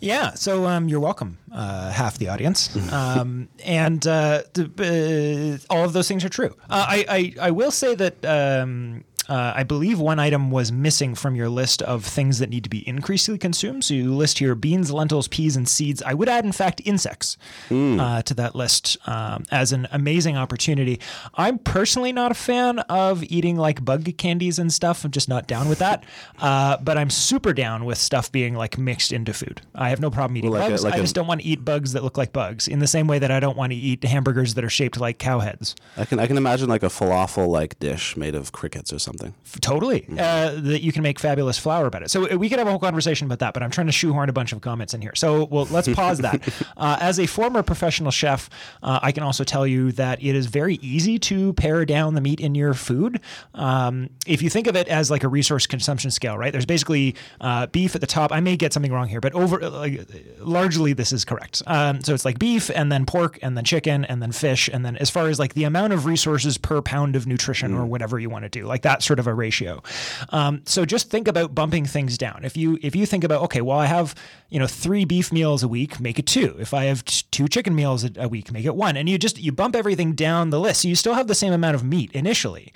Yeah, 0.00 0.34
so 0.34 0.66
um, 0.66 0.88
you're 0.88 1.00
welcome, 1.00 1.38
uh, 1.52 1.90
half 1.90 2.18
the 2.18 2.28
audience, 2.28 2.70
um, 2.92 3.48
and 3.64 4.06
uh, 4.06 4.42
the, 4.54 5.58
uh, 5.70 5.74
all 5.74 5.84
of 5.84 5.92
those 5.92 6.06
things 6.06 6.24
are 6.24 6.28
true. 6.28 6.54
Uh, 6.70 6.86
I, 6.88 7.04
I 7.08 7.48
I 7.48 7.50
will 7.50 7.70
say 7.72 7.94
that. 7.96 8.24
Um, 8.24 9.04
uh, 9.28 9.52
I 9.54 9.62
believe 9.62 9.98
one 10.00 10.18
item 10.18 10.50
was 10.50 10.72
missing 10.72 11.14
from 11.14 11.34
your 11.36 11.48
list 11.48 11.82
of 11.82 12.04
things 12.04 12.38
that 12.38 12.50
need 12.50 12.64
to 12.64 12.70
be 12.70 12.86
increasingly 12.88 13.38
consumed. 13.38 13.84
So 13.84 13.94
you 13.94 14.14
list 14.14 14.38
here 14.38 14.54
beans, 14.54 14.90
lentils, 14.90 15.28
peas, 15.28 15.56
and 15.56 15.68
seeds. 15.68 16.02
I 16.02 16.14
would 16.14 16.28
add, 16.28 16.44
in 16.44 16.52
fact, 16.52 16.80
insects 16.84 17.36
uh, 17.70 18.22
to 18.22 18.34
that 18.34 18.54
list 18.54 18.96
um, 19.06 19.44
as 19.50 19.72
an 19.72 19.86
amazing 19.92 20.36
opportunity. 20.36 21.00
I'm 21.34 21.58
personally 21.58 22.12
not 22.12 22.30
a 22.32 22.34
fan 22.34 22.78
of 22.80 23.22
eating 23.24 23.56
like 23.56 23.84
bug 23.84 24.16
candies 24.16 24.58
and 24.58 24.72
stuff. 24.72 25.04
I'm 25.04 25.10
just 25.10 25.28
not 25.28 25.46
down 25.46 25.68
with 25.68 25.78
that. 25.80 26.04
Uh, 26.40 26.76
but 26.78 26.96
I'm 26.96 27.10
super 27.10 27.52
down 27.52 27.84
with 27.84 27.98
stuff 27.98 28.30
being 28.30 28.54
like 28.54 28.78
mixed 28.78 29.12
into 29.12 29.32
food. 29.34 29.60
I 29.74 29.88
have 29.90 29.98
no 30.00 30.08
problem 30.10 30.36
eating 30.36 30.50
Well, 30.52 30.60
like 30.60 30.68
a- 30.68 30.72
bugs. 30.72 30.84
like 30.84 30.94
I 30.94 30.98
a- 30.98 31.00
just 31.00 31.14
don't 31.16 31.26
want 31.26 31.40
to 31.40 31.46
eat 31.46 31.64
bugs 31.64 31.94
that 31.94 32.04
look 32.04 32.16
like 32.16 32.32
bugs. 32.32 32.68
In 32.68 32.78
the 32.78 32.86
same 32.86 33.08
way 33.08 33.18
that 33.18 33.30
I 33.32 33.40
don't 33.40 33.56
want 33.56 33.72
to 33.72 33.76
eat 33.76 34.04
hamburgers 34.04 34.54
that 34.54 34.62
are 34.64 34.70
shaped 34.70 35.00
like 35.00 35.18
cow 35.18 35.40
heads. 35.40 35.74
i 35.96 36.04
can 36.04 36.20
i 36.20 36.26
can 36.28 36.36
imagine 36.36 36.68
like 36.68 36.84
a 36.84 36.88
falafel 36.88 37.48
like 37.48 37.76
dish 37.80 38.16
made 38.16 38.36
of 38.36 38.52
crickets 38.52 38.92
or 38.92 38.98
something 39.00 39.17
F- 39.26 39.60
Totally. 39.60 40.06
Uh, 40.10 40.52
that 40.60 40.82
you 40.82 40.92
can 40.92 41.02
make 41.02 41.18
fabulous 41.18 41.58
flour 41.58 41.86
about 41.86 42.02
it. 42.02 42.10
So 42.10 42.30
uh, 42.30 42.36
we 42.36 42.48
could 42.48 42.58
have 42.58 42.68
a 42.68 42.70
whole 42.70 42.78
conversation 42.78 43.26
about 43.26 43.38
that, 43.40 43.54
but 43.54 43.62
I'm 43.62 43.70
trying 43.70 43.86
to 43.86 43.92
shoehorn 43.92 44.28
a 44.28 44.32
bunch 44.32 44.52
of 44.52 44.60
comments 44.60 44.94
in 44.94 45.00
here. 45.02 45.14
So 45.14 45.44
well, 45.44 45.66
let's 45.70 45.88
pause 45.88 46.18
that. 46.18 46.38
Uh, 46.76 46.96
as 47.00 47.18
a 47.18 47.26
former 47.26 47.62
professional 47.62 48.10
chef, 48.10 48.48
uh, 48.82 49.00
I 49.02 49.10
can 49.10 49.22
also 49.22 49.42
tell 49.42 49.66
you 49.66 49.90
that 49.92 50.22
it 50.22 50.36
is 50.36 50.46
very 50.46 50.76
easy 50.76 51.18
to 51.20 51.52
pare 51.54 51.84
down 51.84 52.14
the 52.14 52.20
meat 52.20 52.40
in 52.40 52.54
your 52.54 52.72
food. 52.74 53.20
Um, 53.54 54.10
if 54.26 54.42
you 54.42 54.50
think 54.50 54.66
of 54.66 54.76
it 54.76 54.86
as 54.88 55.10
like 55.10 55.24
a 55.24 55.28
resource 55.28 55.66
consumption 55.66 56.10
scale, 56.10 56.38
right? 56.38 56.52
There's 56.52 56.66
basically 56.66 57.16
uh, 57.40 57.66
beef 57.66 57.94
at 57.94 58.00
the 58.00 58.06
top. 58.06 58.32
I 58.32 58.40
may 58.40 58.56
get 58.56 58.72
something 58.72 58.92
wrong 58.92 59.08
here, 59.08 59.20
but 59.20 59.32
over 59.34 59.62
uh, 59.62 59.70
like, 59.70 60.06
largely 60.38 60.92
this 60.92 61.12
is 61.12 61.24
correct. 61.24 61.62
Um, 61.66 62.00
so 62.02 62.14
it's 62.14 62.24
like 62.24 62.38
beef 62.38 62.70
and 62.74 62.92
then 62.92 63.06
pork 63.06 63.38
and 63.42 63.56
then 63.56 63.64
chicken 63.64 64.04
and 64.04 64.22
then 64.22 64.32
fish 64.32 64.68
and 64.72 64.84
then 64.84 64.96
as 64.96 65.10
far 65.10 65.28
as 65.28 65.38
like 65.38 65.54
the 65.54 65.64
amount 65.64 65.92
of 65.92 66.06
resources 66.06 66.58
per 66.58 66.80
pound 66.82 67.16
of 67.16 67.26
nutrition 67.26 67.74
or 67.74 67.86
whatever 67.86 68.18
you 68.18 68.30
want 68.30 68.44
to 68.44 68.48
do, 68.48 68.66
like 68.66 68.82
that 68.82 69.02
sort 69.08 69.18
of 69.18 69.26
a 69.26 69.34
ratio. 69.34 69.82
Um, 70.28 70.62
so 70.66 70.84
just 70.84 71.10
think 71.10 71.26
about 71.26 71.54
bumping 71.54 71.84
things 71.84 72.16
down. 72.16 72.44
If 72.44 72.56
you 72.56 72.78
if 72.82 72.94
you 72.94 73.06
think 73.06 73.24
about 73.24 73.42
okay, 73.42 73.60
well 73.60 73.78
I 73.78 73.86
have 73.86 74.14
you 74.50 74.60
know 74.60 74.68
three 74.68 75.04
beef 75.04 75.32
meals 75.32 75.64
a 75.64 75.68
week, 75.68 75.98
make 75.98 76.20
it 76.20 76.26
two. 76.26 76.56
If 76.60 76.72
I 76.72 76.84
have 76.84 77.04
t- 77.04 77.24
two 77.32 77.48
chicken 77.48 77.74
meals 77.74 78.04
a, 78.04 78.10
a 78.16 78.28
week, 78.28 78.52
make 78.52 78.64
it 78.64 78.76
one. 78.76 78.96
And 78.96 79.08
you 79.08 79.18
just 79.18 79.38
you 79.38 79.50
bump 79.50 79.74
everything 79.74 80.12
down 80.12 80.50
the 80.50 80.60
list. 80.60 80.82
So 80.82 80.88
you 80.88 80.94
still 80.94 81.14
have 81.14 81.26
the 81.26 81.34
same 81.34 81.52
amount 81.52 81.74
of 81.74 81.82
meat 81.82 82.12
initially. 82.12 82.72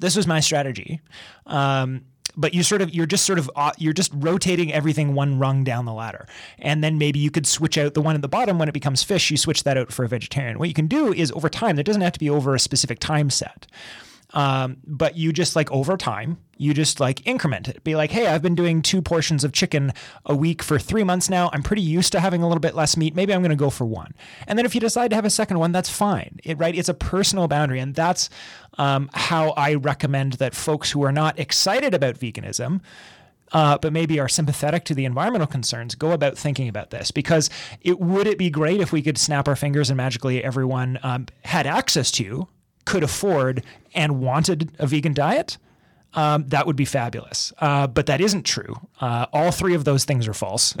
This 0.00 0.16
was 0.16 0.26
my 0.26 0.40
strategy. 0.40 1.00
Um, 1.46 2.06
but 2.36 2.54
you 2.54 2.62
sort 2.62 2.82
of 2.82 2.92
you're 2.94 3.06
just 3.06 3.24
sort 3.24 3.38
of 3.38 3.50
uh, 3.56 3.72
you're 3.78 3.92
just 3.92 4.10
rotating 4.14 4.72
everything 4.72 5.14
one 5.14 5.38
rung 5.38 5.64
down 5.64 5.84
the 5.84 5.92
ladder 5.92 6.26
and 6.58 6.82
then 6.82 6.98
maybe 6.98 7.18
you 7.18 7.30
could 7.30 7.46
switch 7.46 7.78
out 7.78 7.94
the 7.94 8.02
one 8.02 8.14
at 8.14 8.22
the 8.22 8.28
bottom 8.28 8.58
when 8.58 8.68
it 8.68 8.72
becomes 8.72 9.02
fish 9.02 9.30
you 9.30 9.36
switch 9.36 9.64
that 9.64 9.76
out 9.76 9.92
for 9.92 10.04
a 10.04 10.08
vegetarian 10.08 10.58
what 10.58 10.68
you 10.68 10.74
can 10.74 10.86
do 10.86 11.12
is 11.12 11.30
over 11.32 11.48
time 11.48 11.76
that 11.76 11.84
doesn't 11.84 12.02
have 12.02 12.12
to 12.12 12.18
be 12.18 12.30
over 12.30 12.54
a 12.54 12.58
specific 12.58 12.98
time 12.98 13.30
set 13.30 13.66
um, 14.34 14.76
but 14.86 15.16
you 15.16 15.32
just 15.32 15.56
like 15.56 15.70
over 15.72 15.96
time 15.96 16.38
you 16.56 16.72
just 16.72 17.00
like 17.00 17.26
increment 17.26 17.66
it. 17.68 17.82
Be 17.82 17.96
like 17.96 18.10
hey 18.10 18.26
i've 18.26 18.42
been 18.42 18.54
doing 18.54 18.82
two 18.82 19.00
portions 19.00 19.44
of 19.44 19.52
chicken 19.52 19.92
a 20.26 20.36
week 20.36 20.62
for 20.62 20.78
three 20.78 21.04
months 21.04 21.30
now. 21.30 21.50
I'm 21.52 21.62
pretty 21.62 21.82
used 21.82 22.12
to 22.12 22.20
having 22.20 22.42
a 22.42 22.46
little 22.46 22.60
bit 22.60 22.74
less 22.74 22.96
meat. 22.96 23.14
Maybe 23.14 23.32
i'm 23.32 23.40
going 23.40 23.50
to 23.50 23.56
go 23.56 23.70
for 23.70 23.84
one. 23.84 24.14
And 24.46 24.58
then 24.58 24.66
if 24.66 24.74
you 24.74 24.80
decide 24.80 25.08
to 25.10 25.16
have 25.16 25.24
a 25.24 25.30
second 25.30 25.58
one 25.58 25.72
that's 25.72 25.88
fine. 25.88 26.38
It, 26.44 26.58
right? 26.58 26.74
It's 26.74 26.88
a 26.88 26.94
personal 26.94 27.48
boundary. 27.48 27.80
And 27.80 27.94
that's 27.94 28.28
um, 28.76 29.08
how 29.14 29.50
i 29.50 29.74
recommend 29.74 30.34
that 30.34 30.54
folks 30.54 30.90
who 30.90 31.02
are 31.02 31.12
not 31.12 31.38
excited 31.38 31.94
about 31.94 32.16
veganism 32.16 32.80
uh, 33.52 33.78
but 33.78 33.92
maybe 33.92 34.18
are 34.18 34.28
sympathetic 34.28 34.84
to 34.84 34.94
the 34.94 35.04
environmental 35.04 35.46
concerns 35.46 35.94
go 35.94 36.10
about 36.10 36.36
thinking 36.36 36.68
about 36.68 36.90
this. 36.90 37.10
Because 37.10 37.48
it 37.80 38.00
would 38.00 38.26
it 38.26 38.36
be 38.36 38.50
great 38.50 38.80
if 38.80 38.92
we 38.92 39.00
could 39.00 39.16
snap 39.16 39.48
our 39.48 39.56
fingers 39.56 39.90
and 39.90 39.96
magically 39.96 40.42
everyone 40.42 40.98
um, 41.02 41.26
had 41.44 41.66
access 41.66 42.10
to 42.12 42.48
could 42.84 43.02
afford 43.02 43.62
and 43.94 44.20
wanted 44.20 44.72
a 44.78 44.86
vegan 44.86 45.14
diet 45.14 45.58
um, 46.14 46.46
that 46.48 46.66
would 46.66 46.76
be 46.76 46.84
fabulous. 46.84 47.52
Uh, 47.58 47.86
but 47.86 48.06
that 48.06 48.20
isn't 48.20 48.44
true. 48.44 48.76
Uh, 49.00 49.26
all 49.32 49.50
three 49.50 49.74
of 49.74 49.84
those 49.84 50.04
things 50.04 50.28
are 50.28 50.34
false. 50.34 50.74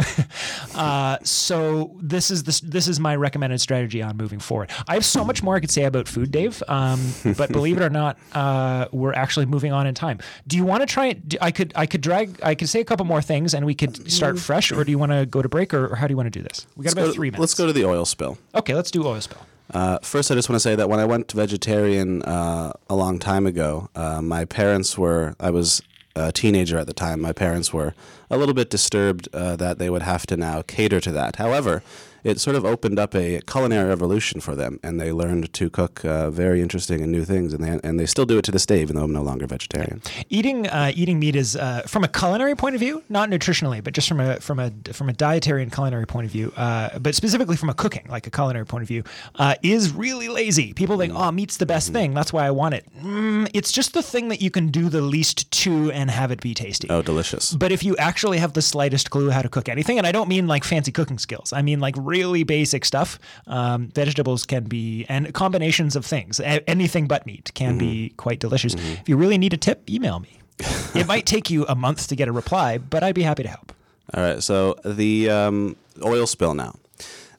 uh, 0.74 1.18
so 1.22 1.96
this 2.00 2.30
is 2.30 2.44
this 2.44 2.60
this 2.60 2.88
is 2.88 3.00
my 3.00 3.16
recommended 3.16 3.60
strategy 3.60 4.00
on 4.02 4.16
moving 4.16 4.38
forward. 4.38 4.70
I 4.86 4.94
have 4.94 5.04
so 5.04 5.24
much 5.24 5.42
more 5.42 5.56
I 5.56 5.60
could 5.60 5.70
say 5.70 5.84
about 5.84 6.08
food, 6.08 6.30
Dave. 6.30 6.62
Um, 6.68 7.12
but 7.36 7.50
believe 7.52 7.76
it 7.78 7.82
or 7.82 7.90
not, 7.90 8.18
uh, 8.32 8.86
we're 8.92 9.12
actually 9.12 9.46
moving 9.46 9.72
on 9.72 9.86
in 9.86 9.94
time. 9.94 10.18
Do 10.46 10.56
you 10.56 10.64
want 10.64 10.82
to 10.82 10.86
try 10.86 11.06
it? 11.08 11.28
do- 11.28 11.38
I 11.40 11.50
could 11.50 11.72
I 11.74 11.86
could 11.86 12.00
drag 12.00 12.38
I 12.42 12.54
could 12.54 12.68
say 12.68 12.80
a 12.80 12.84
couple 12.84 13.06
more 13.06 13.22
things 13.22 13.54
and 13.54 13.66
we 13.66 13.74
could 13.74 14.10
start 14.10 14.38
fresh, 14.38 14.70
or 14.72 14.84
do 14.84 14.90
you 14.90 14.98
want 14.98 15.12
to 15.12 15.26
go 15.26 15.42
to 15.42 15.48
break, 15.48 15.74
or, 15.74 15.86
or 15.88 15.96
how 15.96 16.06
do 16.06 16.12
you 16.12 16.16
want 16.16 16.32
to 16.32 16.38
do 16.38 16.42
this? 16.42 16.66
We 16.76 16.84
got 16.84 16.90
Let's 16.90 16.92
about 16.94 17.06
go- 17.06 17.12
three 17.12 17.30
minutes. 17.30 17.40
let's 17.40 17.54
go 17.54 17.66
to 17.66 17.72
the 17.72 17.84
oil 17.84 18.04
spill 18.04 18.38
Okay, 18.54 18.74
let's 18.74 18.90
do 18.90 19.04
oil 19.04 19.20
spill. 19.20 19.44
Uh, 19.72 19.98
first, 20.02 20.30
I 20.30 20.34
just 20.34 20.48
want 20.48 20.56
to 20.56 20.60
say 20.60 20.74
that 20.76 20.88
when 20.88 21.00
I 21.00 21.04
went 21.04 21.32
vegetarian 21.32 22.22
uh, 22.22 22.72
a 22.88 22.94
long 22.94 23.18
time 23.18 23.46
ago, 23.46 23.88
uh, 23.94 24.20
my 24.20 24.44
parents 24.44 24.98
were, 24.98 25.34
I 25.40 25.50
was 25.50 25.82
a 26.14 26.30
teenager 26.30 26.78
at 26.78 26.86
the 26.86 26.92
time, 26.92 27.20
my 27.20 27.32
parents 27.32 27.72
were 27.72 27.94
a 28.30 28.36
little 28.36 28.54
bit 28.54 28.70
disturbed 28.70 29.28
uh, 29.32 29.56
that 29.56 29.78
they 29.78 29.90
would 29.90 30.02
have 30.02 30.26
to 30.26 30.36
now 30.36 30.62
cater 30.62 31.00
to 31.00 31.12
that. 31.12 31.36
However, 31.36 31.82
it 32.24 32.40
sort 32.40 32.56
of 32.56 32.64
opened 32.64 32.98
up 32.98 33.14
a 33.14 33.40
culinary 33.46 33.88
revolution 33.88 34.40
for 34.40 34.54
them, 34.54 34.80
and 34.82 34.98
they 34.98 35.12
learned 35.12 35.52
to 35.52 35.70
cook 35.70 36.04
uh, 36.04 36.30
very 36.30 36.62
interesting 36.62 37.02
and 37.02 37.12
new 37.12 37.24
things, 37.24 37.52
and 37.52 37.62
they, 37.62 37.78
and 37.86 38.00
they 38.00 38.06
still 38.06 38.24
do 38.24 38.38
it 38.38 38.44
to 38.46 38.50
this 38.50 38.66
day, 38.66 38.80
even 38.80 38.96
though 38.96 39.04
I'm 39.04 39.12
no 39.12 39.22
longer 39.22 39.46
vegetarian. 39.46 40.00
Eating 40.30 40.66
uh, 40.66 40.92
eating 40.94 41.18
meat 41.18 41.36
is 41.36 41.54
uh, 41.54 41.82
from 41.86 42.02
a 42.02 42.08
culinary 42.08 42.54
point 42.54 42.74
of 42.74 42.80
view, 42.80 43.02
not 43.08 43.28
nutritionally, 43.28 43.84
but 43.84 43.92
just 43.92 44.08
from 44.08 44.20
a 44.20 44.40
from 44.40 44.58
a 44.58 44.72
from 44.92 45.08
a 45.08 45.12
dietary 45.12 45.62
and 45.62 45.70
culinary 45.72 46.06
point 46.06 46.24
of 46.24 46.32
view, 46.32 46.52
uh, 46.56 46.98
but 46.98 47.14
specifically 47.14 47.56
from 47.56 47.68
a 47.68 47.74
cooking, 47.74 48.06
like 48.08 48.26
a 48.26 48.30
culinary 48.30 48.66
point 48.66 48.82
of 48.82 48.88
view, 48.88 49.04
uh, 49.36 49.54
is 49.62 49.92
really 49.92 50.28
lazy. 50.28 50.72
People 50.72 50.96
think, 50.98 51.12
"Oh, 51.14 51.30
meat's 51.30 51.58
the 51.58 51.66
best 51.66 51.92
thing. 51.92 52.14
That's 52.14 52.32
why 52.32 52.46
I 52.46 52.50
want 52.50 52.74
it." 52.74 52.86
Mm, 53.02 53.50
it's 53.52 53.70
just 53.70 53.92
the 53.92 54.02
thing 54.02 54.28
that 54.28 54.40
you 54.40 54.50
can 54.50 54.68
do 54.68 54.88
the 54.88 55.02
least 55.02 55.50
to 55.50 55.90
and 55.92 56.10
have 56.10 56.30
it 56.30 56.40
be 56.40 56.54
tasty. 56.54 56.88
Oh, 56.88 57.02
delicious. 57.02 57.52
But 57.52 57.70
if 57.70 57.82
you 57.82 57.96
actually 57.98 58.38
have 58.38 58.54
the 58.54 58.62
slightest 58.62 59.10
clue 59.10 59.30
how 59.30 59.42
to 59.42 59.48
cook 59.48 59.68
anything, 59.68 59.98
and 59.98 60.06
I 60.06 60.12
don't 60.12 60.28
mean 60.28 60.46
like 60.46 60.64
fancy 60.64 60.90
cooking 60.90 61.18
skills, 61.18 61.52
I 61.52 61.60
mean 61.60 61.80
like 61.80 61.94
really 62.14 62.44
basic 62.44 62.84
stuff. 62.84 63.18
Um, 63.46 63.88
vegetables 63.94 64.46
can 64.46 64.64
be, 64.64 65.04
and 65.08 65.32
combinations 65.34 65.96
of 65.96 66.06
things, 66.06 66.40
a- 66.40 66.68
anything 66.68 67.06
but 67.08 67.26
meat 67.26 67.50
can 67.54 67.76
be 67.78 68.12
quite 68.16 68.38
delicious. 68.40 68.74
If 68.74 69.08
you 69.08 69.16
really 69.16 69.38
need 69.38 69.52
a 69.52 69.56
tip, 69.56 69.78
email 69.90 70.20
me. 70.20 70.38
it 70.94 71.06
might 71.08 71.26
take 71.26 71.50
you 71.50 71.66
a 71.66 71.74
month 71.74 72.06
to 72.08 72.14
get 72.16 72.28
a 72.28 72.32
reply, 72.32 72.78
but 72.78 73.02
I'd 73.02 73.14
be 73.16 73.22
happy 73.22 73.42
to 73.42 73.48
help. 73.48 73.72
All 74.14 74.22
right, 74.22 74.42
so 74.42 74.76
the 74.84 75.28
um, 75.30 75.76
oil 76.04 76.26
spill 76.26 76.54
now. 76.54 76.74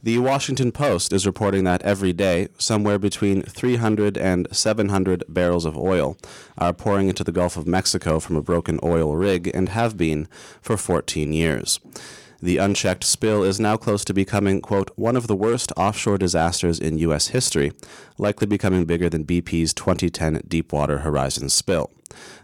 The 0.04 0.20
Washington 0.20 0.72
Post 0.72 1.12
is 1.14 1.26
reporting 1.26 1.64
that 1.64 1.82
every 1.82 2.14
day, 2.14 2.50
somewhere 2.60 3.00
between 3.00 3.42
300 3.42 4.18
and 4.20 4.48
700 4.52 5.24
barrels 5.28 5.66
of 5.66 5.76
oil 5.76 6.16
are 6.60 6.74
pouring 6.74 7.08
into 7.10 7.24
the 7.24 7.32
Gulf 7.32 7.58
of 7.58 7.66
Mexico 7.66 8.20
from 8.20 8.36
a 8.36 8.42
broken 8.42 8.80
oil 8.84 9.16
rig 9.16 9.50
and 9.52 9.70
have 9.70 9.98
been 9.98 10.28
for 10.62 10.78
14 10.78 11.34
years. 11.34 11.80
The 12.42 12.58
unchecked 12.58 13.04
spill 13.04 13.44
is 13.44 13.60
now 13.60 13.78
close 13.78 14.06
to 14.06 14.14
becoming, 14.14 14.62
quote, 14.62 14.92
one 14.96 15.16
of 15.16 15.28
the 15.28 15.36
worst 15.36 15.72
offshore 15.78 16.18
disasters 16.18 16.80
in 16.80 16.98
U.S. 17.00 17.28
history, 17.28 17.72
likely 18.18 18.46
becoming 18.46 18.86
bigger 18.86 19.10
than 19.10 19.26
BP's 19.26 19.74
2010 19.74 20.44
Deepwater 20.48 21.00
Horizon 21.00 21.50
spill. 21.50 21.92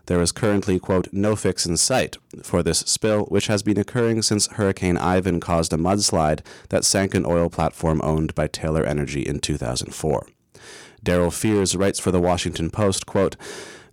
There 0.07 0.21
is 0.21 0.31
currently, 0.31 0.79
quote, 0.79 1.07
no 1.11 1.35
fix 1.35 1.65
in 1.65 1.77
sight 1.77 2.17
for 2.41 2.63
this 2.63 2.79
spill, 2.79 3.25
which 3.25 3.47
has 3.47 3.63
been 3.63 3.77
occurring 3.77 4.21
since 4.21 4.47
Hurricane 4.47 4.97
Ivan 4.97 5.39
caused 5.39 5.71
a 5.71 5.77
mudslide 5.77 6.39
that 6.69 6.83
sank 6.83 7.13
an 7.13 7.25
oil 7.25 7.49
platform 7.49 8.01
owned 8.03 8.33
by 8.33 8.47
Taylor 8.47 8.83
Energy 8.83 9.21
in 9.21 9.39
2004. 9.39 10.25
Darryl 11.05 11.33
Fears 11.33 11.75
writes 11.75 11.99
for 11.99 12.11
the 12.11 12.19
Washington 12.19 12.69
Post, 12.69 13.05
quote, 13.05 13.35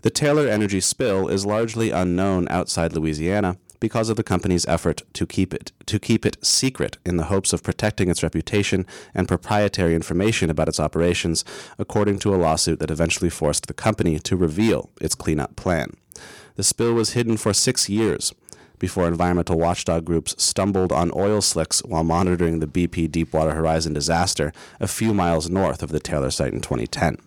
"The 0.02 0.10
Taylor 0.10 0.48
Energy 0.48 0.80
spill 0.80 1.28
is 1.28 1.46
largely 1.46 1.90
unknown 1.90 2.46
outside 2.50 2.94
Louisiana." 2.94 3.56
Because 3.80 4.08
of 4.08 4.16
the 4.16 4.24
company's 4.24 4.66
effort 4.66 5.02
to 5.12 5.26
keep 5.26 5.54
it 5.54 5.72
to 5.86 5.98
keep 5.98 6.26
it 6.26 6.44
secret 6.44 6.98
in 7.06 7.16
the 7.16 7.24
hopes 7.24 7.52
of 7.52 7.62
protecting 7.62 8.10
its 8.10 8.22
reputation 8.22 8.86
and 9.14 9.28
proprietary 9.28 9.94
information 9.94 10.50
about 10.50 10.68
its 10.68 10.80
operations, 10.80 11.44
according 11.78 12.18
to 12.20 12.34
a 12.34 12.36
lawsuit 12.36 12.80
that 12.80 12.90
eventually 12.90 13.30
forced 13.30 13.66
the 13.66 13.74
company 13.74 14.18
to 14.18 14.36
reveal 14.36 14.90
its 15.00 15.14
cleanup 15.14 15.54
plan. 15.54 15.96
The 16.56 16.64
spill 16.64 16.94
was 16.94 17.12
hidden 17.12 17.36
for 17.36 17.54
six 17.54 17.88
years 17.88 18.34
before 18.78 19.06
environmental 19.08 19.58
watchdog 19.58 20.04
groups 20.04 20.34
stumbled 20.42 20.92
on 20.92 21.12
oil 21.14 21.40
slicks 21.40 21.80
while 21.84 22.04
monitoring 22.04 22.60
the 22.60 22.66
BP 22.66 23.10
Deepwater 23.10 23.52
Horizon 23.52 23.92
disaster 23.92 24.52
a 24.80 24.86
few 24.86 25.12
miles 25.14 25.48
north 25.48 25.82
of 25.82 25.90
the 25.90 26.00
Taylor 26.00 26.30
site 26.30 26.52
in 26.52 26.60
2010. 26.60 27.18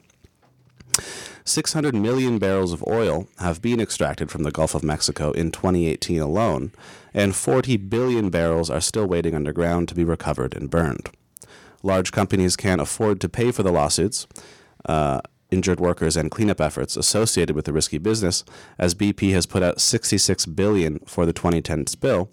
600 1.43 1.95
million 1.95 2.37
barrels 2.37 2.73
of 2.73 2.83
oil 2.87 3.27
have 3.39 3.61
been 3.61 3.79
extracted 3.79 4.29
from 4.29 4.43
the 4.43 4.51
Gulf 4.51 4.75
of 4.75 4.83
Mexico 4.83 5.31
in 5.31 5.51
2018 5.51 6.21
alone, 6.21 6.71
and 7.13 7.35
40 7.35 7.77
billion 7.77 8.29
barrels 8.29 8.69
are 8.69 8.81
still 8.81 9.05
waiting 9.05 9.35
underground 9.35 9.87
to 9.89 9.95
be 9.95 10.03
recovered 10.03 10.55
and 10.55 10.69
burned. 10.69 11.09
Large 11.83 12.11
companies 12.11 12.55
can't 12.55 12.81
afford 12.81 13.19
to 13.21 13.29
pay 13.29 13.51
for 13.51 13.63
the 13.63 13.71
lawsuits, 13.71 14.27
uh, 14.85 15.21
injured 15.49 15.79
workers, 15.79 16.15
and 16.15 16.31
cleanup 16.31 16.61
efforts 16.61 16.95
associated 16.95 17.55
with 17.55 17.65
the 17.65 17.73
risky 17.73 17.97
business, 17.97 18.43
as 18.77 18.93
BP 18.93 19.31
has 19.33 19.45
put 19.45 19.63
out 19.63 19.81
66 19.81 20.45
billion 20.47 20.99
for 20.99 21.25
the 21.25 21.33
2010 21.33 21.87
spill. 21.87 22.29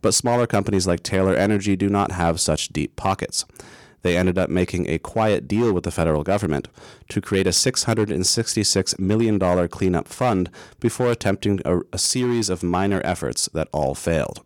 But 0.00 0.14
smaller 0.14 0.46
companies 0.46 0.86
like 0.86 1.02
Taylor 1.02 1.34
Energy 1.34 1.76
do 1.76 1.88
not 1.88 2.12
have 2.12 2.40
such 2.40 2.68
deep 2.68 2.96
pockets 2.96 3.44
they 4.02 4.16
ended 4.16 4.38
up 4.38 4.50
making 4.50 4.88
a 4.88 4.98
quiet 4.98 5.48
deal 5.48 5.72
with 5.72 5.84
the 5.84 5.90
federal 5.90 6.22
government 6.22 6.68
to 7.08 7.20
create 7.20 7.46
a 7.46 7.50
$666 7.50 8.98
million 8.98 9.68
cleanup 9.68 10.08
fund 10.08 10.50
before 10.80 11.10
attempting 11.10 11.60
a, 11.64 11.80
a, 11.92 11.98
series 11.98 12.50
of 12.50 12.62
minor 12.62 13.00
efforts 13.04 13.48
that 13.54 13.68
all 13.72 13.94
failed. 13.94 14.42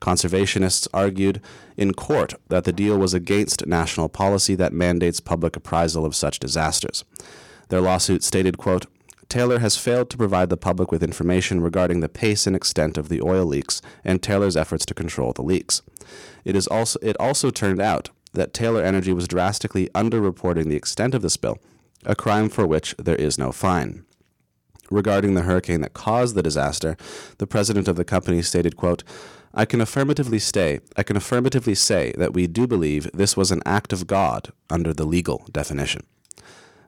Conservationists 0.00 0.88
argued 0.92 1.40
in 1.76 1.94
court 1.94 2.34
that 2.48 2.64
the 2.64 2.72
deal 2.72 2.98
was 2.98 3.14
against 3.14 3.66
national 3.66 4.08
policy 4.08 4.54
that 4.54 4.72
mandates 4.72 5.20
public 5.20 5.54
appraisal 5.56 6.04
of 6.04 6.16
such 6.16 6.40
disasters. 6.40 7.04
Their 7.68 7.80
lawsuit 7.80 8.24
stated, 8.24 8.58
quote, 8.58 8.86
Taylor 9.28 9.60
has 9.60 9.78
failed 9.78 10.10
to 10.10 10.18
provide 10.18 10.50
the 10.50 10.58
public 10.58 10.92
with 10.92 11.02
information 11.02 11.62
regarding 11.62 12.00
the 12.00 12.08
pace 12.08 12.46
and 12.46 12.54
extent 12.54 12.98
of 12.98 13.08
the 13.08 13.22
oil 13.22 13.46
leaks 13.46 13.80
and 14.04 14.22
Taylor's 14.22 14.58
efforts 14.58 14.84
to 14.84 14.92
control 14.92 15.32
the 15.32 15.40
leaks. 15.40 15.80
It 16.44 16.54
is 16.54 16.66
also 16.66 16.98
it 17.00 17.16
also 17.18 17.48
turned 17.48 17.80
out 17.80 18.10
that 18.32 18.54
Taylor 18.54 18.82
Energy 18.82 19.12
was 19.12 19.28
drastically 19.28 19.88
underreporting 19.94 20.68
the 20.68 20.76
extent 20.76 21.14
of 21.14 21.22
the 21.22 21.30
spill, 21.30 21.58
a 22.04 22.14
crime 22.14 22.48
for 22.48 22.66
which 22.66 22.94
there 22.98 23.16
is 23.16 23.38
no 23.38 23.52
fine. 23.52 24.04
Regarding 24.90 25.34
the 25.34 25.42
hurricane 25.42 25.80
that 25.80 25.94
caused 25.94 26.34
the 26.34 26.42
disaster, 26.42 26.96
the 27.38 27.46
president 27.46 27.88
of 27.88 27.96
the 27.96 28.04
company 28.04 28.42
stated, 28.42 28.76
quote, 28.76 29.02
I 29.54 29.64
can 29.64 29.80
affirmatively 29.80 30.38
say, 30.38 30.80
I 30.96 31.02
can 31.02 31.16
affirmatively 31.16 31.74
say 31.74 32.12
that 32.16 32.32
we 32.32 32.46
do 32.46 32.66
believe 32.66 33.10
this 33.12 33.36
was 33.36 33.50
an 33.50 33.62
act 33.66 33.92
of 33.92 34.06
God 34.06 34.52
under 34.70 34.92
the 34.92 35.04
legal 35.04 35.46
definition. 35.52 36.02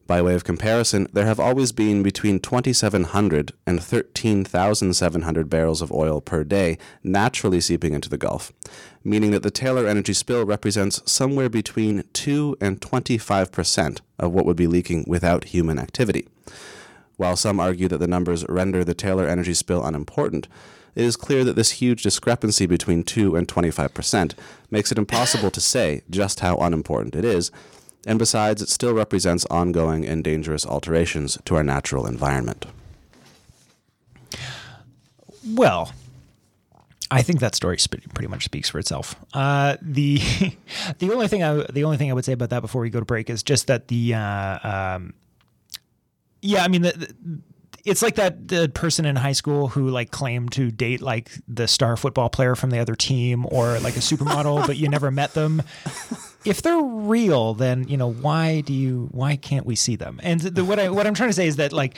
By 0.07 0.21
way 0.21 0.35
of 0.35 0.45
comparison, 0.45 1.09
there 1.15 1.25
have 1.25 1.41
always 1.41 1.73
been 1.73 2.03
between 2.03 2.39
2,700 2.39 3.53
and 3.67 3.83
13,700 3.83 5.49
barrels 5.49 5.81
of 5.81 5.91
oil 5.91 6.21
per 6.21 6.45
day 6.45 6.77
naturally 7.03 7.61
seeping 7.61 7.95
into 7.95 8.11
the 8.11 8.19
Gulf, 8.19 8.53
meaning 9.05 9.31
that 9.33 9.43
the 9.43 9.51
Taylor 9.51 9.87
energy 9.87 10.13
spill 10.13 10.45
represents 10.45 11.01
somewhere 11.11 11.49
between 11.49 12.05
2 12.13 12.57
and 12.61 12.81
25 12.81 13.53
percent 13.53 14.01
of 14.19 14.33
what 14.33 14.47
would 14.47 14.57
be 14.57 14.67
leaking 14.67 15.05
without 15.07 15.45
human 15.45 15.79
activity. 15.79 16.27
While 17.17 17.37
some 17.37 17.61
argue 17.61 17.87
that 17.89 17.99
the 17.99 18.09
numbers 18.09 18.45
render 18.49 18.83
the 18.83 18.95
Taylor 18.95 19.29
energy 19.29 19.55
spill 19.55 19.85
unimportant, 19.85 20.49
it 20.95 21.05
is 21.05 21.17
clear 21.17 21.45
that 21.45 21.57
this 21.57 21.73
huge 21.73 22.03
discrepancy 22.03 22.67
between 22.67 23.05
2 23.05 23.37
and 23.37 23.49
25 23.49 23.95
percent 23.95 24.35
makes 24.71 24.91
it 24.91 24.99
impossible 24.99 25.51
to 25.51 25.61
say 25.61 26.03
just 26.11 26.41
how 26.41 26.57
unimportant 26.57 27.15
it 27.15 27.25
is 27.25 27.53
and 28.07 28.19
besides, 28.19 28.61
it 28.61 28.69
still 28.69 28.93
represents 28.93 29.47
ongoing 29.47 30.05
and 30.05 30.23
dangerous 30.23 30.67
alterations 30.67 31.39
to 31.47 31.57
our 31.57 31.63
natural 31.63 32.07
environment. 32.07 32.67
Well, 35.47 35.93
I 37.15 37.23
think 37.23 37.41
that 37.41 37.55
story 37.55 37.79
pretty 38.13 38.27
much 38.27 38.45
speaks 38.45 38.69
for 38.69 38.79
itself. 38.79 39.15
Uh, 39.33 39.77
the 39.81 40.19
the 40.99 41.13
only 41.13 41.29
thing 41.29 41.43
I 41.43 41.65
the 41.73 41.85
only 41.85 41.97
thing 41.97 42.11
I 42.11 42.15
would 42.15 42.25
say 42.25 42.33
about 42.33 42.51
that 42.51 42.61
before 42.61 42.83
we 42.83 42.91
go 42.91 42.99
to 42.99 43.07
break 43.07 43.31
is 43.31 43.43
just 43.43 43.69
that 43.69 43.89
the 43.89 44.15
uh, 44.15 44.95
um, 44.97 45.15
yeah, 46.43 46.65
I 46.65 46.69
mean 46.69 46.83
the, 46.83 46.93
the 46.93 47.15
it's 47.85 48.03
like 48.03 48.17
that 48.17 48.49
the 48.49 48.69
person 48.69 49.05
in 49.05 49.15
high 49.15 49.33
school 49.33 49.69
who 49.69 49.91
like 49.91 50.11
claimed 50.11 50.53
to 50.53 50.71
date 50.71 51.03
like 51.03 51.31
the 51.47 51.69
star 51.69 51.97
football 51.97 52.31
player 52.31 52.55
from 52.57 52.71
the 52.71 52.79
other 52.79 52.97
team 52.97 53.47
or 53.51 53.79
like 53.81 53.97
a 53.97 54.01
supermodel, 54.01 54.67
but 54.67 54.77
you 54.77 54.89
never 54.89 55.11
met 55.11 55.35
them 55.35 55.63
if 56.45 56.63
they're 56.63 56.79
real, 56.79 57.55
then 57.55 57.89
you 57.89 57.97
know 57.97 58.11
why 58.11 58.61
do 58.61 58.73
you 58.73 59.09
why 59.13 59.37
can't 59.37 59.67
we 59.67 59.75
see 59.75 59.97
them? 59.97 60.21
And 60.23 60.41
the, 60.41 60.65
what 60.65 60.79
I 60.79 60.89
what 60.91 61.07
I'm 61.07 61.15
trying 61.15 61.31
to 61.31 61.35
say 61.35 61.47
is 61.47 61.57
that 61.57 61.73
like 61.73 61.97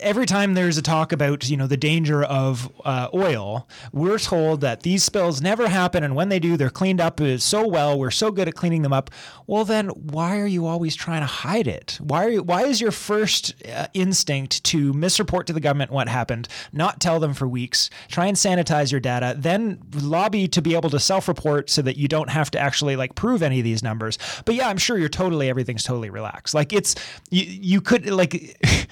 every 0.00 0.26
time 0.26 0.54
there's 0.54 0.78
a 0.78 0.82
talk 0.82 1.12
about 1.12 1.48
you 1.48 1.56
know 1.56 1.66
the 1.66 1.76
danger 1.76 2.22
of 2.22 2.70
uh, 2.84 3.08
oil, 3.14 3.68
we're 3.92 4.18
told 4.18 4.60
that 4.62 4.82
these 4.82 5.04
spills 5.04 5.40
never 5.40 5.68
happen, 5.68 6.02
and 6.02 6.14
when 6.14 6.28
they 6.28 6.38
do, 6.38 6.56
they're 6.56 6.70
cleaned 6.70 7.00
up 7.00 7.20
so 7.38 7.66
well. 7.66 7.98
We're 7.98 8.10
so 8.10 8.30
good 8.30 8.48
at 8.48 8.54
cleaning 8.54 8.82
them 8.82 8.92
up. 8.92 9.10
Well, 9.46 9.64
then 9.64 9.88
why 9.88 10.38
are 10.38 10.46
you 10.46 10.66
always 10.66 10.94
trying 10.94 11.22
to 11.22 11.26
hide 11.26 11.66
it? 11.66 11.98
Why 12.00 12.24
are 12.24 12.28
you, 12.28 12.42
why 12.42 12.64
is 12.64 12.80
your 12.80 12.90
first 12.90 13.54
uh, 13.66 13.86
instinct 13.94 14.62
to 14.64 14.92
misreport 14.92 15.46
to 15.46 15.52
the 15.52 15.60
government 15.60 15.90
what 15.90 16.08
happened, 16.08 16.48
not 16.72 17.00
tell 17.00 17.18
them 17.18 17.34
for 17.34 17.48
weeks, 17.48 17.90
try 18.08 18.26
and 18.26 18.36
sanitize 18.36 18.92
your 18.92 19.00
data, 19.00 19.34
then 19.36 19.80
lobby 19.94 20.48
to 20.48 20.62
be 20.62 20.74
able 20.74 20.90
to 20.90 21.00
self-report 21.00 21.70
so 21.70 21.82
that 21.82 21.96
you 21.96 22.08
don't 22.08 22.30
have 22.30 22.50
to 22.50 22.58
actually 22.58 22.94
like 22.94 23.14
prove 23.14 23.42
of 23.60 23.64
these 23.64 23.82
numbers. 23.82 24.18
But 24.44 24.54
yeah, 24.54 24.68
I'm 24.68 24.78
sure 24.78 24.98
you're 24.98 25.08
totally 25.08 25.48
everything's 25.48 25.84
totally 25.84 26.10
relaxed. 26.10 26.54
Like 26.54 26.72
it's 26.72 26.94
you 27.30 27.44
you 27.44 27.80
could 27.80 28.08
like 28.10 28.56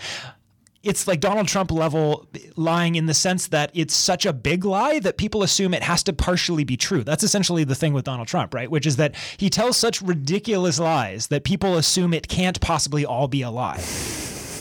it's 0.82 1.08
like 1.08 1.20
Donald 1.20 1.48
Trump 1.48 1.70
level 1.70 2.28
lying 2.56 2.94
in 2.94 3.06
the 3.06 3.14
sense 3.14 3.48
that 3.48 3.70
it's 3.74 3.94
such 3.94 4.24
a 4.24 4.32
big 4.32 4.64
lie 4.64 5.00
that 5.00 5.16
people 5.18 5.42
assume 5.42 5.74
it 5.74 5.82
has 5.82 6.02
to 6.04 6.12
partially 6.12 6.64
be 6.64 6.76
true. 6.76 7.02
That's 7.02 7.24
essentially 7.24 7.64
the 7.64 7.74
thing 7.74 7.92
with 7.92 8.04
Donald 8.04 8.28
Trump, 8.28 8.54
right? 8.54 8.70
Which 8.70 8.86
is 8.86 8.96
that 8.96 9.14
he 9.36 9.50
tells 9.50 9.76
such 9.76 10.00
ridiculous 10.00 10.78
lies 10.78 11.26
that 11.28 11.44
people 11.44 11.76
assume 11.76 12.14
it 12.14 12.28
can't 12.28 12.60
possibly 12.60 13.04
all 13.04 13.28
be 13.28 13.42
a 13.42 13.50
lie 13.50 13.82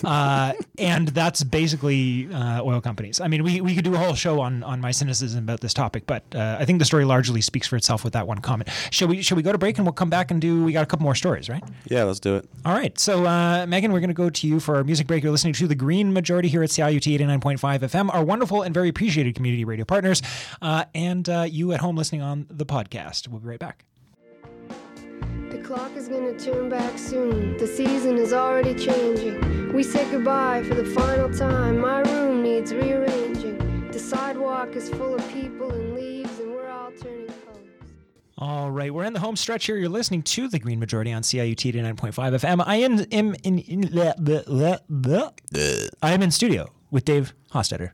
uh, 0.05 0.53
and 0.77 1.07
that's 1.09 1.43
basically 1.43 2.31
uh, 2.33 2.61
oil 2.63 2.81
companies. 2.81 3.19
I 3.19 3.27
mean, 3.27 3.43
we, 3.43 3.61
we 3.61 3.75
could 3.75 3.83
do 3.83 3.95
a 3.95 3.97
whole 3.97 4.13
show 4.13 4.39
on 4.39 4.63
on 4.63 4.79
my 4.79 4.91
cynicism 4.91 5.43
about 5.43 5.61
this 5.61 5.73
topic, 5.73 6.05
but 6.05 6.23
uh, 6.35 6.57
I 6.59 6.65
think 6.65 6.79
the 6.79 6.85
story 6.85 7.05
largely 7.05 7.41
speaks 7.41 7.67
for 7.67 7.75
itself 7.75 8.03
with 8.03 8.13
that 8.13 8.27
one 8.27 8.39
comment. 8.39 8.69
Shall 8.91 9.07
we 9.07 9.21
shall 9.21 9.35
we 9.35 9.43
go 9.43 9.51
to 9.51 9.57
break 9.57 9.77
and 9.77 9.85
we'll 9.85 9.93
come 9.93 10.09
back 10.09 10.31
and 10.31 10.39
do? 10.39 10.63
We 10.63 10.73
got 10.73 10.83
a 10.83 10.85
couple 10.85 11.03
more 11.03 11.15
stories, 11.15 11.49
right? 11.49 11.63
Yeah, 11.87 12.03
let's 12.03 12.19
do 12.19 12.35
it. 12.35 12.47
All 12.65 12.73
right. 12.73 12.97
So, 12.99 13.25
uh, 13.25 13.65
Megan, 13.67 13.91
we're 13.91 13.99
going 13.99 14.09
to 14.09 14.13
go 14.13 14.29
to 14.29 14.47
you 14.47 14.59
for 14.59 14.75
our 14.75 14.83
music 14.83 15.07
break. 15.07 15.23
You're 15.23 15.31
listening 15.31 15.53
to 15.55 15.67
the 15.67 15.75
Green 15.75 16.13
Majority 16.13 16.47
here 16.49 16.63
at 16.63 16.69
CIUT 16.69 17.19
89.5 17.19 17.79
FM, 17.79 18.13
our 18.13 18.23
wonderful 18.23 18.61
and 18.61 18.73
very 18.73 18.89
appreciated 18.89 19.35
community 19.35 19.65
radio 19.65 19.85
partners, 19.85 20.21
uh, 20.61 20.85
and 20.93 21.27
uh, 21.29 21.45
you 21.49 21.71
at 21.71 21.79
home 21.79 21.95
listening 21.95 22.21
on 22.21 22.45
the 22.49 22.65
podcast. 22.65 23.27
We'll 23.27 23.39
be 23.39 23.47
right 23.47 23.59
back. 23.59 23.85
The 25.49 25.59
clock 25.63 25.95
is 25.95 26.07
gonna 26.07 26.37
turn 26.37 26.69
back 26.69 26.97
soon. 26.97 27.57
The 27.57 27.67
season 27.67 28.17
is 28.17 28.33
already 28.33 28.73
changing. 28.73 29.73
We 29.73 29.83
say 29.83 30.09
goodbye 30.11 30.63
for 30.63 30.75
the 30.75 30.85
final 30.85 31.31
time. 31.31 31.79
My 31.79 32.01
room 32.01 32.43
needs 32.43 32.73
rearranging. 32.73 33.91
The 33.91 33.99
sidewalk 33.99 34.75
is 34.75 34.89
full 34.89 35.15
of 35.15 35.27
people 35.31 35.71
and 35.71 35.93
leaves, 35.93 36.39
and 36.39 36.51
we're 36.51 36.69
all 36.69 36.91
turning 36.91 37.27
colors. 37.27 37.69
All 38.37 38.69
right, 38.71 38.93
we're 38.93 39.05
in 39.05 39.13
the 39.13 39.19
home 39.19 39.35
stretch 39.35 39.65
here. 39.65 39.77
You're 39.77 39.89
listening 39.89 40.23
to 40.23 40.47
the 40.47 40.59
Green 40.59 40.79
Majority 40.79 41.13
on 41.13 41.21
CIUT 41.21 41.73
89.5 41.73 42.11
FM. 42.13 42.63
I 42.65 42.75
am 42.77 42.99
in, 43.11 43.35
in, 43.43 43.59
in, 43.59 43.89
in 43.91 44.79
I 46.01 46.13
am 46.13 46.21
in 46.21 46.31
studio 46.31 46.73
with 46.91 47.05
Dave 47.05 47.33
Hostetter. 47.51 47.91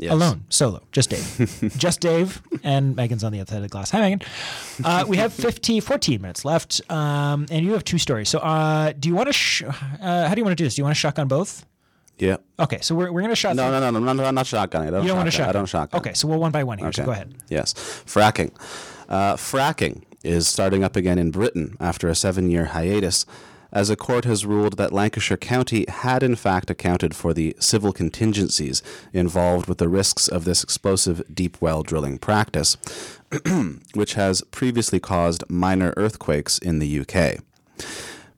Yes. 0.00 0.12
Alone, 0.12 0.44
solo, 0.48 0.82
just 0.92 1.10
Dave. 1.10 1.74
just 1.76 2.00
Dave, 2.00 2.40
and 2.64 2.96
Megan's 2.96 3.22
on 3.22 3.32
the 3.32 3.40
other 3.40 3.50
side 3.50 3.56
of 3.56 3.62
the 3.64 3.68
glass. 3.68 3.90
Hi, 3.90 4.00
Megan. 4.00 4.22
Uh, 4.82 5.04
we 5.06 5.18
have 5.18 5.30
15, 5.32 5.82
14 5.82 6.22
minutes 6.22 6.42
left, 6.44 6.80
um, 6.90 7.44
and 7.50 7.66
you 7.66 7.72
have 7.74 7.84
two 7.84 7.98
stories. 7.98 8.30
So, 8.30 8.38
uh, 8.38 8.92
do 8.98 9.10
you 9.10 9.14
want 9.14 9.26
to, 9.28 9.32
sh- 9.34 9.62
uh, 9.64 10.26
how 10.26 10.34
do 10.34 10.40
you 10.40 10.44
want 10.44 10.56
to 10.56 10.60
do 10.62 10.64
this? 10.64 10.76
Do 10.76 10.80
you 10.80 10.84
want 10.84 10.96
to 10.96 10.98
shotgun 10.98 11.28
both? 11.28 11.66
Yeah. 12.18 12.36
Okay, 12.58 12.78
so 12.80 12.94
we're, 12.94 13.12
we're 13.12 13.20
going 13.20 13.30
to 13.30 13.36
shotgun. 13.36 13.56
No, 13.70 13.78
no, 13.78 13.90
no, 13.90 13.98
no, 13.98 14.12
no, 14.14 14.24
I'm 14.24 14.34
not 14.34 14.46
shotgunning. 14.46 14.86
I 14.88 14.90
don't 14.90 15.02
You 15.02 15.08
don't 15.08 15.18
want 15.18 15.26
to 15.26 15.30
shotgun. 15.32 15.48
I 15.48 15.52
don't 15.52 15.66
shotgun. 15.66 16.00
Okay, 16.00 16.14
so 16.14 16.28
we'll 16.28 16.38
one 16.40 16.50
by 16.52 16.64
one 16.64 16.78
here, 16.78 16.90
so 16.92 17.02
Okay. 17.02 17.06
go 17.06 17.12
ahead. 17.12 17.34
Yes. 17.48 17.74
Fracking. 17.74 18.52
Uh, 19.08 19.34
fracking 19.36 20.04
is 20.24 20.48
starting 20.48 20.82
up 20.82 20.96
again 20.96 21.18
in 21.18 21.30
Britain 21.30 21.76
after 21.78 22.08
a 22.08 22.14
seven 22.14 22.50
year 22.50 22.66
hiatus, 22.66 23.26
as 23.72 23.90
a 23.90 23.96
court 23.96 24.24
has 24.24 24.46
ruled 24.46 24.76
that 24.76 24.92
Lancashire 24.92 25.36
County 25.36 25.84
had 25.88 26.22
in 26.22 26.36
fact 26.36 26.70
accounted 26.70 27.14
for 27.14 27.32
the 27.32 27.54
civil 27.58 27.92
contingencies 27.92 28.82
involved 29.12 29.66
with 29.66 29.78
the 29.78 29.88
risks 29.88 30.28
of 30.28 30.44
this 30.44 30.62
explosive 30.62 31.22
deep 31.32 31.60
well 31.60 31.82
drilling 31.82 32.18
practice, 32.18 32.76
which 33.94 34.14
has 34.14 34.42
previously 34.50 35.00
caused 35.00 35.48
minor 35.48 35.94
earthquakes 35.96 36.58
in 36.58 36.78
the 36.78 37.00
UK. 37.00 37.40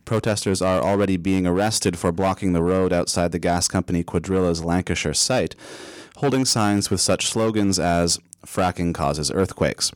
Protesters 0.04 0.60
are 0.60 0.80
already 0.80 1.16
being 1.16 1.46
arrested 1.46 1.98
for 1.98 2.12
blocking 2.12 2.52
the 2.52 2.62
road 2.62 2.92
outside 2.92 3.32
the 3.32 3.38
gas 3.38 3.68
company 3.68 4.04
Cuadrilla's 4.04 4.64
Lancashire 4.64 5.14
site, 5.14 5.54
holding 6.16 6.44
signs 6.44 6.90
with 6.90 7.00
such 7.00 7.28
slogans 7.28 7.78
as 7.78 8.18
fracking 8.44 8.92
causes 8.92 9.30
earthquakes. 9.30 9.92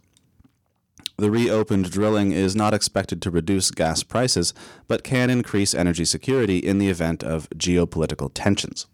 The 1.18 1.30
reopened 1.30 1.90
drilling 1.90 2.32
is 2.32 2.54
not 2.54 2.74
expected 2.74 3.22
to 3.22 3.30
reduce 3.30 3.70
gas 3.70 4.02
prices, 4.02 4.52
but 4.86 5.02
can 5.02 5.30
increase 5.30 5.74
energy 5.74 6.04
security 6.04 6.58
in 6.58 6.78
the 6.78 6.88
event 6.88 7.24
of 7.24 7.48
geopolitical 7.50 8.30
tensions. 8.34 8.86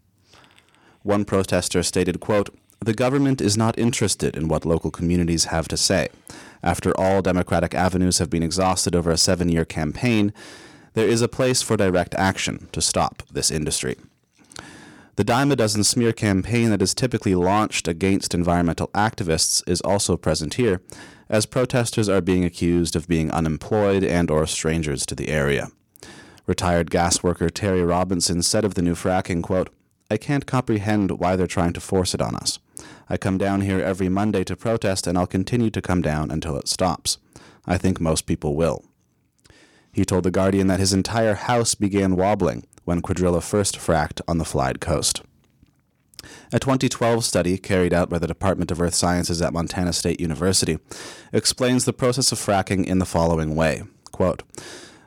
One 1.02 1.24
protester 1.24 1.82
stated, 1.82 2.20
quote, 2.20 2.50
The 2.78 2.94
government 2.94 3.40
is 3.40 3.56
not 3.56 3.76
interested 3.76 4.36
in 4.36 4.46
what 4.46 4.64
local 4.64 4.92
communities 4.92 5.46
have 5.46 5.66
to 5.68 5.76
say. 5.76 6.10
After 6.62 6.92
all 6.98 7.22
democratic 7.22 7.74
avenues 7.74 8.18
have 8.18 8.30
been 8.30 8.44
exhausted 8.44 8.94
over 8.94 9.10
a 9.10 9.16
seven 9.16 9.48
year 9.48 9.64
campaign, 9.64 10.32
there 10.94 11.08
is 11.08 11.22
a 11.22 11.28
place 11.28 11.60
for 11.60 11.76
direct 11.76 12.14
action 12.14 12.68
to 12.70 12.80
stop 12.80 13.24
this 13.32 13.50
industry. 13.50 13.96
The 15.16 15.24
dime 15.24 15.52
a 15.52 15.56
dozen 15.56 15.84
smear 15.84 16.14
campaign 16.14 16.70
that 16.70 16.80
is 16.80 16.94
typically 16.94 17.34
launched 17.34 17.86
against 17.86 18.32
environmental 18.32 18.88
activists 18.88 19.62
is 19.68 19.82
also 19.82 20.16
present 20.16 20.54
here, 20.54 20.80
as 21.28 21.44
protesters 21.44 22.08
are 22.08 22.22
being 22.22 22.46
accused 22.46 22.96
of 22.96 23.08
being 23.08 23.30
unemployed 23.30 24.04
and 24.04 24.30
or 24.30 24.46
strangers 24.46 25.04
to 25.04 25.14
the 25.14 25.28
area. 25.28 25.68
Retired 26.46 26.90
gas 26.90 27.22
worker 27.22 27.50
Terry 27.50 27.82
Robinson 27.82 28.42
said 28.42 28.64
of 28.64 28.72
the 28.72 28.80
new 28.80 28.94
fracking, 28.94 29.42
quote, 29.42 29.68
I 30.10 30.16
can't 30.16 30.46
comprehend 30.46 31.10
why 31.12 31.36
they're 31.36 31.46
trying 31.46 31.74
to 31.74 31.80
force 31.80 32.14
it 32.14 32.22
on 32.22 32.34
us. 32.34 32.58
I 33.10 33.18
come 33.18 33.36
down 33.36 33.60
here 33.60 33.80
every 33.80 34.08
Monday 34.08 34.44
to 34.44 34.56
protest 34.56 35.06
and 35.06 35.18
I'll 35.18 35.26
continue 35.26 35.70
to 35.70 35.82
come 35.82 36.00
down 36.00 36.30
until 36.30 36.56
it 36.56 36.68
stops. 36.68 37.18
I 37.66 37.76
think 37.76 38.00
most 38.00 38.24
people 38.24 38.56
will. 38.56 38.82
He 39.92 40.06
told 40.06 40.24
The 40.24 40.30
Guardian 40.30 40.68
that 40.68 40.80
his 40.80 40.94
entire 40.94 41.34
house 41.34 41.74
began 41.74 42.16
wobbling 42.16 42.64
when 42.84 43.02
Cuadrilla 43.02 43.42
first 43.42 43.76
fracked 43.76 44.20
on 44.26 44.38
the 44.38 44.44
Fylde 44.44 44.80
coast. 44.80 45.22
A 46.52 46.58
2012 46.58 47.24
study 47.24 47.58
carried 47.58 47.92
out 47.92 48.08
by 48.08 48.18
the 48.18 48.26
Department 48.26 48.70
of 48.70 48.80
Earth 48.80 48.94
Sciences 48.94 49.42
at 49.42 49.52
Montana 49.52 49.92
State 49.92 50.20
University 50.20 50.78
explains 51.32 51.84
the 51.84 51.92
process 51.92 52.30
of 52.32 52.38
fracking 52.38 52.84
in 52.84 52.98
the 52.98 53.06
following 53.06 53.56
way. 53.56 53.82
Quote, 54.12 54.42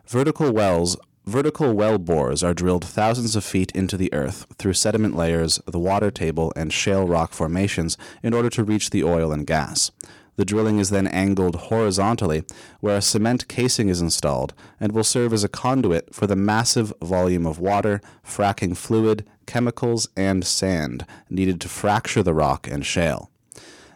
vertical 0.08 0.52
wells 0.52 0.98
Vertical 1.26 1.74
well 1.74 1.98
bores 1.98 2.44
are 2.44 2.54
drilled 2.54 2.86
thousands 2.86 3.36
of 3.36 3.44
feet 3.44 3.72
into 3.72 3.98
the 3.98 4.14
earth 4.14 4.46
through 4.60 4.74
sediment 4.74 5.16
layers, 5.16 5.60
the 5.66 5.80
water 5.80 6.12
table, 6.12 6.54
and 6.56 6.72
shale 6.72 7.08
rock 7.08 7.34
formations 7.34 7.98
in 8.22 8.32
order 8.32 8.50
to 8.52 8.64
reach 8.64 8.92
the 8.92 9.04
oil 9.04 9.32
and 9.32 9.48
gas. 9.48 9.90
The 10.38 10.46
drilling 10.46 10.80
is 10.80 10.90
then 10.90 11.08
angled 11.08 11.56
horizontally, 11.56 12.44
where 12.82 12.98
a 12.98 13.02
cement 13.02 13.48
casing 13.48 13.90
is 13.90 14.02
installed 14.02 14.54
and 14.80 14.92
will 14.92 15.04
serve 15.04 15.32
as 15.32 15.44
a 15.44 15.50
conduit 15.50 16.14
for 16.14 16.28
the 16.28 16.36
massive 16.36 16.94
volume 17.02 17.46
of 17.46 17.60
water, 17.60 18.02
fracking 18.26 18.76
fluid, 18.76 19.26
chemicals, 19.46 20.10
and 20.18 20.46
sand 20.46 21.06
needed 21.30 21.62
to 21.62 21.70
fracture 21.70 22.24
the 22.24 22.34
rock 22.34 22.68
and 22.68 22.86
shale. 22.86 23.30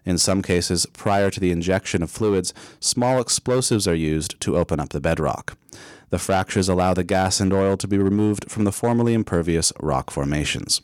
In 0.06 0.18
some 0.18 0.42
cases, 0.42 0.86
prior 0.88 1.30
to 1.30 1.40
the 1.40 1.52
injection 1.52 2.02
of 2.02 2.10
fluids, 2.10 2.54
small 2.80 3.20
explosives 3.20 3.88
are 3.88 3.96
used 3.96 4.40
to 4.42 4.58
open 4.58 4.80
up 4.80 4.90
the 4.90 5.02
bedrock. 5.02 5.58
The 6.10 6.18
fractures 6.18 6.70
allow 6.70 6.94
the 6.94 7.04
gas 7.04 7.40
and 7.40 7.54
oil 7.54 7.78
to 7.78 7.88
be 7.88 7.98
removed 7.98 8.50
from 8.50 8.64
the 8.64 8.72
formerly 8.72 9.14
impervious 9.14 9.72
rock 9.80 10.10
formations. 10.10 10.82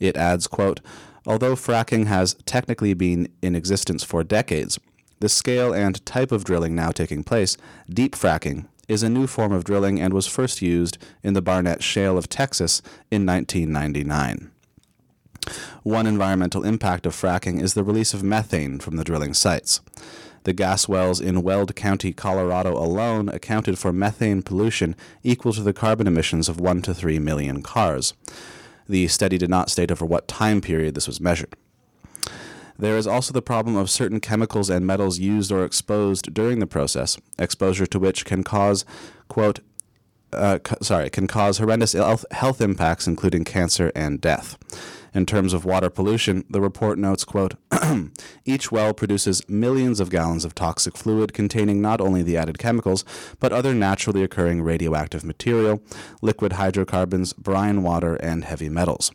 It 0.00 0.16
adds, 0.16 0.46
quote, 0.46 0.80
Although 1.26 1.56
fracking 1.56 2.06
has 2.06 2.34
technically 2.46 2.94
been 2.94 3.28
in 3.42 3.56
existence 3.56 4.04
for 4.04 4.22
decades, 4.22 4.78
the 5.18 5.28
scale 5.28 5.72
and 5.72 6.04
type 6.06 6.30
of 6.30 6.44
drilling 6.44 6.74
now 6.74 6.90
taking 6.90 7.24
place, 7.24 7.56
deep 7.88 8.14
fracking, 8.14 8.66
is 8.86 9.02
a 9.02 9.08
new 9.08 9.26
form 9.26 9.50
of 9.50 9.64
drilling 9.64 10.00
and 10.00 10.14
was 10.14 10.26
first 10.26 10.62
used 10.62 10.98
in 11.22 11.34
the 11.34 11.42
Barnett 11.42 11.82
Shale 11.82 12.16
of 12.16 12.28
Texas 12.28 12.80
in 13.10 13.26
1999. 13.26 14.52
One 15.82 16.06
environmental 16.06 16.64
impact 16.64 17.06
of 17.06 17.14
fracking 17.14 17.60
is 17.60 17.74
the 17.74 17.84
release 17.84 18.14
of 18.14 18.22
methane 18.22 18.78
from 18.78 18.96
the 18.96 19.04
drilling 19.04 19.34
sites. 19.34 19.80
The 20.44 20.52
gas 20.52 20.86
wells 20.86 21.20
in 21.20 21.42
Weld 21.42 21.74
County, 21.74 22.12
Colorado 22.12 22.72
alone 22.76 23.28
accounted 23.28 23.78
for 23.78 23.92
methane 23.92 24.42
pollution 24.42 24.94
equal 25.24 25.52
to 25.54 25.62
the 25.62 25.72
carbon 25.72 26.06
emissions 26.06 26.48
of 26.48 26.60
1 26.60 26.82
to 26.82 26.94
3 26.94 27.18
million 27.18 27.62
cars. 27.62 28.14
The 28.88 29.08
study 29.08 29.38
did 29.38 29.50
not 29.50 29.70
state 29.70 29.90
over 29.90 30.04
what 30.04 30.28
time 30.28 30.60
period 30.60 30.94
this 30.94 31.06
was 31.06 31.20
measured. 31.20 31.56
There 32.78 32.98
is 32.98 33.06
also 33.06 33.32
the 33.32 33.42
problem 33.42 33.76
of 33.76 33.88
certain 33.88 34.20
chemicals 34.20 34.68
and 34.68 34.86
metals 34.86 35.18
used 35.18 35.50
or 35.50 35.64
exposed 35.64 36.34
during 36.34 36.58
the 36.58 36.66
process, 36.66 37.16
exposure 37.38 37.86
to 37.86 37.98
which 37.98 38.24
can 38.24 38.42
cause, 38.44 38.84
quote, 39.28 39.60
uh, 40.32 40.58
sorry, 40.82 41.08
can 41.08 41.26
cause 41.26 41.58
horrendous 41.58 41.92
health 41.92 42.60
impacts, 42.60 43.06
including 43.06 43.44
cancer 43.44 43.90
and 43.94 44.20
death. 44.20 44.58
In 45.16 45.24
terms 45.24 45.54
of 45.54 45.64
water 45.64 45.88
pollution, 45.88 46.44
the 46.50 46.60
report 46.60 46.98
notes, 46.98 47.24
quote, 47.24 47.54
each 48.44 48.70
well 48.70 48.92
produces 48.92 49.48
millions 49.48 49.98
of 49.98 50.10
gallons 50.10 50.44
of 50.44 50.54
toxic 50.54 50.94
fluid 50.94 51.32
containing 51.32 51.80
not 51.80 52.02
only 52.02 52.22
the 52.22 52.36
added 52.36 52.58
chemicals, 52.58 53.02
but 53.40 53.50
other 53.50 53.72
naturally 53.72 54.22
occurring 54.22 54.60
radioactive 54.60 55.24
material, 55.24 55.80
liquid 56.20 56.52
hydrocarbons, 56.52 57.32
brine 57.32 57.82
water, 57.82 58.16
and 58.16 58.44
heavy 58.44 58.68
metals. 58.68 59.10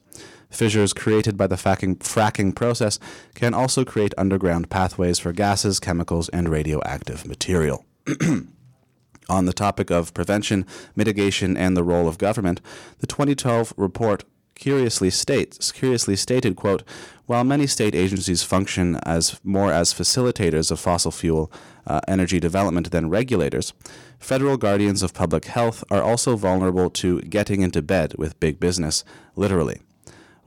Fissures 0.49 0.91
created 0.91 1.37
by 1.37 1.45
the 1.45 1.55
fracking, 1.55 1.99
fracking 1.99 2.55
process 2.55 2.97
can 3.35 3.53
also 3.53 3.85
create 3.85 4.15
underground 4.17 4.71
pathways 4.71 5.19
for 5.19 5.31
gases, 5.31 5.79
chemicals, 5.79 6.29
and 6.29 6.49
radioactive 6.49 7.27
material. 7.27 7.85
On 9.29 9.45
the 9.45 9.53
topic 9.53 9.91
of 9.91 10.15
prevention, 10.15 10.65
mitigation, 10.95 11.55
and 11.55 11.77
the 11.77 11.83
role 11.83 12.07
of 12.07 12.17
government, 12.17 12.59
the 12.97 13.07
2012 13.07 13.75
report 13.77 14.23
curiously 14.55 15.09
states 15.09 15.71
curiously 15.71 16.15
stated 16.15 16.55
quote 16.55 16.83
while 17.25 17.43
many 17.43 17.65
state 17.65 17.95
agencies 17.95 18.43
function 18.43 18.95
as 19.05 19.39
more 19.43 19.71
as 19.71 19.93
facilitators 19.93 20.71
of 20.71 20.79
fossil 20.79 21.11
fuel 21.11 21.51
uh, 21.87 21.99
energy 22.07 22.39
development 22.39 22.91
than 22.91 23.09
regulators 23.09 23.73
federal 24.19 24.57
guardians 24.57 25.01
of 25.01 25.13
public 25.13 25.45
health 25.45 25.83
are 25.89 26.01
also 26.01 26.35
vulnerable 26.35 26.89
to 26.89 27.21
getting 27.21 27.61
into 27.61 27.81
bed 27.81 28.13
with 28.17 28.39
big 28.39 28.59
business 28.59 29.03
literally 29.35 29.81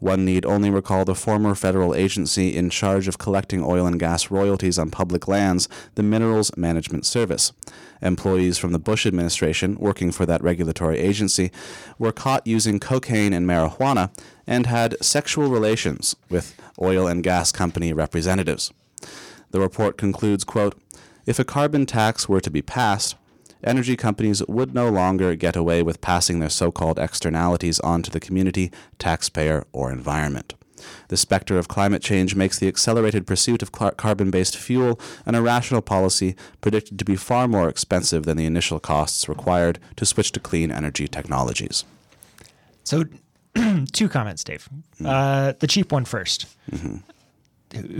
one 0.04 0.22
need 0.22 0.44
only 0.44 0.68
recall 0.68 1.06
the 1.06 1.14
former 1.14 1.54
federal 1.54 1.94
agency 1.94 2.54
in 2.54 2.68
charge 2.68 3.08
of 3.08 3.16
collecting 3.16 3.64
oil 3.64 3.86
and 3.86 3.98
gas 3.98 4.30
royalties 4.30 4.78
on 4.78 4.90
public 4.90 5.26
lands, 5.26 5.66
the 5.94 6.02
Minerals 6.02 6.54
Management 6.58 7.06
Service. 7.06 7.52
Employees 8.02 8.58
from 8.58 8.72
the 8.72 8.78
Bush 8.78 9.06
administration 9.06 9.76
working 9.76 10.12
for 10.12 10.26
that 10.26 10.42
regulatory 10.42 10.98
agency 10.98 11.50
were 11.98 12.12
caught 12.12 12.46
using 12.46 12.78
cocaine 12.78 13.32
and 13.32 13.46
marijuana 13.46 14.10
and 14.46 14.66
had 14.66 15.02
sexual 15.02 15.48
relations 15.48 16.14
with 16.28 16.54
oil 16.78 17.06
and 17.06 17.24
gas 17.24 17.50
company 17.50 17.94
representatives. 17.94 18.74
The 19.52 19.60
report 19.60 19.96
concludes, 19.96 20.44
quote, 20.44 20.78
if 21.24 21.38
a 21.38 21.44
carbon 21.44 21.86
tax 21.86 22.28
were 22.28 22.42
to 22.42 22.50
be 22.50 22.60
passed, 22.60 23.16
energy 23.64 23.96
companies 23.96 24.42
would 24.46 24.74
no 24.74 24.88
longer 24.88 25.34
get 25.34 25.56
away 25.56 25.82
with 25.82 26.00
passing 26.00 26.38
their 26.38 26.50
so 26.50 26.70
called 26.70 26.98
externalities 26.98 27.80
onto 27.80 28.10
the 28.10 28.20
community, 28.20 28.70
taxpayer, 28.98 29.64
or 29.72 29.90
environment. 29.90 30.54
The 31.08 31.16
specter 31.16 31.58
of 31.58 31.68
climate 31.68 32.02
change 32.02 32.34
makes 32.34 32.58
the 32.58 32.68
accelerated 32.68 33.26
pursuit 33.26 33.62
of 33.62 33.72
carbon 33.72 34.30
based 34.30 34.56
fuel 34.56 35.00
an 35.24 35.34
irrational 35.34 35.82
policy 35.82 36.36
predicted 36.60 36.98
to 36.98 37.04
be 37.04 37.16
far 37.16 37.48
more 37.48 37.68
expensive 37.68 38.24
than 38.24 38.36
the 38.36 38.46
initial 38.46 38.80
costs 38.80 39.28
required 39.28 39.78
to 39.96 40.06
switch 40.06 40.32
to 40.32 40.40
clean 40.40 40.70
energy 40.70 41.08
technologies. 41.08 41.84
So, 42.82 43.04
two 43.92 44.08
comments, 44.08 44.44
Dave. 44.44 44.68
Uh, 45.04 45.52
the 45.58 45.66
cheap 45.66 45.92
one 45.92 46.04
1st 46.04 46.46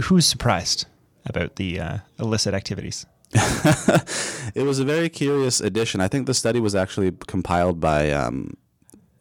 Who's 0.05 0.27
surprised 0.27 0.87
about 1.27 1.57
the 1.57 1.81
uh, 1.81 1.99
illicit 2.19 2.55
activities? 2.55 3.07
it 4.55 4.65
was 4.65 4.79
a 4.79 4.85
very 4.85 5.09
curious 5.09 5.61
addition. 5.61 6.01
I 6.01 6.09
think 6.09 6.27
the 6.27 6.35
study 6.35 6.61
was 6.61 6.75
actually 6.75 7.13
compiled 7.27 7.81
by 7.81 8.11
um, 8.13 8.57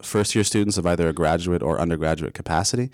first 0.02 0.34
year 0.34 0.44
students 0.44 0.78
of 0.78 0.86
either 0.86 1.08
a 1.08 1.12
graduate 1.12 1.62
or 1.62 1.80
undergraduate 1.80 2.34
capacity. 2.34 2.90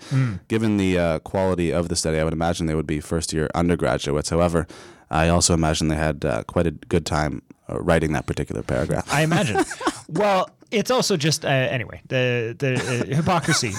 Given 0.47 0.77
the 0.77 0.97
uh, 0.97 1.19
quality 1.19 1.71
of 1.71 1.89
the 1.89 1.95
study, 1.95 2.19
I 2.19 2.23
would 2.23 2.33
imagine 2.33 2.65
they 2.65 2.75
would 2.75 2.87
be 2.87 2.99
first 2.99 3.33
year 3.33 3.49
undergraduates. 3.53 4.29
However, 4.29 4.67
I 5.09 5.27
also 5.27 5.53
imagine 5.53 5.89
they 5.89 5.95
had 5.95 6.25
uh, 6.25 6.43
quite 6.43 6.67
a 6.67 6.71
good 6.71 7.05
time 7.05 7.41
uh, 7.69 7.79
writing 7.81 8.13
that 8.13 8.25
particular 8.25 8.63
paragraph. 8.63 9.11
I 9.13 9.21
imagine. 9.21 9.63
well, 10.09 10.49
it's 10.71 10.91
also 10.91 11.17
just 11.17 11.45
uh, 11.45 11.49
anyway 11.49 12.01
the 12.07 12.55
the 12.57 12.75
uh, 12.75 13.15
hypocrisy. 13.15 13.73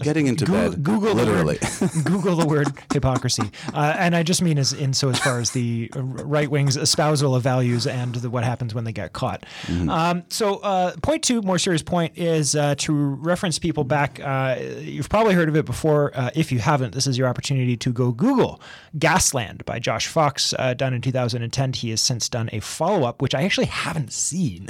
Getting 0.00 0.26
into 0.26 0.46
Google, 0.46 0.70
bed, 0.70 0.82
Google 0.82 1.14
literally. 1.14 1.58
the 1.58 1.90
word, 1.94 2.04
Google 2.04 2.36
the 2.36 2.46
word 2.46 2.68
hypocrisy, 2.92 3.50
uh, 3.74 3.94
and 3.98 4.16
I 4.16 4.22
just 4.22 4.40
mean 4.40 4.58
as 4.58 4.72
in 4.72 4.94
so 4.94 5.10
as 5.10 5.18
far 5.18 5.38
as 5.38 5.50
the 5.50 5.90
right 5.94 6.50
wing's 6.50 6.76
espousal 6.78 7.34
of 7.34 7.42
values 7.42 7.86
and 7.86 8.14
the, 8.14 8.30
what 8.30 8.42
happens 8.42 8.74
when 8.74 8.84
they 8.84 8.92
get 8.92 9.12
caught. 9.12 9.44
Um, 9.68 10.24
so 10.28 10.56
uh, 10.56 10.96
point 11.02 11.22
two, 11.22 11.42
more 11.42 11.58
serious 11.58 11.82
point, 11.82 12.16
is 12.16 12.56
uh, 12.56 12.74
to 12.76 12.92
reference 12.94 13.58
people 13.58 13.84
back. 13.84 14.18
Uh, 14.20 14.56
you've 14.78 15.10
probably 15.10 15.34
heard 15.34 15.48
of 15.48 15.56
it 15.56 15.66
before. 15.66 16.10
Uh, 16.14 16.30
if 16.34 16.50
you 16.50 16.58
haven't, 16.58 16.94
this 16.94 17.06
is 17.06 17.18
your 17.18 17.28
opportunity 17.28 17.76
to 17.76 17.92
go 17.92 18.12
Google 18.12 18.60
Gasland 18.96 19.64
by 19.66 19.78
Josh 19.78 20.06
Fox, 20.06 20.54
uh, 20.58 20.72
done 20.74 20.94
in 20.94 21.02
2010. 21.02 21.72
He 21.74 21.90
has 21.90 22.00
since 22.00 22.28
done 22.30 22.48
a 22.52 22.60
follow 22.60 23.06
up, 23.06 23.20
which 23.20 23.34
I 23.34 23.42
actually 23.42 23.66
haven't 23.66 24.12
seen. 24.12 24.68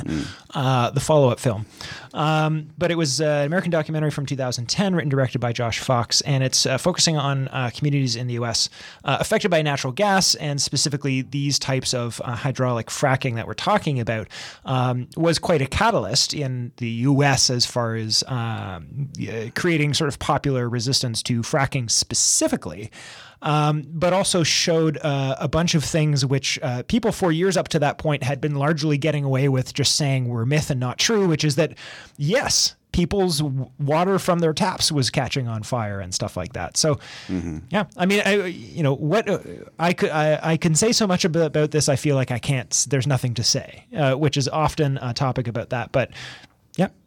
Uh, 0.55 0.91
the 0.91 1.01
follow 1.01 1.29
up 1.29 1.39
film. 1.47 1.65
Um, 2.13 2.71
but 2.77 2.91
it 2.91 2.97
was 2.97 3.21
uh, 3.21 3.25
an 3.25 3.47
American 3.47 3.71
documentary 3.71 4.11
from 4.11 4.27
2010, 4.27 4.95
written 4.97 5.09
directed 5.09 5.39
by 5.39 5.53
Josh 5.53 5.79
Fox, 5.79 6.21
and 6.23 6.43
it's 6.43 6.67
uh, 6.67 6.77
focusing 6.77 7.17
on 7.17 7.47
uh, 7.49 7.71
communities 7.73 8.17
in 8.17 8.27
the 8.27 8.35
U.S. 8.35 8.69
Uh, 9.05 9.19
affected 9.21 9.49
by 9.49 9.63
natural 9.63 9.93
gas, 9.93 10.35
and 10.37 10.61
specifically 10.61 11.23
these 11.23 11.61
types 11.61 11.95
of 11.95 12.21
uh, 12.25 12.35
hydraulic 12.35 12.89
fracking 12.89 13.37
that 13.37 13.47
we're 13.47 13.55
talking 13.55 14.01
about, 14.01 14.27
um, 14.65 15.07
was 15.17 15.39
quite 15.39 15.63
a 15.63 15.67
catalyst 15.67 16.35
in 16.35 16.73
the 16.79 16.89
U.S. 16.89 17.49
as 17.49 17.65
far 17.65 17.95
as 17.95 18.25
um, 18.27 19.09
creating 19.55 19.95
sort 19.95 20.09
of 20.09 20.19
popular 20.19 20.69
resistance 20.69 21.23
to 21.23 21.43
fracking 21.43 21.89
specifically 21.89 22.91
um, 23.43 23.85
but 23.89 24.13
also 24.13 24.43
showed 24.43 24.99
uh, 24.99 25.37
a 25.39 25.49
bunch 25.49 25.75
of 25.75 25.85
things 25.85 26.25
which 26.25 26.59
uh, 26.63 26.83
people 26.85 27.13
for 27.13 27.33
years 27.33 27.57
up 27.57 27.69
to 27.69 27.79
that 27.79 27.99
point 27.99 28.23
had 28.23 28.41
been 28.41 28.55
largely 28.55 28.99
getting 28.99 29.25
away 29.25 29.49
with 29.49 29.75
just 29.75 29.97
saying 29.97 30.29
were 30.29 30.47
myth 30.47 30.71
and 30.71 30.81
not 30.81 30.99
true, 30.99 31.27
which 31.29 31.45
is 31.45 31.57
that, 31.57 31.75
yes, 32.17 32.75
people's 32.93 33.43
water 33.79 34.19
from 34.19 34.39
their 34.39 34.55
taps 34.55 34.91
was 34.91 35.11
catching 35.11 35.47
on 35.47 35.63
fire 35.63 36.01
and 36.01 36.15
stuff 36.15 36.35
like 36.35 36.55
that. 36.55 36.79
So, 36.79 36.99
yeah, 37.69 37.85
I 37.95 38.07
mean, 38.07 38.23
I, 38.25 38.47
you 38.47 38.83
know, 38.83 38.95
what 38.95 39.29
uh, 39.29 39.39
I 39.79 39.93
could, 39.93 40.09
I, 40.09 40.41
I 40.43 40.57
can 40.57 40.75
say 40.75 40.93
so 40.93 41.07
much 41.07 41.27
about, 41.27 41.49
about 41.49 41.73
this. 41.73 41.91
I 41.91 41.97
feel 41.97 42.17
like 42.17 42.31
I 42.31 42.39
can't. 42.39 42.87
There's 42.89 43.07
nothing 43.07 43.35
to 43.35 43.45
say, 43.45 43.85
uh, 43.95 44.15
which 44.15 44.39
is 44.39 44.49
often 44.49 44.99
a 45.03 45.13
topic 45.13 45.47
about 45.47 45.71
that. 45.71 45.93
But 45.93 46.11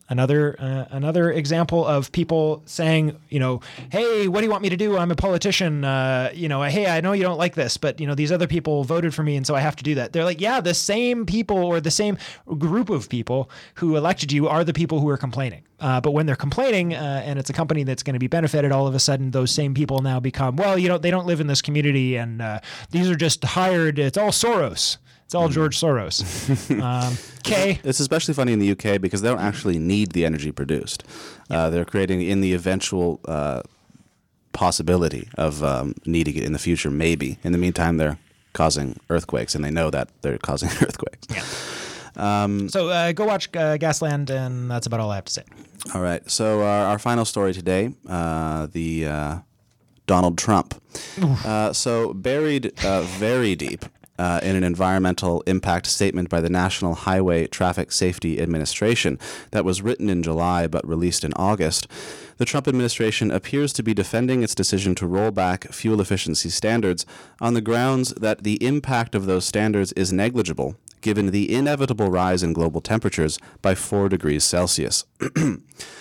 another 0.10 0.55
uh, 0.60 0.86
another 0.89 1.32
example 1.32 1.86
of 1.86 2.12
people 2.12 2.62
saying, 2.66 3.16
you 3.30 3.39
know, 3.39 3.62
hey, 3.91 4.28
what 4.28 4.39
do 4.39 4.45
you 4.45 4.51
want 4.51 4.64
me 4.64 4.70
to 4.70 4.78
do? 4.78 4.97
I'm 4.97 5.12
a 5.12 5.16
politician. 5.16 5.86
Uh, 5.86 6.32
you 6.34 6.49
know, 6.49 6.62
hey, 6.64 6.88
I 6.88 7.01
know 7.01 7.14
you 7.14 7.24
don't 7.24 7.38
like 7.38 7.55
this, 7.55 7.78
but 7.78 7.99
you 7.99 8.07
know, 8.07 8.16
these 8.16 8.32
other 8.32 8.47
people 8.47 8.84
voted 8.84 9.14
for 9.14 9.24
me, 9.24 9.36
and 9.36 9.45
so 9.45 9.55
I 9.55 9.62
have 9.62 9.76
to 9.78 9.84
do 9.84 9.95
that. 9.95 10.14
They're 10.14 10.26
like, 10.26 10.41
yeah, 10.41 10.60
the 10.60 10.74
same 10.74 11.26
people 11.26 11.57
or 11.57 11.80
the 11.80 11.91
same 11.91 12.18
group 12.57 12.89
of 12.89 13.10
people 13.10 13.49
who 13.76 13.95
elected 13.95 14.32
you 14.32 14.47
are 14.47 14.64
the 14.64 14.74
people 14.74 14.99
who 14.99 15.10
are 15.10 15.18
complaining. 15.18 15.64
Uh, 15.80 16.01
but 16.01 16.12
when 16.12 16.26
they're 16.26 16.36
complaining, 16.36 16.93
uh, 16.93 17.24
and 17.26 17.39
it's 17.39 17.49
a 17.49 17.53
company 17.53 17.84
that's 17.84 18.03
going 18.03 18.14
to 18.14 18.20
be 18.20 18.28
benefited, 18.28 18.72
all 18.72 18.86
of 18.86 18.95
a 18.95 18.99
sudden 18.99 19.32
those 19.32 19.51
same 19.51 19.74
people 19.74 19.99
now 19.99 20.20
become, 20.20 20.57
well, 20.57 20.78
you 20.78 20.89
know, 20.89 20.97
they 20.97 21.12
don't 21.12 21.26
live 21.26 21.39
in 21.39 21.47
this 21.47 21.62
community, 21.62 22.18
and 22.18 22.41
uh, 22.41 22.60
these 22.91 23.10
are 23.10 23.16
just 23.16 23.43
hired. 23.43 23.97
It's 23.97 24.18
all 24.18 24.32
Soros. 24.32 24.97
It's 25.30 25.36
all 25.36 25.47
George 25.47 25.80
Soros. 25.80 26.23
um, 26.82 27.15
okay. 27.45 27.80
It's 27.84 27.99
especially 27.99 28.34
funny 28.34 28.51
in 28.51 28.57
the 28.57 28.71
UK 28.71 28.99
because 28.99 29.21
they 29.21 29.30
don't 29.30 29.39
actually 29.39 29.77
need 29.77 30.13
the 30.13 30.25
energy 30.25 30.51
produced. 30.51 31.03
Uh, 31.51 31.69
they're 31.69 31.86
creating 31.86 32.23
in 32.23 32.41
the 32.41 32.55
eventual 32.55 33.19
uh, 33.25 33.61
possibility 34.53 35.30
of 35.38 35.63
um, 35.63 35.93
needing 36.03 36.36
it 36.36 36.41
in 36.45 36.53
the 36.53 36.57
future, 36.57 36.89
maybe. 36.89 37.38
In 37.43 37.51
the 37.51 37.59
meantime, 37.59 37.97
they're 37.97 38.17
causing 38.53 38.99
earthquakes, 39.11 39.53
and 39.53 39.63
they 39.63 39.69
know 39.69 39.91
that 39.91 40.09
they're 40.23 40.38
causing 40.49 40.69
earthquakes. 40.82 41.27
Yeah. 41.30 42.47
So 42.69 42.89
uh, 42.89 43.11
go 43.11 43.25
watch 43.25 43.49
uh, 43.49 43.77
Gasland, 43.77 44.32
and 44.32 44.71
that's 44.71 44.88
about 44.88 44.99
all 44.99 45.11
I 45.11 45.15
have 45.15 45.25
to 45.25 45.34
say. 45.34 45.43
All 45.93 46.01
right. 46.01 46.27
So 46.27 46.61
our, 46.61 46.86
our 46.86 46.97
final 46.97 47.23
story 47.23 47.53
today, 47.53 47.93
uh, 48.09 48.65
the 48.71 49.05
uh, 49.05 49.39
Donald 50.07 50.39
Trump. 50.39 50.73
Uh, 51.21 51.71
so 51.71 52.15
buried 52.15 52.73
uh, 52.84 53.01
very 53.01 53.55
deep 53.55 53.86
uh, 54.20 54.41
in 54.43 54.55
an 54.55 54.63
environmental 54.63 55.41
impact 55.47 55.88
statement 55.88 56.30
by 56.30 56.41
the 56.41 56.49
National 56.49 56.93
Highway 56.93 57.47
Traffic 57.47 57.91
Safety 57.91 58.41
Administration 58.41 59.17
that 59.51 59.63
was 59.63 59.82
written 59.82 60.09
in 60.09 60.22
July 60.22 60.67
but 60.67 60.88
released 60.88 61.24
in 61.24 61.34
August. 61.34 61.88
The 62.38 62.45
Trump 62.45 62.67
administration 62.67 63.32
appears 63.32 63.72
to 63.74 63.84
be 63.84 63.93
defending 63.93 64.43
its 64.43 64.53
decision 64.53 64.93
to 64.95 65.07
roll 65.07 65.32
back 65.32 65.72
fuel 65.72 66.01
efficiency 66.01 66.49
standards 66.49 67.05
on 67.39 67.53
the 67.53 67.61
grounds 67.61 68.09
that 68.15 68.43
the 68.43 68.63
impact 68.63 69.15
of 69.15 69.26
those 69.26 69.45
standards 69.45 69.93
is 69.93 70.13
negligible 70.13 70.76
given 71.01 71.28
the 71.28 71.55
inevitable 71.55 72.11
rise 72.11 72.43
in 72.43 72.51
global 72.51 72.82
temperatures 72.82 73.39
by 73.61 73.74
4 73.74 74.09
degrees 74.09 74.43
Celsius. 74.43 75.05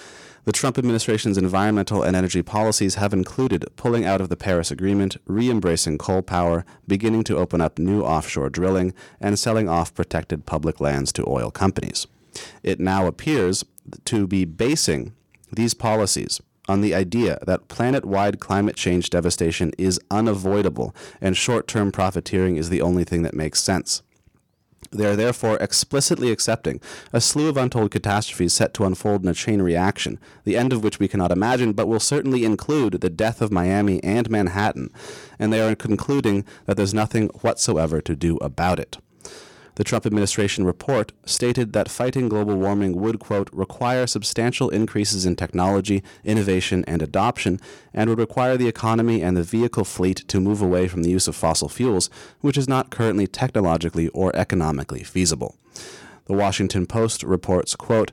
The 0.48 0.52
Trump 0.52 0.78
administration's 0.78 1.36
environmental 1.36 2.02
and 2.02 2.16
energy 2.16 2.40
policies 2.40 2.94
have 2.94 3.12
included 3.12 3.66
pulling 3.76 4.06
out 4.06 4.22
of 4.22 4.30
the 4.30 4.36
Paris 4.36 4.70
Agreement, 4.70 5.18
re 5.26 5.50
embracing 5.50 5.98
coal 5.98 6.22
power, 6.22 6.64
beginning 6.86 7.24
to 7.24 7.36
open 7.36 7.60
up 7.60 7.78
new 7.78 8.00
offshore 8.00 8.48
drilling, 8.48 8.94
and 9.20 9.38
selling 9.38 9.68
off 9.68 9.94
protected 9.94 10.46
public 10.46 10.80
lands 10.80 11.12
to 11.12 11.28
oil 11.28 11.50
companies. 11.50 12.06
It 12.62 12.80
now 12.80 13.06
appears 13.06 13.62
to 14.06 14.26
be 14.26 14.46
basing 14.46 15.12
these 15.52 15.74
policies 15.74 16.40
on 16.66 16.80
the 16.80 16.94
idea 16.94 17.38
that 17.46 17.68
planet 17.68 18.06
wide 18.06 18.40
climate 18.40 18.76
change 18.76 19.10
devastation 19.10 19.72
is 19.76 20.00
unavoidable 20.10 20.96
and 21.20 21.36
short 21.36 21.68
term 21.68 21.92
profiteering 21.92 22.56
is 22.56 22.70
the 22.70 22.80
only 22.80 23.04
thing 23.04 23.20
that 23.20 23.34
makes 23.34 23.62
sense. 23.62 24.00
They 24.90 25.06
are 25.06 25.16
therefore 25.16 25.58
explicitly 25.58 26.30
accepting 26.30 26.80
a 27.12 27.20
slew 27.20 27.48
of 27.48 27.56
untold 27.56 27.90
catastrophes 27.90 28.54
set 28.54 28.72
to 28.74 28.84
unfold 28.84 29.22
in 29.22 29.28
a 29.28 29.34
chain 29.34 29.60
reaction, 29.60 30.18
the 30.44 30.56
end 30.56 30.72
of 30.72 30.82
which 30.82 30.98
we 30.98 31.08
cannot 31.08 31.30
imagine, 31.30 31.72
but 31.72 31.88
will 31.88 32.00
certainly 32.00 32.44
include 32.44 33.00
the 33.00 33.10
death 33.10 33.42
of 33.42 33.52
Miami 33.52 34.02
and 34.02 34.30
Manhattan, 34.30 34.90
and 35.38 35.52
they 35.52 35.60
are 35.60 35.74
concluding 35.74 36.44
that 36.66 36.76
there's 36.76 36.94
nothing 36.94 37.28
whatsoever 37.42 38.00
to 38.00 38.16
do 38.16 38.36
about 38.38 38.78
it. 38.78 38.98
The 39.78 39.84
Trump 39.84 40.06
administration 40.06 40.64
report 40.64 41.12
stated 41.24 41.72
that 41.72 41.88
fighting 41.88 42.28
global 42.28 42.56
warming 42.56 42.96
would, 42.96 43.20
quote, 43.20 43.48
require 43.52 44.08
substantial 44.08 44.70
increases 44.70 45.24
in 45.24 45.36
technology, 45.36 46.02
innovation, 46.24 46.84
and 46.88 47.00
adoption, 47.00 47.60
and 47.94 48.10
would 48.10 48.18
require 48.18 48.56
the 48.56 48.66
economy 48.66 49.22
and 49.22 49.36
the 49.36 49.44
vehicle 49.44 49.84
fleet 49.84 50.26
to 50.26 50.40
move 50.40 50.60
away 50.60 50.88
from 50.88 51.04
the 51.04 51.10
use 51.10 51.28
of 51.28 51.36
fossil 51.36 51.68
fuels, 51.68 52.10
which 52.40 52.58
is 52.58 52.66
not 52.66 52.90
currently 52.90 53.28
technologically 53.28 54.08
or 54.08 54.34
economically 54.34 55.04
feasible. 55.04 55.54
The 56.24 56.34
Washington 56.34 56.84
Post 56.84 57.22
reports, 57.22 57.76
quote, 57.76 58.10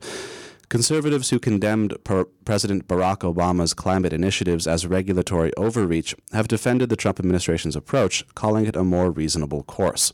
Conservatives 0.69 1.31
who 1.31 1.39
condemned 1.39 1.95
per- 2.03 2.25
President 2.45 2.87
Barack 2.87 3.21
Obama's 3.21 3.73
climate 3.73 4.13
initiatives 4.13 4.67
as 4.67 4.85
regulatory 4.85 5.51
overreach 5.57 6.13
have 6.31 6.47
defended 6.47 6.89
the 6.89 6.95
Trump 6.95 7.19
administration's 7.19 7.75
approach, 7.75 8.23
calling 8.35 8.67
it 8.67 8.75
a 8.75 8.83
more 8.83 9.09
reasonable 9.09 9.63
course. 9.63 10.13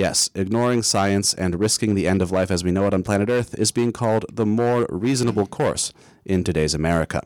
Yes, 0.00 0.30
ignoring 0.34 0.82
science 0.82 1.34
and 1.34 1.60
risking 1.60 1.94
the 1.94 2.08
end 2.08 2.22
of 2.22 2.32
life 2.32 2.50
as 2.50 2.64
we 2.64 2.70
know 2.70 2.86
it 2.86 2.94
on 2.94 3.02
planet 3.02 3.28
Earth 3.28 3.54
is 3.58 3.70
being 3.70 3.92
called 3.92 4.24
the 4.32 4.46
more 4.46 4.86
reasonable 4.88 5.46
course 5.46 5.92
in 6.24 6.42
today's 6.42 6.72
America. 6.72 7.22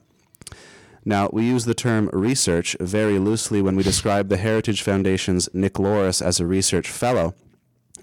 Now, 1.04 1.30
we 1.32 1.44
use 1.44 1.66
the 1.66 1.74
term 1.74 2.10
research 2.12 2.76
very 2.80 3.20
loosely 3.20 3.62
when 3.62 3.76
we 3.76 3.84
describe 3.84 4.28
the 4.28 4.38
Heritage 4.38 4.82
Foundation's 4.82 5.48
Nick 5.54 5.78
Loris 5.78 6.20
as 6.20 6.40
a 6.40 6.46
research 6.46 6.90
fellow, 6.90 7.34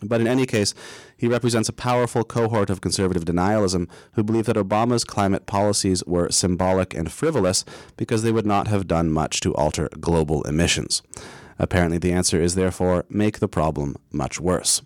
but 0.02 0.22
in 0.22 0.28
any 0.28 0.46
case, 0.46 0.74
he 1.18 1.28
represents 1.28 1.68
a 1.68 1.74
powerful 1.74 2.24
cohort 2.24 2.70
of 2.70 2.80
conservative 2.80 3.26
denialism 3.26 3.90
who 4.14 4.24
believe 4.24 4.46
that 4.46 4.56
Obama's 4.56 5.04
climate 5.04 5.48
policies 5.48 6.02
were 6.06 6.32
symbolic 6.32 6.94
and 6.94 7.12
frivolous 7.12 7.66
because 7.98 8.24
they 8.24 8.32
would 8.32 8.46
not 8.46 8.70
have 8.70 8.88
done 8.88 9.12
much 9.12 9.42
to 9.42 9.54
alter 9.56 9.90
global 10.00 10.44
emissions. 10.44 11.02
Apparently, 11.62 12.00
the 12.00 12.12
answer 12.12 12.42
is 12.42 12.56
therefore 12.56 13.06
make 13.08 13.38
the 13.38 13.48
problem 13.48 13.96
much 14.12 14.42
worse. 14.42 14.82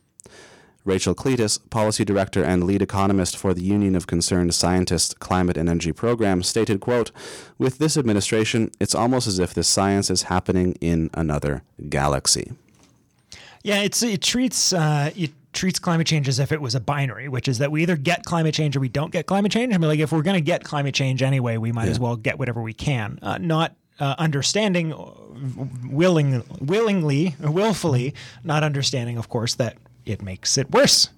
Rachel 0.84 1.16
Cleetus, 1.16 1.58
policy 1.58 2.04
director 2.04 2.44
and 2.44 2.66
lead 2.66 2.82
economist 2.82 3.38
for 3.38 3.54
the 3.54 3.64
Union 3.64 3.96
of 3.96 4.08
Concerned 4.08 4.54
Scientists 4.54 5.14
Climate 5.14 5.56
and 5.58 5.70
Energy 5.70 5.94
Program, 5.94 6.44
stated, 6.44 6.82
quote, 6.82 7.12
With 7.58 7.78
this 7.78 7.96
administration, 7.96 8.70
it's 8.80 8.94
almost 8.94 9.26
as 9.26 9.40
if 9.40 9.54
this 9.54 9.70
science 9.70 10.10
is 10.10 10.24
happening 10.24 10.74
in 10.82 11.10
another 11.14 11.64
galaxy. 11.88 12.52
Yeah, 13.64 13.82
it's 13.82 14.04
it 14.04 14.22
treats 14.22 14.74
uh, 14.74 15.12
it 15.16 15.32
treats 15.54 15.80
climate 15.80 16.06
change 16.06 16.28
as 16.28 16.40
if 16.40 16.52
it 16.52 16.62
was 16.62 16.76
a 16.76 16.82
binary, 16.82 17.30
which 17.30 17.48
is 17.48 17.58
that 17.60 17.72
we 17.72 17.82
either 17.82 17.96
get 17.96 18.26
climate 18.26 18.54
change 18.54 18.76
or 18.76 18.82
we 18.82 18.90
don't 18.90 19.12
get 19.12 19.26
climate 19.26 19.52
change. 19.52 19.74
I 19.74 19.78
mean, 19.78 19.88
like 19.88 20.00
if 20.00 20.12
we're 20.12 20.22
going 20.22 20.36
to 20.36 20.42
get 20.42 20.66
climate 20.66 20.94
change 20.94 21.24
anyway, 21.24 21.56
we 21.56 21.72
might 21.72 21.88
as 21.88 22.00
well 22.00 22.18
get 22.18 22.38
whatever 22.38 22.62
we 22.62 22.74
can. 22.74 23.18
Uh, 23.24 23.38
not 23.40 23.76
uh, 24.00 24.16
understanding, 24.18 24.94
uh, 24.94 25.12
willing, 25.90 26.44
willingly, 26.60 27.36
willfully, 27.40 28.14
not 28.44 28.64
understanding, 28.64 29.18
of 29.18 29.30
course, 29.30 29.56
that 29.56 29.78
it 30.06 30.22
makes 30.22 30.58
it 30.58 30.72
worse. 30.72 31.10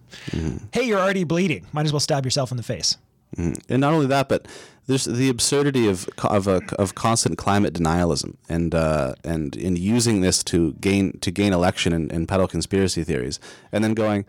Hey, 0.74 0.84
you're 0.84 1.00
already 1.00 1.24
bleeding. 1.24 1.66
Might 1.74 1.86
as 1.86 1.94
well 1.94 2.00
stab 2.00 2.26
yourself 2.26 2.52
in 2.52 2.58
the 2.58 2.64
face. 2.64 2.98
And 3.36 3.82
not 3.82 3.94
only 3.94 4.08
that, 4.08 4.30
but 4.30 4.48
there's 4.88 5.04
the 5.04 5.28
absurdity 5.30 5.88
of 5.90 6.08
of, 6.24 6.48
a, 6.48 6.62
of 6.80 6.96
constant 6.96 7.38
climate 7.38 7.74
denialism, 7.74 8.38
and 8.48 8.74
uh, 8.74 9.16
and 9.26 9.56
in 9.56 9.76
using 9.76 10.22
this 10.22 10.44
to 10.46 10.74
gain 10.80 11.20
to 11.20 11.30
gain 11.30 11.52
election 11.52 11.92
and, 11.92 12.10
and 12.12 12.28
peddle 12.28 12.48
conspiracy 12.48 13.04
theories, 13.04 13.40
and 13.74 13.84
then 13.84 13.94
going, 13.94 14.26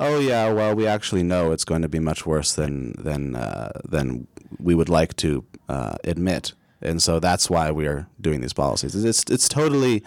oh 0.00 0.18
yeah, 0.18 0.52
well 0.52 0.74
we 0.74 0.84
actually 0.84 1.22
know 1.22 1.52
it's 1.52 1.64
going 1.64 1.82
to 1.82 1.88
be 1.88 2.00
much 2.00 2.26
worse 2.26 2.52
than 2.52 2.92
than 2.98 3.36
uh, 3.36 3.70
than 3.84 4.26
we 4.58 4.74
would 4.74 4.88
like 4.88 5.14
to 5.16 5.44
uh, 5.68 5.94
admit, 6.02 6.52
and 6.82 7.02
so 7.02 7.20
that's 7.20 7.50
why 7.50 7.70
we 7.70 7.86
are 7.86 8.06
doing 8.20 8.40
these 8.40 8.52
policies. 8.52 8.94
It's 9.04 9.24
it's 9.30 9.48
totally 9.48 10.02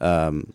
um, 0.00 0.52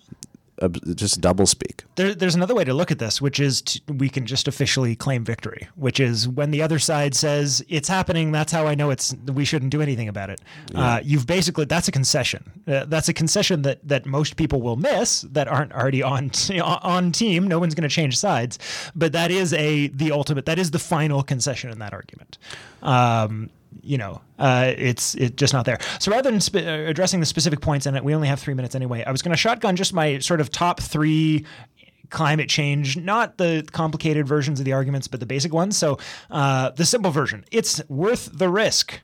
just 0.95 1.22
double 1.22 1.45
speak. 1.45 1.86
There, 1.95 2.14
there's 2.14 2.36
another 2.36 2.53
way 2.53 2.64
to 2.64 2.74
look 2.74 2.91
at 2.91 2.99
this, 2.99 3.22
which 3.22 3.39
is 3.39 3.62
t 3.62 3.82
we 3.88 4.10
can 4.10 4.26
just 4.26 4.47
officially 4.47 4.95
claim 4.95 5.24
victory, 5.24 5.68
which 5.76 5.99
is 5.99 6.28
when 6.28 6.51
the 6.51 6.62
other 6.62 6.80
side 6.80 7.16
says 7.16 7.64
it's 7.70 7.88
happening. 7.88 8.32
That's 8.32 8.51
how 8.51 8.68
I 8.68 8.76
know 8.76 8.89
it's. 8.89 9.16
We 9.34 9.45
shouldn't 9.45 9.72
do 9.72 9.82
anything 9.82 10.07
about 10.07 10.30
it. 10.30 10.41
Uh, 10.76 10.99
you've 11.03 11.28
basically 11.28 11.66
that's 11.66 11.88
a 11.88 11.91
concession. 11.91 12.51
Uh, 12.68 12.86
that's 12.86 13.07
a 13.07 13.14
concession 13.14 13.62
that 13.62 13.88
that 13.88 14.05
most 14.05 14.36
people 14.36 14.62
will 14.62 14.76
miss 14.76 15.22
that 15.22 15.47
aren't 15.47 15.72
already 15.72 16.03
on 16.03 16.30
t- 16.30 16.60
on 16.93 17.12
team. 17.12 17.47
No 17.47 17.60
one's 17.60 17.76
going 17.76 17.88
to 17.89 17.95
change 17.95 18.18
sides, 18.18 18.60
but 18.95 19.14
that 19.14 19.32
is 19.32 19.53
a 19.53 19.88
the 19.88 20.12
ultimate. 20.12 20.45
That 20.45 20.60
is 20.60 20.72
the 20.72 20.80
final 20.80 21.24
concession 21.24 21.70
in 21.70 21.80
that 21.80 21.93
argument. 21.93 22.38
Um, 22.82 23.49
you 23.82 23.98
know, 23.98 24.22
uh, 24.38 24.74
it's 24.78 25.16
it's 25.16 25.36
just 25.36 25.54
not 25.54 25.66
there. 25.66 25.80
So 26.00 26.12
rather 26.12 26.30
than 26.30 26.42
spe- 26.42 26.58
uh, 26.58 26.86
addressing 26.88 27.20
the 27.20 27.26
specific 27.26 27.62
points 27.62 27.86
in 27.86 27.96
it, 27.96 28.04
we 28.04 28.14
only 28.16 28.28
have 28.28 28.40
three 28.40 28.54
minutes 28.54 28.76
anyway. 28.76 29.04
I 29.04 29.12
was 29.12 29.22
going 29.22 29.32
to 29.32 29.38
shotgun 29.38 29.76
just 29.76 29.94
my 29.94 30.20
sort 30.20 30.42
of 30.42 30.52
top 30.52 30.80
three 30.80 31.46
climate 32.10 32.50
change, 32.50 32.98
not 32.98 33.38
the 33.38 33.68
complicated 33.72 34.28
versions 34.28 34.60
of 34.60 34.66
the 34.66 34.74
arguments, 34.74 35.08
but 35.08 35.20
the 35.20 35.26
basic 35.26 35.54
ones. 35.54 35.78
So 35.78 35.98
uh, 36.32 36.72
the 36.72 36.86
simple 36.86 37.12
version: 37.12 37.46
it's 37.52 37.82
worth 37.90 38.30
the 38.34 38.50
risk. 38.50 39.00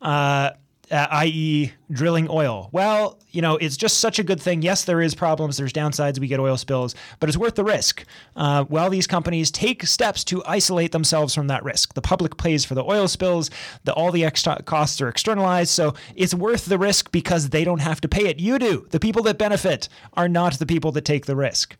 Uh, 0.00 0.50
uh, 0.90 1.06
i.e., 1.10 1.72
drilling 1.90 2.28
oil. 2.30 2.68
Well, 2.72 3.18
you 3.30 3.42
know, 3.42 3.56
it's 3.56 3.76
just 3.76 3.98
such 3.98 4.18
a 4.18 4.24
good 4.24 4.40
thing. 4.40 4.62
Yes, 4.62 4.84
there 4.84 5.00
is 5.00 5.14
problems. 5.14 5.56
There's 5.56 5.72
downsides. 5.72 6.18
We 6.18 6.28
get 6.28 6.40
oil 6.40 6.56
spills, 6.56 6.94
but 7.20 7.28
it's 7.28 7.38
worth 7.38 7.54
the 7.54 7.64
risk. 7.64 8.04
Uh, 8.36 8.64
while 8.64 8.90
these 8.90 9.06
companies 9.06 9.50
take 9.50 9.84
steps 9.86 10.24
to 10.24 10.42
isolate 10.44 10.92
themselves 10.92 11.34
from 11.34 11.46
that 11.48 11.64
risk, 11.64 11.94
the 11.94 12.02
public 12.02 12.36
pays 12.36 12.64
for 12.64 12.74
the 12.74 12.84
oil 12.84 13.08
spills. 13.08 13.50
The, 13.84 13.92
all 13.92 14.12
the 14.12 14.24
extra 14.24 14.62
costs 14.62 15.00
are 15.00 15.08
externalized, 15.08 15.70
so 15.70 15.94
it's 16.16 16.34
worth 16.34 16.66
the 16.66 16.78
risk 16.78 17.12
because 17.12 17.50
they 17.50 17.64
don't 17.64 17.80
have 17.80 18.00
to 18.00 18.08
pay 18.08 18.26
it. 18.26 18.38
You 18.38 18.58
do. 18.58 18.86
The 18.90 19.00
people 19.00 19.22
that 19.24 19.38
benefit 19.38 19.88
are 20.14 20.28
not 20.28 20.58
the 20.58 20.66
people 20.66 20.92
that 20.92 21.04
take 21.04 21.26
the 21.26 21.36
risk. 21.36 21.76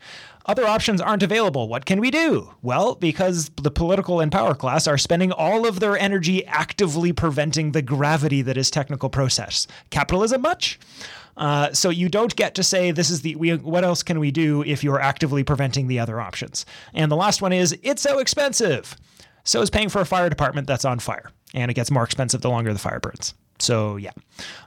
Other 0.48 0.66
options 0.66 1.02
aren't 1.02 1.22
available. 1.22 1.68
What 1.68 1.84
can 1.84 2.00
we 2.00 2.10
do? 2.10 2.54
Well, 2.62 2.94
because 2.94 3.50
the 3.62 3.70
political 3.70 4.18
and 4.18 4.32
power 4.32 4.54
class 4.54 4.86
are 4.86 4.96
spending 4.96 5.30
all 5.30 5.68
of 5.68 5.78
their 5.78 5.98
energy 5.98 6.44
actively 6.46 7.12
preventing 7.12 7.72
the 7.72 7.82
gravity 7.82 8.40
that 8.40 8.56
is 8.56 8.70
technical 8.70 9.10
process. 9.10 9.66
Capitalism 9.90 10.40
much? 10.40 10.80
Uh, 11.36 11.70
so 11.74 11.90
you 11.90 12.08
don't 12.08 12.34
get 12.34 12.54
to 12.54 12.62
say 12.62 12.90
this 12.90 13.10
is 13.10 13.20
the 13.20 13.36
we, 13.36 13.56
what 13.56 13.84
else 13.84 14.02
can 14.02 14.18
we 14.18 14.30
do 14.30 14.64
if 14.64 14.82
you're 14.82 15.00
actively 15.00 15.44
preventing 15.44 15.86
the 15.86 15.98
other 15.98 16.18
options. 16.18 16.64
And 16.94 17.12
the 17.12 17.16
last 17.16 17.42
one 17.42 17.52
is 17.52 17.76
it's 17.82 18.00
so 18.00 18.18
expensive. 18.18 18.96
So 19.44 19.60
is 19.60 19.68
paying 19.70 19.90
for 19.90 20.00
a 20.00 20.06
fire 20.06 20.30
department 20.30 20.66
that's 20.66 20.84
on 20.86 20.98
fire, 20.98 21.30
and 21.54 21.70
it 21.70 21.74
gets 21.74 21.90
more 21.90 22.04
expensive 22.04 22.40
the 22.40 22.50
longer 22.50 22.72
the 22.72 22.78
fire 22.78 23.00
burns. 23.00 23.34
So 23.58 23.96
yeah, 23.96 24.12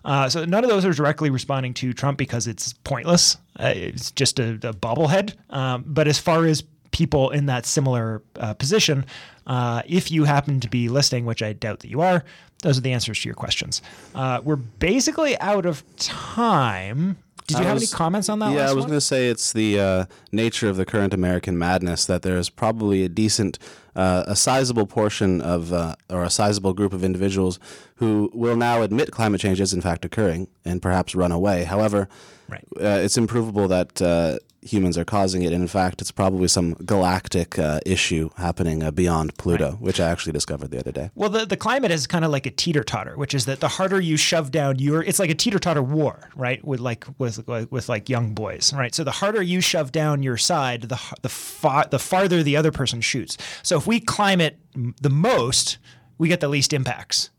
uh, 0.03 0.29
so 0.29 0.45
none 0.45 0.63
of 0.63 0.69
those 0.69 0.85
are 0.85 0.93
directly 0.93 1.29
responding 1.29 1.73
to 1.75 1.93
Trump 1.93 2.17
because 2.17 2.47
it's 2.47 2.73
pointless. 2.83 3.37
Uh, 3.59 3.73
it's 3.75 4.11
just 4.11 4.39
a, 4.39 4.53
a 4.53 4.73
bobblehead. 4.73 5.35
Um, 5.49 5.83
but 5.87 6.07
as 6.07 6.19
far 6.19 6.45
as 6.45 6.63
people 6.91 7.29
in 7.29 7.45
that 7.45 7.65
similar 7.65 8.21
uh, 8.37 8.53
position, 8.53 9.05
uh, 9.47 9.81
if 9.85 10.11
you 10.11 10.25
happen 10.25 10.59
to 10.59 10.69
be 10.69 10.89
listening, 10.89 11.25
which 11.25 11.41
I 11.41 11.53
doubt 11.53 11.79
that 11.79 11.89
you 11.89 12.01
are, 12.01 12.23
those 12.63 12.77
are 12.77 12.81
the 12.81 12.93
answers 12.93 13.19
to 13.21 13.29
your 13.29 13.35
questions. 13.35 13.81
Uh, 14.13 14.41
we're 14.43 14.55
basically 14.55 15.39
out 15.39 15.65
of 15.65 15.83
time. 15.97 17.17
Did 17.51 17.59
you 17.59 17.65
I 17.65 17.67
have 17.67 17.73
was- 17.81 17.91
any 17.93 17.97
comments 17.97 18.29
on 18.29 18.39
that? 18.39 18.53
Yeah, 18.53 18.69
I 18.69 18.73
was 18.73 18.85
going 18.85 18.97
to 18.97 19.01
say 19.01 19.29
it's 19.29 19.53
the 19.53 19.79
uh, 19.79 20.05
nature 20.31 20.69
of 20.69 20.77
the 20.77 20.85
current 20.85 21.13
American 21.13 21.57
madness 21.57 22.05
that 22.05 22.21
there 22.21 22.37
is 22.37 22.49
probably 22.49 23.03
a 23.03 23.09
decent, 23.09 23.57
uh, 23.95 24.23
a 24.27 24.35
sizable 24.35 24.85
portion 24.87 25.41
of, 25.41 25.71
uh, 25.73 25.95
or 26.09 26.23
a 26.23 26.29
sizable 26.29 26.73
group 26.73 26.93
of 26.93 27.03
individuals 27.03 27.59
who 27.95 28.29
will 28.33 28.55
now 28.55 28.81
admit 28.81 29.11
climate 29.11 29.41
change 29.41 29.59
is 29.61 29.73
in 29.73 29.81
fact 29.81 30.05
occurring 30.05 30.47
and 30.65 30.81
perhaps 30.81 31.13
run 31.15 31.31
away. 31.31 31.63
However, 31.65 32.07
Right. 32.49 32.65
uh, 32.79 32.99
it's 33.03 33.17
improvable 33.17 33.67
that 33.69 34.01
uh, 34.01 34.37
humans 34.61 34.97
are 34.97 35.05
causing 35.05 35.41
it. 35.41 35.53
And 35.53 35.61
in 35.61 35.67
fact, 35.67 36.01
it's 36.01 36.11
probably 36.11 36.47
some 36.47 36.73
galactic 36.85 37.57
uh, 37.57 37.79
issue 37.85 38.29
happening 38.37 38.83
uh, 38.83 38.91
beyond 38.91 39.37
Pluto, 39.37 39.71
which 39.79 39.99
I 39.99 40.09
actually 40.09 40.33
discovered 40.33 40.71
the 40.71 40.79
other 40.79 40.91
day. 40.91 41.09
Well, 41.15 41.29
the, 41.29 41.45
the 41.45 41.57
climate 41.57 41.91
is 41.91 42.07
kind 42.07 42.23
of 42.23 42.31
like 42.31 42.45
a 42.45 42.51
teeter 42.51 42.83
totter, 42.83 43.17
which 43.17 43.33
is 43.33 43.45
that 43.45 43.59
the 43.59 43.67
harder 43.67 43.99
you 43.99 44.17
shove 44.17 44.51
down 44.51 44.79
your, 44.79 45.03
it's 45.03 45.19
like 45.19 45.29
a 45.29 45.35
teeter 45.35 45.59
totter 45.59 45.81
war, 45.81 46.29
right? 46.35 46.63
With 46.63 46.79
like 46.79 47.05
with 47.17 47.47
with 47.47 47.89
like 47.89 48.09
young 48.09 48.33
boys, 48.33 48.73
right? 48.73 48.93
So 48.93 49.03
the 49.03 49.11
harder 49.11 49.41
you 49.41 49.61
shove 49.61 49.91
down 49.91 50.23
your 50.23 50.37
side, 50.37 50.83
the 50.83 50.99
the 51.21 51.29
far, 51.29 51.87
the 51.89 51.99
farther 51.99 52.43
the 52.43 52.57
other 52.57 52.71
person 52.71 53.01
shoots. 53.01 53.37
So 53.63 53.77
if 53.77 53.87
we 53.87 53.99
climb 53.99 54.41
it 54.41 54.59
the 55.01 55.09
most, 55.09 55.77
we 56.17 56.27
get 56.27 56.39
the 56.39 56.47
least 56.47 56.73
impacts. 56.73 57.31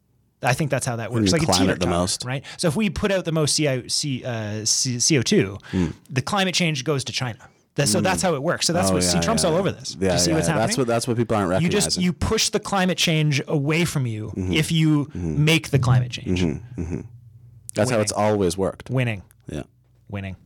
I 0.42 0.54
think 0.54 0.70
that's 0.70 0.86
how 0.86 0.96
that 0.96 1.12
works. 1.12 1.32
like 1.32 1.42
climb 1.42 1.66
the 1.78 1.86
most? 1.86 2.24
right? 2.24 2.44
So 2.56 2.68
if 2.68 2.76
we 2.76 2.90
put 2.90 3.10
out 3.12 3.24
the 3.24 3.32
most 3.32 3.56
CO, 3.56 3.86
C, 3.88 4.24
uh, 4.24 4.64
C, 4.64 4.96
CO2, 4.96 5.60
Hmm. 5.70 5.86
the 6.10 6.22
climate 6.22 6.54
change 6.54 6.84
goes 6.84 7.04
to 7.04 7.12
China. 7.12 7.38
That, 7.76 7.88
so 7.88 8.00
that's 8.02 8.20
how 8.20 8.34
it 8.34 8.42
works. 8.42 8.66
So 8.66 8.74
that's 8.74 8.90
Oh, 8.90 8.94
what 8.94 9.02
yeah, 9.02 9.08
see 9.08 9.20
Trump's 9.20 9.44
yeah, 9.44 9.50
all 9.50 9.56
over 9.56 9.72
this. 9.72 9.94
Do 9.94 10.04
Yeah, 10.04 10.12
you 10.12 10.18
see 10.18 10.30
yeah, 10.30 10.36
what's 10.36 10.46
happening? 10.48 10.66
That's 10.66 10.78
what 10.78 10.86
that's 10.86 11.08
what 11.08 11.16
people 11.16 11.36
aren't 11.36 11.48
recognizing. 11.48 11.72
you 11.74 11.80
just 11.80 11.98
you 11.98 12.12
push 12.12 12.50
the 12.50 12.60
climate 12.60 12.98
change 12.98 13.40
away 13.48 13.84
from 13.86 14.04
you 14.06 14.26
Mm-hmm. 14.36 14.52
if 14.52 14.70
you 14.70 15.10
make 15.14 15.70
the 15.70 15.78
climate 15.78 16.10
change 16.12 16.44
that's 17.74 17.90
how 17.90 18.00
it's 18.00 18.12
always 18.12 18.58
worked. 18.58 18.90
winning 18.90 19.22
Yeah. 19.48 19.62
winning 20.10 20.36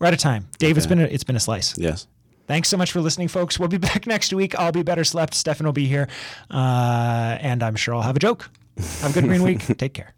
we're 0.00 0.08
out 0.08 0.12
of 0.14 0.18
time 0.18 0.48
dave 0.58 0.76
it's 0.76 0.86
been 0.88 0.98
a, 1.00 1.04
it's 1.04 1.22
been 1.24 1.36
a 1.36 1.40
slice 1.40 1.78
Yes. 1.78 2.08
thanks 2.48 2.68
so 2.68 2.76
much 2.76 2.90
for 2.90 3.00
listening 3.00 3.28
folks 3.28 3.60
we'll 3.60 3.68
be 3.68 3.78
back 3.90 4.04
next 4.08 4.32
week 4.32 4.58
i'll 4.58 4.72
be 4.72 4.82
better 4.82 5.04
slept 5.04 5.34
stefan 5.34 5.64
will 5.66 5.72
be 5.72 5.86
here 5.86 6.08
uh, 6.50 7.38
and 7.40 7.62
i'm 7.62 7.76
sure 7.76 7.94
i'll 7.94 8.02
have 8.02 8.16
a 8.16 8.20
joke 8.20 8.50
have 8.76 9.10
a 9.10 9.20
good 9.20 9.28
Green 9.28 9.42
Week. 9.42 9.60
Take 9.78 9.94
care. 9.94 10.14